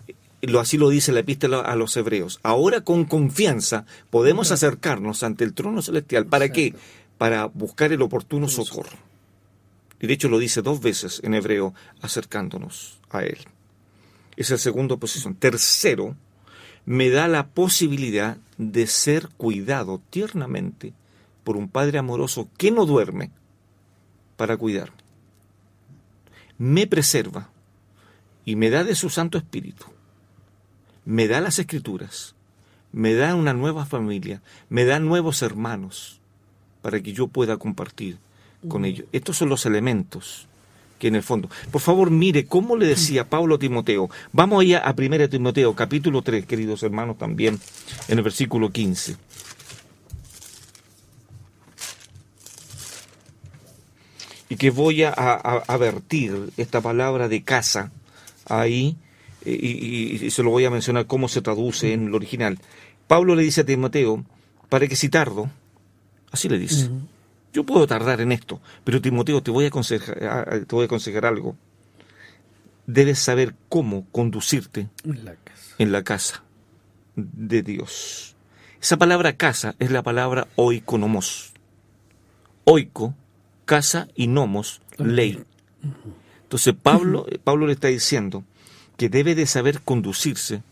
lo, 0.47 0.61
así 0.61 0.79
lo 0.79 0.89
dice 0.89 1.13
la 1.13 1.21
epístola 1.21 1.61
a 1.61 1.77
los 1.77 1.97
hebreos. 1.97 2.41
Ahora 2.43 2.83
con 2.83 3.05
confianza 3.05 3.87
podemos 4.11 4.51
acercarnos 4.51 5.23
ante 5.23 5.45
el 5.45 5.55
trono 5.55 5.83
celestial. 5.83 6.27
¿Para 6.27 6.51
qué? 6.51 6.75
Para 7.19 7.47
buscar 7.47 7.93
el 7.93 8.03
oportuno 8.03 8.49
socorro. 8.49 8.99
Y 10.01 10.07
de 10.07 10.15
hecho 10.15 10.29
lo 10.29 10.39
dice 10.39 10.63
dos 10.63 10.81
veces 10.81 11.21
en 11.25 11.35
hebreo, 11.35 11.75
acercándonos 12.03 12.99
a 13.11 13.23
Él. 13.23 13.39
Esa 14.37 14.55
es 14.55 14.61
la 14.61 14.65
segunda 14.65 14.97
posición. 14.97 15.35
Tercero, 15.35 16.17
me 16.85 17.09
da 17.09 17.29
la 17.29 17.47
posibilidad 17.47 18.37
de 18.59 18.87
ser 18.87 19.29
cuidado 19.37 20.03
tiernamente 20.11 20.93
por 21.45 21.57
un 21.57 21.69
Padre 21.69 21.99
amoroso 21.99 22.49
que 22.57 22.71
no 22.71 22.87
duerme 22.87 23.31
para 24.37 24.57
cuidarme. 24.57 24.97
Me 26.59 26.87
preserva 26.87 27.51
y 28.45 28.57
me 28.57 28.71
da 28.71 28.85
de 28.85 28.95
su 28.95 29.11
Santo 29.11 29.39
Espíritu 29.39 29.87
me 31.05 31.29
da 31.29 31.41
las 31.41 31.59
escrituras, 31.59 32.35
me 32.93 33.15
da 33.15 33.35
una 33.35 33.53
nueva 33.53 33.87
familia, 33.87 34.43
me 34.69 34.85
da 34.85 34.99
nuevos 34.99 35.43
hermanos 35.43 36.21
para 36.83 37.01
que 37.01 37.13
yo 37.13 37.29
pueda 37.29 37.57
compartir 37.57 38.19
con 38.69 38.85
ellos. 38.85 39.07
Estos 39.13 39.37
son 39.37 39.49
los 39.49 39.67
elementos 39.67 40.47
que 40.99 41.09
en 41.09 41.17
el 41.17 41.23
fondo. 41.23 41.51
Por 41.71 41.81
favor, 41.81 42.11
mire 42.11 42.47
cómo 42.47 42.77
le 42.77 42.87
decía 42.87 43.29
Pablo 43.29 43.57
a 43.57 43.59
Timoteo. 43.59 44.09
Vamos 44.33 44.63
allá 44.63 44.79
a 44.79 44.95
1 44.97 45.29
Timoteo, 45.29 45.75
capítulo 45.75 46.23
3, 46.23 46.47
queridos 46.47 46.83
hermanos, 46.83 47.19
también 47.19 47.59
en 48.09 48.19
el 48.19 48.25
versículo 48.25 48.71
15. 48.71 49.17
Y 54.55 54.57
que 54.57 54.71
voy 54.71 55.03
a, 55.03 55.11
a 55.11 55.77
vertir 55.77 56.51
esta 56.57 56.81
palabra 56.81 57.27
de 57.29 57.43
casa 57.43 57.91
ahí 58.47 58.97
y, 59.45 60.31
se 60.31 60.43
lo 60.43 60.51
voy 60.51 60.65
a 60.65 60.71
mencionar 60.71 61.07
cómo 61.07 61.29
se 61.29 61.43
traduce 61.43 61.93
en 61.93 62.07
el 62.09 62.15
original. 62.15 62.59
Pablo 63.07 63.35
le 63.35 63.43
dice 63.43 63.63
a 63.63 63.67
Timoteo, 63.67 64.25
para 64.69 64.87
que 64.89 64.97
si 64.97 65.09
tardo, 65.09 65.51
así 66.31 66.49
le 66.49 66.59
dice, 66.59 66.91
Yo 67.53 67.65
puedo 67.65 67.87
tardar 67.87 68.21
en 68.21 68.33
esto, 68.33 68.61
pero 68.85 69.01
Timoteo, 69.01 69.43
te 69.43 69.51
voy 69.51 69.67
a 69.67 69.69
aconsejar, 69.69 70.65
te 70.67 70.75
voy 70.75 70.83
a 70.83 70.87
aconsejar 70.87 71.27
algo. 71.27 71.57
Debes 72.87 73.19
saber 73.19 73.55
cómo 73.69 74.07
conducirte 74.13 74.89
En 75.05 75.25
la 75.25 75.35
casa. 75.37 75.75
en 75.79 75.93
la 75.93 76.05
casa 76.05 76.43
de 77.17 77.63
Dios. 77.63 78.37
Esa 78.81 78.99
palabra 78.99 79.37
casa 79.37 79.75
es 79.79 79.91
la 79.91 80.03
palabra 80.03 80.49
oikonomos. 80.57 81.55
Oiko, 82.65 83.15
casa 83.65 84.09
y 84.15 84.27
nomos, 84.27 84.81
ley. 84.99 85.43
Entonces 86.43 86.75
Pablo, 86.81 87.27
Pablo 87.43 87.67
le 87.67 87.73
está 87.73 87.89
diciendo 87.89 88.45
que 88.97 89.09
debe 89.09 89.35
de 89.35 89.47
saber 89.47 89.81
conducirse 89.81 90.63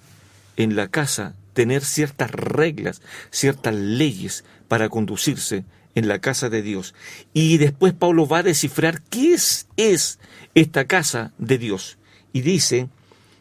en 0.56 0.76
la 0.76 0.88
casa, 0.88 1.34
tener 1.54 1.84
ciertas 1.84 2.30
reglas, 2.30 3.02
ciertas 3.30 3.74
leyes 3.74 4.44
para 4.68 4.88
conducirse 4.88 5.64
en 5.94 6.08
la 6.08 6.20
casa 6.20 6.48
de 6.48 6.62
Dios. 6.62 6.94
Y 7.32 7.58
después 7.58 7.92
Pablo 7.92 8.26
va 8.26 8.38
a 8.38 8.42
descifrar 8.42 9.02
qué 9.02 9.34
es, 9.34 9.66
es 9.76 10.18
esta 10.54 10.86
casa 10.86 11.32
de 11.38 11.58
Dios. 11.58 11.98
Y 12.32 12.42
dice 12.42 12.88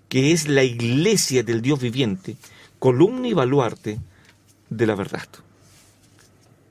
que 0.09 0.31
es 0.31 0.47
la 0.47 0.63
iglesia 0.63 1.43
del 1.43 1.61
Dios 1.61 1.79
viviente, 1.79 2.35
columna 2.79 3.27
y 3.27 3.33
baluarte 3.33 3.99
de 4.69 4.87
la 4.87 4.95
verdad. 4.95 5.27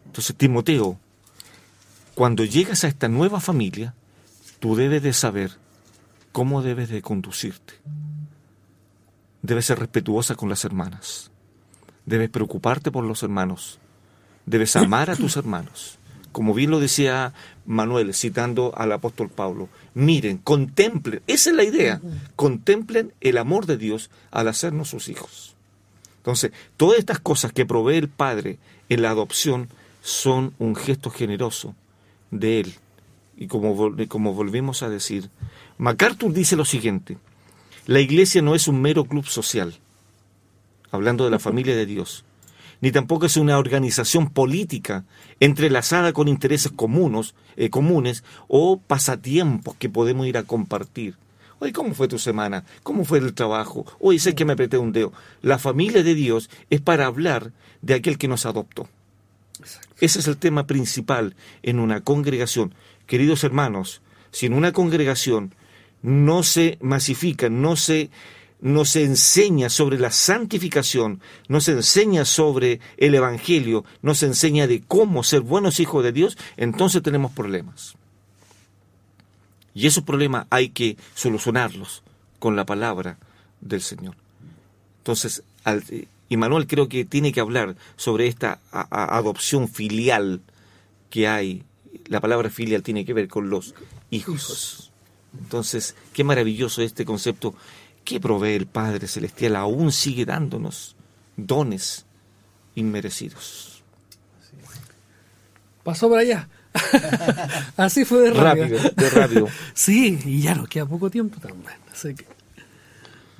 Entonces, 0.07 0.37
Timoteo, 0.37 0.99
cuando 2.21 2.45
llegas 2.45 2.85
a 2.85 2.89
esta 2.89 3.09
nueva 3.09 3.41
familia, 3.41 3.95
tú 4.59 4.77
debes 4.77 5.03
de 5.03 5.15
saber 5.15 5.53
cómo 6.33 6.61
debes 6.61 6.91
de 6.91 7.01
conducirte. 7.01 7.73
Debes 9.41 9.65
ser 9.65 9.79
respetuosa 9.79 10.35
con 10.35 10.51
las 10.51 10.67
hermanas. 10.67 11.31
Debes 12.05 12.29
preocuparte 12.29 12.91
por 12.91 13.05
los 13.05 13.23
hermanos. 13.23 13.79
Debes 14.45 14.77
amar 14.77 15.09
a 15.09 15.17
tus 15.17 15.39
hermanos. 15.39 15.99
Como 16.31 16.53
bien 16.53 16.71
lo 16.71 16.79
decía 16.79 17.33
Manuel, 17.65 18.13
citando 18.13 18.75
al 18.77 18.93
apóstol 18.93 19.31
Pablo, 19.31 19.71
miren, 19.95 20.37
contemplen, 20.37 21.23
esa 21.27 21.49
es 21.49 21.57
la 21.57 21.65
idea, 21.65 22.03
contemplen 22.37 23.15
el 23.23 23.39
amor 23.39 23.65
de 23.65 23.79
Dios 23.79 24.11
al 24.31 24.49
hacernos 24.49 24.91
sus 24.91 25.09
hijos. 25.09 25.57
Entonces, 26.19 26.53
todas 26.77 26.99
estas 26.99 27.19
cosas 27.19 27.55
que 27.55 27.65
provee 27.65 27.97
el 27.97 28.11
Padre 28.11 28.59
en 28.91 29.01
la 29.01 29.09
adopción 29.09 29.71
son 30.03 30.53
un 30.59 30.77
gesto 30.77 31.09
generoso 31.09 31.75
de 32.31 32.61
Él. 32.61 32.75
Y 33.37 33.47
como, 33.47 33.95
como 34.09 34.35
volvemos 34.35 34.83
a 34.83 34.89
decir, 34.89 35.31
MacArthur 35.79 36.33
dice 36.33 36.57
lo 36.57 36.65
siguiente, 36.65 37.19
la 37.87 38.01
iglesia 38.01 38.43
no 38.43 38.55
es 38.55 38.69
un 38.69 38.81
mero 38.81 39.05
club 39.05 39.27
social, 39.27 39.75
hablando 40.91 41.25
de 41.25 41.31
la 41.31 41.39
familia 41.39 41.75
de 41.75 41.87
Dios, 41.87 42.25
ni 42.81 42.93
tampoco 42.93 43.27
es 43.27 43.37
una 43.37 43.59
organización 43.59 44.31
política 44.31 45.05
entrelazada 45.39 46.13
con 46.13 46.29
intereses 46.29 46.73
comunes, 46.73 47.35
eh, 47.57 47.71
comunes 47.71 48.25
o 48.49 48.79
pasatiempos 48.79 49.77
que 49.77 49.89
podemos 49.89 50.27
ir 50.27 50.37
a 50.37 50.43
compartir. 50.43 51.17
Oye, 51.61 51.73
¿cómo 51.73 51.95
fue 51.95 52.09
tu 52.09 52.19
semana? 52.19 52.65
¿Cómo 52.83 53.05
fue 53.05 53.19
el 53.19 53.35
trabajo? 53.35 53.85
Oye, 54.01 54.19
sé 54.19 54.35
que 54.35 54.47
me 54.47 54.55
apreté 54.55 54.79
un 54.79 54.93
dedo. 54.93 55.13
La 55.43 55.59
familia 55.59 56.03
de 56.03 56.15
Dios 56.15 56.49
es 56.71 56.81
para 56.81 57.07
hablar 57.07 57.53
de 57.83 57.95
aquel 57.95 58.17
que 58.17 58.29
nos 58.29 58.47
adoptó. 58.47 58.89
Ese 60.01 60.19
es 60.19 60.27
el 60.27 60.37
tema 60.37 60.67
principal 60.67 61.37
en 61.63 61.79
una 61.79 62.01
congregación. 62.01 62.75
Queridos 63.07 63.45
hermanos, 63.45 64.03
si 64.31 64.47
en 64.47 64.55
una 64.55 64.73
congregación 64.73 65.55
no 66.03 66.43
se 66.43 66.79
masifica, 66.81 67.49
no 67.49 67.77
se, 67.77 68.11
no 68.61 68.85
se 68.85 69.05
enseña 69.05 69.69
sobre 69.69 69.99
la 69.99 70.11
santificación, 70.11 71.21
no 71.49 71.61
se 71.61 71.73
enseña 71.73 72.25
sobre 72.25 72.81
el 72.97 73.15
Evangelio, 73.15 73.85
no 74.03 74.15
se 74.15 74.27
enseña 74.27 74.67
de 74.67 74.83
cómo 74.83 75.23
ser 75.23 75.41
buenos 75.41 75.81
hijos 75.81 76.03
de 76.05 76.13
Dios, 76.13 76.39
entonces 76.57 77.03
tenemos 77.03 77.33
problemas. 77.33 77.95
Y 79.75 79.87
esos 79.87 80.05
problemas 80.05 80.47
hay 80.51 80.71
que 80.71 80.97
solucionarlos 81.15 82.03
con 82.39 82.57
la 82.57 82.67
palabra 82.67 83.19
del 83.61 83.83
Señor. 83.83 84.17
Entonces, 84.99 85.43
al, 85.65 85.85
y 86.31 86.39
Manuel 86.39 86.67
creo 86.67 86.89
que 86.89 87.05
tiene 87.05 87.31
que 87.33 87.41
hablar 87.41 87.77
sobre 87.97 88.27
esta 88.29 88.61
a- 88.73 88.87
a- 88.91 89.19
adopción 89.19 89.69
filial 89.69 90.41
que 91.11 91.29
hay. 91.29 91.65
La 92.07 92.21
palabra 92.21 92.49
filial 92.49 92.83
tiene 92.83 93.05
que 93.05 93.13
ver 93.13 93.29
con 93.29 93.51
los 93.51 93.75
hijos. 94.11 94.91
Entonces, 95.39 95.95
qué 96.15 96.25
maravilloso 96.25 96.81
este 96.83 97.05
concepto 97.05 97.55
que 98.05 98.19
provee 98.21 98.55
el 98.55 98.67
Padre 98.67 99.07
Celestial, 99.07 99.57
aún 99.57 99.93
sigue 99.93 100.25
dándonos 100.25 100.97
dones 101.37 102.07
inmerecidos. 102.75 103.83
Pasó 105.85 106.09
por 106.09 106.19
allá. 106.19 106.49
Así 107.77 108.05
fue 108.05 108.21
de 108.21 108.31
rápido. 108.33 108.77
Rápido, 108.79 108.91
de 108.97 109.11
rápido. 109.11 109.49
Sí, 109.75 110.19
y 110.25 110.43
ya 110.43 110.55
nos 110.55 110.69
queda 110.69 110.87
poco 110.87 111.11
tiempo 111.11 111.41
también. 111.41 111.73
Así 111.93 112.15
que. 112.15 112.27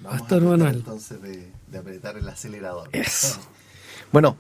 Vamos 0.03 0.21
Pastor 0.23 0.43
a 0.43 0.47
Manuel. 0.47 0.75
entonces 0.77 1.21
de, 1.23 1.51
de 1.71 1.79
apretar 1.79 2.17
el 2.17 2.29
acelerador. 2.29 2.89
Eso. 2.93 3.39
Bueno, 4.13 4.37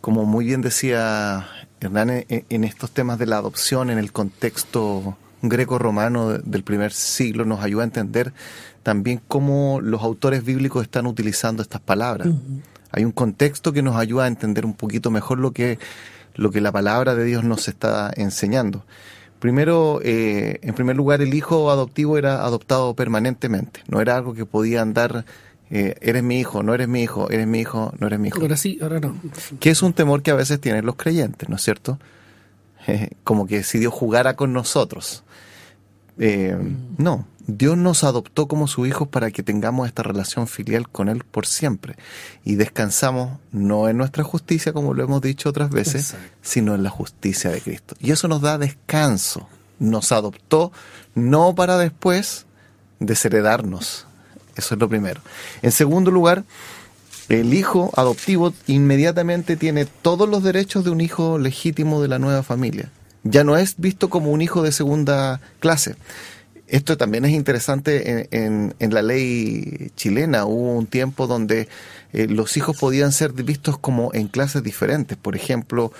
como 0.00 0.24
muy 0.24 0.44
bien 0.46 0.60
decía 0.60 1.46
Hernán, 1.80 2.10
en, 2.10 2.44
en 2.48 2.64
estos 2.64 2.90
temas 2.90 3.18
de 3.18 3.26
la 3.26 3.38
adopción, 3.38 3.90
en 3.90 3.98
el 3.98 4.12
contexto 4.12 5.16
greco-romano 5.42 6.30
de- 6.30 6.38
del 6.44 6.62
primer 6.62 6.92
siglo, 6.92 7.44
nos 7.44 7.60
ayuda 7.62 7.82
a 7.82 7.86
entender 7.86 8.32
también 8.82 9.20
cómo 9.28 9.80
los 9.82 10.02
autores 10.02 10.44
bíblicos 10.44 10.82
están 10.82 11.06
utilizando 11.06 11.62
estas 11.62 11.80
palabras. 11.80 12.28
Hay 12.90 13.04
un 13.04 13.12
contexto 13.12 13.72
que 13.72 13.82
nos 13.82 13.96
ayuda 13.96 14.24
a 14.24 14.28
entender 14.28 14.64
un 14.66 14.74
poquito 14.74 15.10
mejor 15.10 15.38
lo 15.38 15.52
que, 15.52 15.78
lo 16.34 16.50
que 16.50 16.60
la 16.60 16.70
palabra 16.70 17.14
de 17.14 17.24
Dios 17.24 17.44
nos 17.44 17.66
está 17.68 18.12
enseñando. 18.14 18.84
Primero, 19.44 20.00
eh, 20.02 20.58
en 20.62 20.72
primer 20.72 20.96
lugar, 20.96 21.20
el 21.20 21.34
hijo 21.34 21.70
adoptivo 21.70 22.16
era 22.16 22.46
adoptado 22.46 22.94
permanentemente. 22.94 23.82
No 23.88 24.00
era 24.00 24.16
algo 24.16 24.32
que 24.32 24.46
podía 24.46 24.80
andar, 24.80 25.26
eh, 25.68 25.96
eres 26.00 26.22
mi 26.22 26.40
hijo, 26.40 26.62
no 26.62 26.72
eres 26.72 26.88
mi 26.88 27.02
hijo, 27.02 27.28
eres 27.28 27.46
mi 27.46 27.60
hijo, 27.60 27.92
no 27.98 28.06
eres 28.06 28.18
mi 28.18 28.28
hijo. 28.28 28.40
Ahora 28.40 28.56
sí, 28.56 28.78
ahora 28.80 29.00
no. 29.00 29.20
Que 29.60 29.68
es 29.68 29.82
un 29.82 29.92
temor 29.92 30.22
que 30.22 30.30
a 30.30 30.34
veces 30.34 30.62
tienen 30.62 30.86
los 30.86 30.96
creyentes, 30.96 31.46
¿no 31.50 31.56
es 31.56 31.62
cierto? 31.62 31.98
Como 33.22 33.46
que 33.46 33.64
si 33.64 33.78
Dios 33.78 33.92
jugara 33.92 34.34
con 34.34 34.54
nosotros. 34.54 35.24
Eh, 36.18 36.56
no, 36.98 37.26
Dios 37.46 37.76
nos 37.76 38.04
adoptó 38.04 38.48
como 38.48 38.66
sus 38.68 38.88
hijos 38.88 39.08
para 39.08 39.30
que 39.30 39.42
tengamos 39.42 39.86
esta 39.86 40.02
relación 40.02 40.46
filial 40.46 40.88
con 40.88 41.08
Él 41.08 41.24
por 41.24 41.46
siempre. 41.46 41.96
Y 42.44 42.54
descansamos 42.54 43.38
no 43.52 43.88
en 43.88 43.98
nuestra 43.98 44.24
justicia, 44.24 44.72
como 44.72 44.94
lo 44.94 45.04
hemos 45.04 45.20
dicho 45.20 45.48
otras 45.48 45.70
veces, 45.70 46.12
Exacto. 46.12 46.38
sino 46.42 46.74
en 46.74 46.82
la 46.82 46.90
justicia 46.90 47.50
de 47.50 47.60
Cristo. 47.60 47.96
Y 48.00 48.12
eso 48.12 48.28
nos 48.28 48.40
da 48.40 48.58
descanso. 48.58 49.48
Nos 49.78 50.12
adoptó 50.12 50.72
no 51.14 51.54
para 51.54 51.76
después 51.76 52.46
desheredarnos. 53.00 54.06
Eso 54.56 54.74
es 54.74 54.80
lo 54.80 54.88
primero. 54.88 55.20
En 55.62 55.72
segundo 55.72 56.10
lugar, 56.10 56.44
el 57.28 57.52
hijo 57.54 57.90
adoptivo 57.96 58.54
inmediatamente 58.66 59.56
tiene 59.56 59.84
todos 59.84 60.28
los 60.28 60.42
derechos 60.42 60.84
de 60.84 60.90
un 60.90 61.00
hijo 61.00 61.38
legítimo 61.38 62.00
de 62.00 62.08
la 62.08 62.18
nueva 62.18 62.42
familia. 62.42 62.90
Ya 63.24 63.42
no 63.44 63.56
es 63.56 63.74
visto 63.78 64.08
como 64.10 64.30
un 64.30 64.40
hijo 64.42 64.62
de 64.62 64.70
segunda 64.72 65.40
clase. 65.60 65.96
Esto 66.66 66.96
también 66.96 67.24
es 67.24 67.32
interesante 67.32 68.10
en, 68.10 68.28
en- 68.30 68.74
en 68.78 68.94
la 68.94 69.02
ley 69.02 69.90
chilena. 69.96 70.44
Hubo 70.46 70.72
un 70.74 70.86
tiempo 70.86 71.26
donde 71.26 71.68
eh, 72.12 72.26
los 72.28 72.56
hijos 72.56 72.76
podían 72.78 73.12
ser 73.12 73.32
vistos 73.32 73.76
como 73.78 74.12
en 74.14 74.28
clases 74.28 74.62
diferentes. 74.62 75.16
Por 75.18 75.36
ejemplo, 75.36 75.92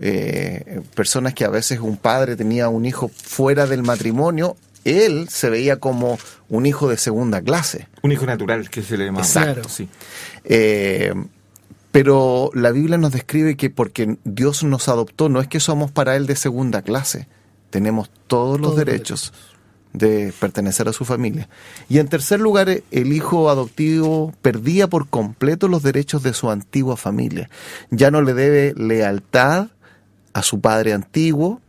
eh, 0.00 0.80
personas 0.94 1.34
que 1.34 1.44
a 1.44 1.48
veces 1.48 1.80
un 1.80 1.96
padre 1.96 2.36
tenía 2.36 2.68
un 2.68 2.84
hijo 2.84 3.08
fuera 3.14 3.66
del 3.66 3.82
matrimonio, 3.82 4.56
él 4.84 5.28
se 5.28 5.50
veía 5.50 5.76
como 5.78 6.18
un 6.48 6.66
hijo 6.66 6.88
de 6.88 6.96
segunda 6.96 7.40
clase. 7.40 7.88
Un 8.02 8.12
hijo 8.12 8.26
natural 8.26 8.68
que 8.70 8.82
se 8.82 8.96
le 8.96 9.06
llama. 9.06 9.20
Exacto. 9.20 9.68
Sí. 9.68 9.88
Eh, 10.44 11.12
pero 11.92 12.50
la 12.54 12.70
Biblia 12.72 12.98
nos 12.98 13.12
describe 13.12 13.56
que 13.56 13.70
porque 13.70 14.16
Dios 14.24 14.64
nos 14.64 14.88
adoptó, 14.88 15.28
no 15.28 15.40
es 15.40 15.46
que 15.46 15.60
somos 15.60 15.90
para 15.90 16.16
Él 16.16 16.26
de 16.26 16.36
segunda 16.36 16.82
clase. 16.82 17.28
Tenemos 17.70 18.10
todos 18.26 18.58
los 18.58 18.70
Todos 18.70 18.76
los 18.78 18.86
derechos 18.86 19.32
de 19.92 20.32
pertenecer 20.40 20.88
a 20.88 20.94
su 20.94 21.04
familia. 21.04 21.50
Y 21.88 21.98
en 21.98 22.08
tercer 22.08 22.40
lugar, 22.40 22.68
el 22.90 23.12
hijo 23.12 23.50
adoptivo 23.50 24.32
perdía 24.40 24.88
por 24.88 25.08
completo 25.08 25.68
los 25.68 25.82
derechos 25.82 26.22
de 26.22 26.32
su 26.32 26.50
antigua 26.50 26.96
familia. 26.96 27.50
Ya 27.90 28.10
no 28.10 28.22
le 28.22 28.32
debe 28.32 28.72
lealtad 28.74 29.68
a 30.32 30.42
su 30.42 30.60
padre 30.60 30.94
antiguo 30.94 31.60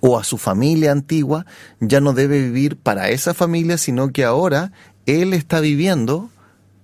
o 0.00 0.18
a 0.18 0.24
su 0.24 0.38
familia 0.38 0.92
antigua, 0.92 1.46
ya 1.78 2.00
no 2.00 2.12
debe 2.12 2.40
vivir 2.40 2.76
para 2.76 3.10
esa 3.10 3.34
familia, 3.34 3.78
sino 3.78 4.12
que 4.12 4.24
ahora 4.24 4.72
él 5.06 5.34
está 5.34 5.60
viviendo 5.60 6.30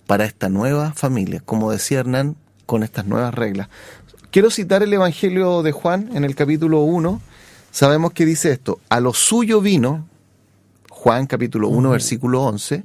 para 0.06 0.24
esta 0.24 0.48
nueva 0.48 0.92
familia, 0.92 1.40
como 1.44 1.72
decía 1.72 2.00
Hernán, 2.00 2.36
con 2.66 2.82
estas 2.82 3.06
nuevas 3.06 3.32
reglas. 3.34 3.68
Quiero 4.30 4.50
citar 4.50 4.82
el 4.82 4.92
Evangelio 4.92 5.62
de 5.62 5.72
Juan 5.72 6.10
en 6.14 6.24
el 6.24 6.34
capítulo 6.34 6.80
1. 6.80 7.22
Sabemos 7.70 8.12
que 8.12 8.26
dice 8.26 8.50
esto, 8.50 8.80
a 8.88 9.00
lo 9.00 9.14
suyo 9.14 9.60
vino, 9.60 10.06
Juan 10.90 11.26
capítulo 11.26 11.68
1, 11.68 11.90
versículo 11.90 12.42
11, 12.42 12.84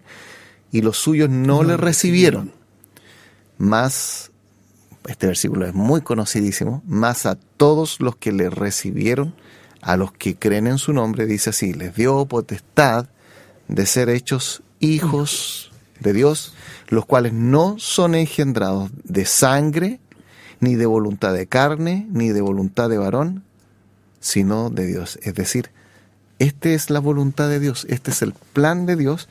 y 0.71 0.81
los 0.81 0.97
suyos 0.97 1.29
no, 1.29 1.63
le 1.63 1.75
recibieron. 1.77 2.53
Mas 3.57 4.31
este 5.07 5.27
versículo 5.27 5.65
es 5.65 5.73
muy 5.73 6.01
conocidísimo, 6.01 6.83
más 6.85 7.25
a 7.25 7.35
todos 7.57 7.99
los 7.99 8.15
que 8.15 8.31
le 8.31 8.49
recibieron, 8.49 9.33
a 9.81 9.97
los 9.97 10.11
que 10.11 10.35
creen 10.35 10.67
en 10.67 10.77
su 10.77 10.93
nombre, 10.93 11.25
dice 11.25 11.49
así, 11.49 11.73
les 11.73 11.95
dio 11.95 12.25
potestad 12.25 13.07
de 13.67 13.85
ser 13.85 14.09
hechos 14.09 14.61
hijos 14.79 15.71
de 15.99 16.13
Dios, 16.13 16.53
los 16.91 17.05
cuales 17.05 17.31
no 17.31 17.79
son 17.79 18.15
engendrados 18.15 18.91
de 19.05 19.25
sangre, 19.25 20.01
ni 20.59 20.75
de 20.75 20.85
voluntad 20.85 21.33
de 21.33 21.47
carne, 21.47 22.05
ni 22.11 22.29
de 22.29 22.41
voluntad 22.41 22.89
de 22.89 22.97
varón, 22.97 23.43
sino 24.19 24.69
de 24.69 24.87
Dios. 24.87 25.17
Es 25.23 25.33
decir, 25.33 25.71
esta 26.37 26.67
es 26.67 26.89
la 26.89 26.99
voluntad 26.99 27.47
de 27.47 27.61
Dios, 27.61 27.87
este 27.89 28.11
es 28.11 28.21
el 28.21 28.33
plan 28.33 28.85
de 28.85 28.97
Dios, 28.97 29.29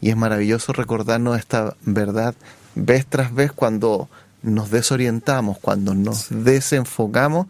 y 0.00 0.10
es 0.10 0.16
maravilloso 0.16 0.72
recordarnos 0.72 1.36
esta 1.36 1.76
verdad 1.84 2.36
vez 2.76 3.04
tras 3.04 3.34
vez 3.34 3.50
cuando 3.50 4.08
nos 4.42 4.70
desorientamos, 4.70 5.58
cuando 5.58 5.94
nos 5.94 6.28
desenfocamos 6.30 7.48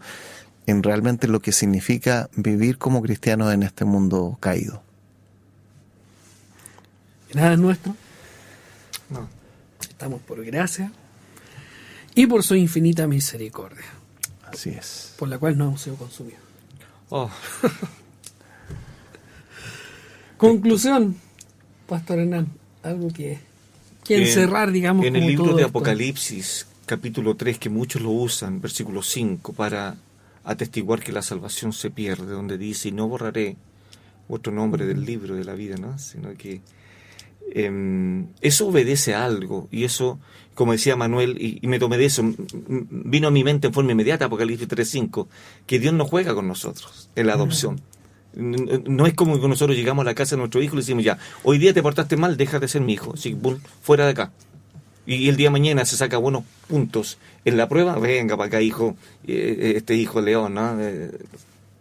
en 0.65 0.81
realmente 0.81 1.27
lo 1.27 1.41
que 1.41 1.51
significa 1.51 2.27
vivir 2.35 2.79
como 2.79 3.03
cristianos 3.03 3.53
en 3.53 3.61
este 3.61 3.85
mundo 3.85 4.35
caído. 4.39 4.81
Nada 7.35 7.53
es 7.53 7.59
nuestro. 7.59 7.95
Estamos 10.03 10.21
por 10.23 10.43
gracia 10.43 10.91
y 12.13 12.27
por 12.27 12.43
su 12.43 12.55
infinita 12.55 13.07
misericordia. 13.07 13.85
Así 14.45 14.71
es. 14.71 15.13
Por 15.17 15.29
la 15.29 15.37
cual 15.37 15.57
no 15.57 15.67
hemos 15.67 15.81
sido 15.81 15.95
consumidos. 15.95 16.41
Oh. 17.07 17.31
Conclusión, 20.37 21.15
Pastor 21.87 22.19
Hernán, 22.19 22.49
algo 22.83 23.07
que, 23.13 23.39
que 24.03 24.17
encerrar, 24.17 24.73
digamos. 24.73 25.05
En 25.05 25.15
el 25.15 25.25
libro 25.25 25.55
de 25.55 25.63
Apocalipsis, 25.63 26.67
capítulo 26.85 27.35
3, 27.35 27.57
que 27.57 27.69
muchos 27.69 28.01
lo 28.01 28.09
usan, 28.09 28.59
versículo 28.59 29.03
5, 29.03 29.53
para 29.53 29.95
atestiguar 30.43 30.99
que 30.99 31.13
la 31.13 31.21
salvación 31.21 31.71
se 31.71 31.91
pierde, 31.91 32.25
donde 32.25 32.57
dice, 32.57 32.89
y 32.89 32.91
no 32.91 33.07
borraré 33.07 33.55
otro 34.27 34.51
nombre 34.51 34.85
del 34.85 35.05
libro 35.05 35.35
de 35.35 35.45
la 35.45 35.53
vida, 35.53 35.77
¿no? 35.77 35.97
Sino 35.97 36.33
que 36.33 36.59
em, 37.51 38.27
eso 38.41 38.67
obedece 38.67 39.13
a 39.13 39.25
algo, 39.25 39.67
y 39.71 39.83
eso, 39.83 40.19
como 40.53 40.71
decía 40.71 40.95
Manuel, 40.95 41.37
y, 41.39 41.65
me 41.67 41.79
tomé 41.79 41.97
de 41.97 42.05
eso, 42.05 42.23
vino 42.67 43.27
a 43.27 43.31
mi 43.31 43.43
mente 43.43 43.67
en 43.67 43.73
forma 43.73 43.91
inmediata 43.91 44.25
Apocalipsis 44.25 44.67
3.5, 44.67 45.27
que 45.65 45.79
Dios 45.79 45.93
no 45.93 46.05
juega 46.05 46.33
con 46.35 46.47
nosotros 46.47 47.09
en 47.15 47.27
la 47.27 47.33
adopción. 47.33 47.81
No 48.35 49.05
es 49.05 49.13
como 49.13 49.39
que 49.39 49.47
nosotros 49.47 49.77
llegamos 49.77 50.01
a 50.03 50.05
la 50.05 50.15
casa 50.15 50.35
de 50.35 50.39
nuestro 50.39 50.61
hijo 50.61 50.73
y 50.73 50.77
le 50.77 50.81
decimos 50.81 51.03
ya, 51.03 51.19
hoy 51.43 51.59
día 51.59 51.73
te 51.73 51.83
portaste 51.83 52.17
mal, 52.17 52.35
deja 52.35 52.59
de 52.59 52.67
ser 52.67 52.81
mi 52.81 52.93
hijo, 52.93 53.13
así, 53.13 53.37
fuera 53.81 54.05
de 54.05 54.11
acá 54.11 54.31
y 55.05 55.29
el 55.29 55.35
día 55.35 55.47
de 55.47 55.51
mañana 55.51 55.85
se 55.85 55.97
saca 55.97 56.17
buenos 56.17 56.43
puntos 56.67 57.17
en 57.45 57.57
la 57.57 57.67
prueba, 57.67 57.97
venga 57.99 58.37
para 58.37 58.47
acá, 58.47 58.61
hijo, 58.61 58.95
eh, 59.27 59.73
este 59.75 59.95
hijo 59.95 60.21
León, 60.21 60.53
¿no? 60.53 60.79
Eh, 60.79 61.11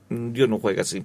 Dios 0.09 0.49
no 0.49 0.59
juega 0.59 0.83
así. 0.83 1.05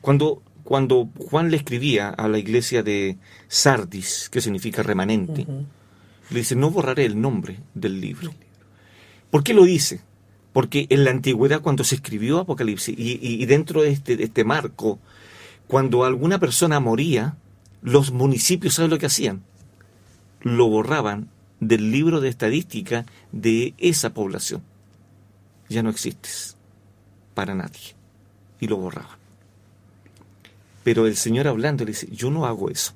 Cuando, 0.00 0.42
cuando 0.64 1.08
Juan 1.18 1.50
le 1.50 1.56
escribía 1.56 2.08
a 2.08 2.28
la 2.28 2.38
iglesia 2.38 2.82
de 2.82 3.18
Sardis, 3.48 4.28
que 4.30 4.40
significa 4.40 4.82
remanente, 4.82 5.46
le 6.30 6.38
dice, 6.38 6.56
no 6.56 6.70
borraré 6.70 7.04
el 7.04 7.20
nombre 7.20 7.58
del 7.74 8.00
libro. 8.00 8.32
¿Por 9.30 9.42
qué 9.42 9.54
lo 9.54 9.64
dice? 9.64 10.00
Porque 10.52 10.86
en 10.90 11.04
la 11.04 11.10
antigüedad, 11.10 11.62
cuando 11.62 11.84
se 11.84 11.96
escribió 11.96 12.38
Apocalipsis, 12.38 12.94
y, 12.96 13.44
dentro 13.46 13.82
de 13.82 13.90
este, 13.90 14.16
de 14.16 14.24
este 14.24 14.44
marco, 14.44 14.98
cuando 15.66 16.04
alguna 16.04 16.38
persona 16.38 16.80
moría, 16.80 17.36
los 17.80 18.12
municipios, 18.12 18.74
¿saben 18.74 18.90
lo 18.90 18.98
que 18.98 19.06
hacían? 19.06 19.42
Lo 20.40 20.68
borraban 20.68 21.28
del 21.60 21.90
libro 21.90 22.20
de 22.20 22.28
estadística 22.28 23.06
de 23.32 23.74
esa 23.78 24.12
población. 24.12 24.62
Ya 25.68 25.82
no 25.82 25.90
existes 25.90 26.56
para 27.34 27.54
nadie. 27.54 27.94
Y 28.60 28.66
lo 28.68 28.76
borraban. 28.76 29.21
Pero 30.84 31.06
el 31.06 31.16
Señor 31.16 31.48
hablando 31.48 31.84
le 31.84 31.92
dice, 31.92 32.08
yo 32.10 32.30
no 32.30 32.46
hago 32.46 32.70
eso. 32.70 32.92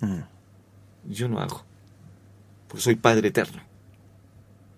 Mm. 0.00 1.10
Yo 1.10 1.28
no 1.28 1.40
hago. 1.40 1.64
Porque 2.68 2.82
soy 2.82 2.96
Padre 2.96 3.28
Eterno. 3.28 3.62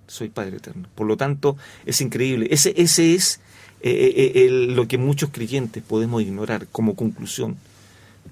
Soy 0.07 0.29
Padre 0.29 0.59
Eterno. 0.59 0.89
Por 0.95 1.07
lo 1.07 1.17
tanto, 1.17 1.57
es 1.87 2.01
increíble. 2.01 2.49
Ese, 2.51 2.75
ese 2.77 3.15
es 3.15 3.41
eh, 3.81 3.91
eh, 3.91 4.33
eh, 4.35 4.51
lo 4.51 4.87
que 4.87 4.99
muchos 4.99 5.31
creyentes 5.31 5.83
podemos 5.83 6.23
ignorar 6.23 6.67
como 6.69 6.95
conclusión. 6.95 7.57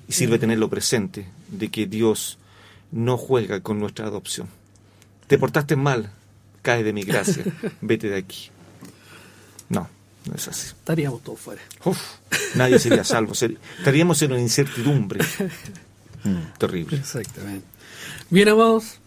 Y 0.07 0.13
sirve 0.13 0.37
mm. 0.37 0.41
tenerlo 0.41 0.69
presente, 0.69 1.27
de 1.49 1.71
que 1.71 1.87
Dios 1.87 2.39
no 2.93 3.17
juega 3.17 3.61
con 3.61 3.79
nuestra 3.81 4.07
adopción 4.07 4.49
te 5.29 5.39
portaste 5.39 5.77
mal, 5.77 6.11
cae 6.63 6.83
de 6.83 6.93
mi 6.93 7.03
gracia, 7.03 7.45
vete 7.81 8.09
de 8.09 8.17
aquí. 8.17 8.51
No, 10.29 10.35
es 10.35 10.49
así. 10.49 10.69
Estaríamos 10.69 11.23
todos 11.23 11.41
fuera. 11.41 11.63
nadie 12.55 12.79
sería 12.79 13.05
salvo, 13.05 13.33
estaríamos 13.33 14.21
en 14.23 14.33
una 14.33 14.41
incertidumbre 14.41 15.25
mm, 16.25 16.59
terrible. 16.59 16.97
Exactamente. 16.97 17.67
Bien, 18.31 18.49
amados, 18.49 18.99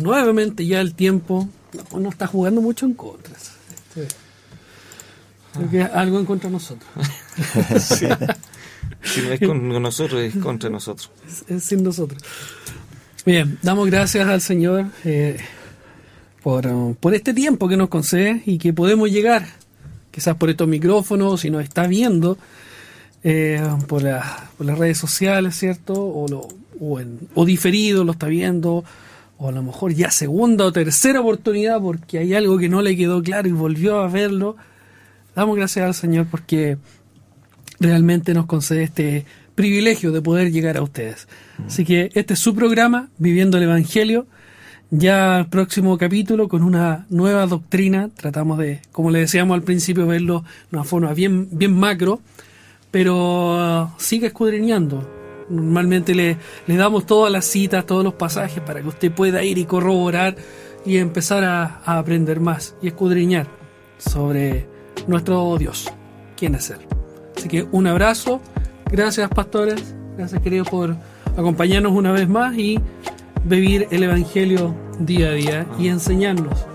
nuevamente 0.00 0.64
ya 0.66 0.80
el 0.80 0.94
tiempo 0.94 1.48
no, 1.96 2.08
está 2.08 2.26
jugando 2.26 2.60
mucho 2.60 2.86
en 2.86 2.94
contra. 2.94 3.34
algo 5.94 6.18
en 6.20 6.26
contra 6.26 6.48
de 6.48 6.52
nosotros. 6.52 6.88
Si 9.02 9.20
no 9.20 9.32
es 9.32 9.40
con 9.40 9.68
nosotros, 9.82 10.22
es 10.22 10.36
contra 10.36 10.70
nosotros. 10.70 11.10
es 11.48 11.62
sin 11.64 11.82
nosotros. 11.82 12.22
Bien, 13.26 13.58
damos 13.62 13.86
gracias 13.90 14.26
al 14.26 14.40
Señor 14.40 14.86
eh, 15.04 15.38
por, 16.42 17.14
este 17.14 17.32
tiempo 17.32 17.68
que 17.68 17.76
nos 17.76 17.88
concede 17.88 18.42
y 18.44 18.58
que 18.58 18.72
podemos 18.72 19.10
llegar, 19.10 19.46
quizás 20.14 20.36
por 20.36 20.48
estos 20.48 20.68
micrófonos, 20.68 21.40
si 21.40 21.50
nos 21.50 21.64
está 21.64 21.88
viendo, 21.88 22.38
eh, 23.24 23.60
por, 23.88 24.04
por, 24.56 24.66
las 24.66 24.78
redes 24.78 24.96
sociales, 24.96 25.56
¿cierto? 25.56 25.94
O, 25.94 26.28
lo, 26.28 26.46
o, 26.78 27.00
en, 27.00 27.18
o 27.34 27.44
diferido, 27.44 28.04
lo 28.04 28.12
está 28.12 28.28
viendo, 28.28 28.84
o 29.38 29.48
a 29.48 29.50
lo 29.52 29.62
mejor 29.64 29.92
ya 29.92 30.12
segunda 30.12 30.66
o 30.66 30.72
tercera 30.72 31.20
oportunidad 31.20 31.80
porque 31.80 32.18
hay 32.18 32.32
algo 32.34 32.58
que 32.58 32.68
no 32.68 32.80
le 32.80 32.96
quedó 32.96 33.22
claro 33.24 33.48
y 33.48 33.52
volvió 33.52 33.98
a 33.98 34.08
verlo. 34.08 34.56
Damos 35.34 35.56
gracias 35.56 35.84
al 35.84 35.94
Señor 35.94 36.26
porque 36.30 36.78
realmente 37.80 38.34
nos 38.34 38.46
concede 38.46 38.84
este 38.84 39.26
privilegio 39.56 40.12
de 40.12 40.22
poder 40.22 40.52
llegar 40.52 40.76
a 40.76 40.82
ustedes. 40.82 41.26
Así 41.66 41.84
que 41.84 42.10
este 42.14 42.34
es 42.34 42.40
su 42.40 42.54
programa, 42.54 43.08
Viviendo 43.18 43.56
el 43.56 43.64
Evangelio. 43.64 44.28
Ya 44.90 45.40
el 45.40 45.46
próximo 45.46 45.98
capítulo 45.98 46.48
con 46.48 46.62
una 46.62 47.06
nueva 47.10 47.46
doctrina. 47.46 48.10
Tratamos 48.14 48.58
de, 48.58 48.80
como 48.92 49.10
le 49.10 49.20
decíamos 49.20 49.54
al 49.54 49.62
principio, 49.62 50.06
verlo 50.06 50.44
de 50.70 50.76
una 50.76 50.84
forma 50.84 51.12
bien, 51.14 51.48
bien 51.50 51.72
macro, 51.72 52.20
pero 52.90 53.82
uh, 53.82 53.88
sigue 53.98 54.28
escudriñando. 54.28 55.08
Normalmente 55.48 56.14
le, 56.14 56.36
le 56.66 56.76
damos 56.76 57.06
todas 57.06 57.32
las 57.32 57.44
citas, 57.44 57.86
todos 57.86 58.04
los 58.04 58.14
pasajes 58.14 58.62
para 58.62 58.80
que 58.80 58.88
usted 58.88 59.12
pueda 59.12 59.42
ir 59.42 59.58
y 59.58 59.64
corroborar 59.64 60.36
y 60.86 60.98
empezar 60.98 61.44
a, 61.44 61.80
a 61.84 61.98
aprender 61.98 62.40
más 62.40 62.76
y 62.80 62.88
escudriñar 62.88 63.46
sobre 63.98 64.66
nuestro 65.06 65.56
Dios, 65.58 65.92
quién 66.36 66.54
es 66.54 66.70
Él. 66.70 66.78
Así 67.36 67.48
que 67.48 67.66
un 67.72 67.86
abrazo 67.86 68.40
Gracias, 68.94 69.28
pastores. 69.28 69.94
Gracias, 70.16 70.40
queridos, 70.40 70.68
por 70.68 70.94
acompañarnos 71.36 71.90
una 71.90 72.12
vez 72.12 72.28
más 72.28 72.56
y 72.56 72.78
vivir 73.44 73.88
el 73.90 74.02
Evangelio 74.02 74.74
día 74.98 75.28
a 75.28 75.32
día 75.32 75.66
y 75.78 75.88
enseñarnos 75.88 76.66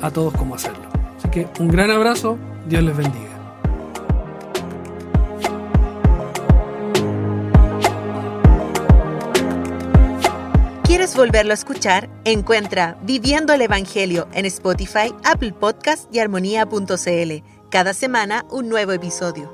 a 0.00 0.10
todos 0.10 0.34
cómo 0.34 0.54
hacerlo. 0.54 0.88
Así 1.18 1.28
que 1.28 1.48
un 1.60 1.68
gran 1.68 1.90
abrazo. 1.90 2.38
Dios 2.68 2.82
les 2.82 2.96
bendiga. 2.96 3.32
¿Quieres 10.84 11.16
volverlo 11.16 11.52
a 11.52 11.54
escuchar? 11.54 12.08
Encuentra 12.24 12.96
Viviendo 13.02 13.52
el 13.54 13.62
Evangelio 13.62 14.28
en 14.34 14.46
Spotify, 14.46 15.12
Apple 15.24 15.52
Podcast 15.52 16.14
y 16.14 16.20
armonía.cl. 16.20 17.32
Cada 17.70 17.94
semana 17.94 18.44
un 18.50 18.68
nuevo 18.68 18.92
episodio. 18.92 19.50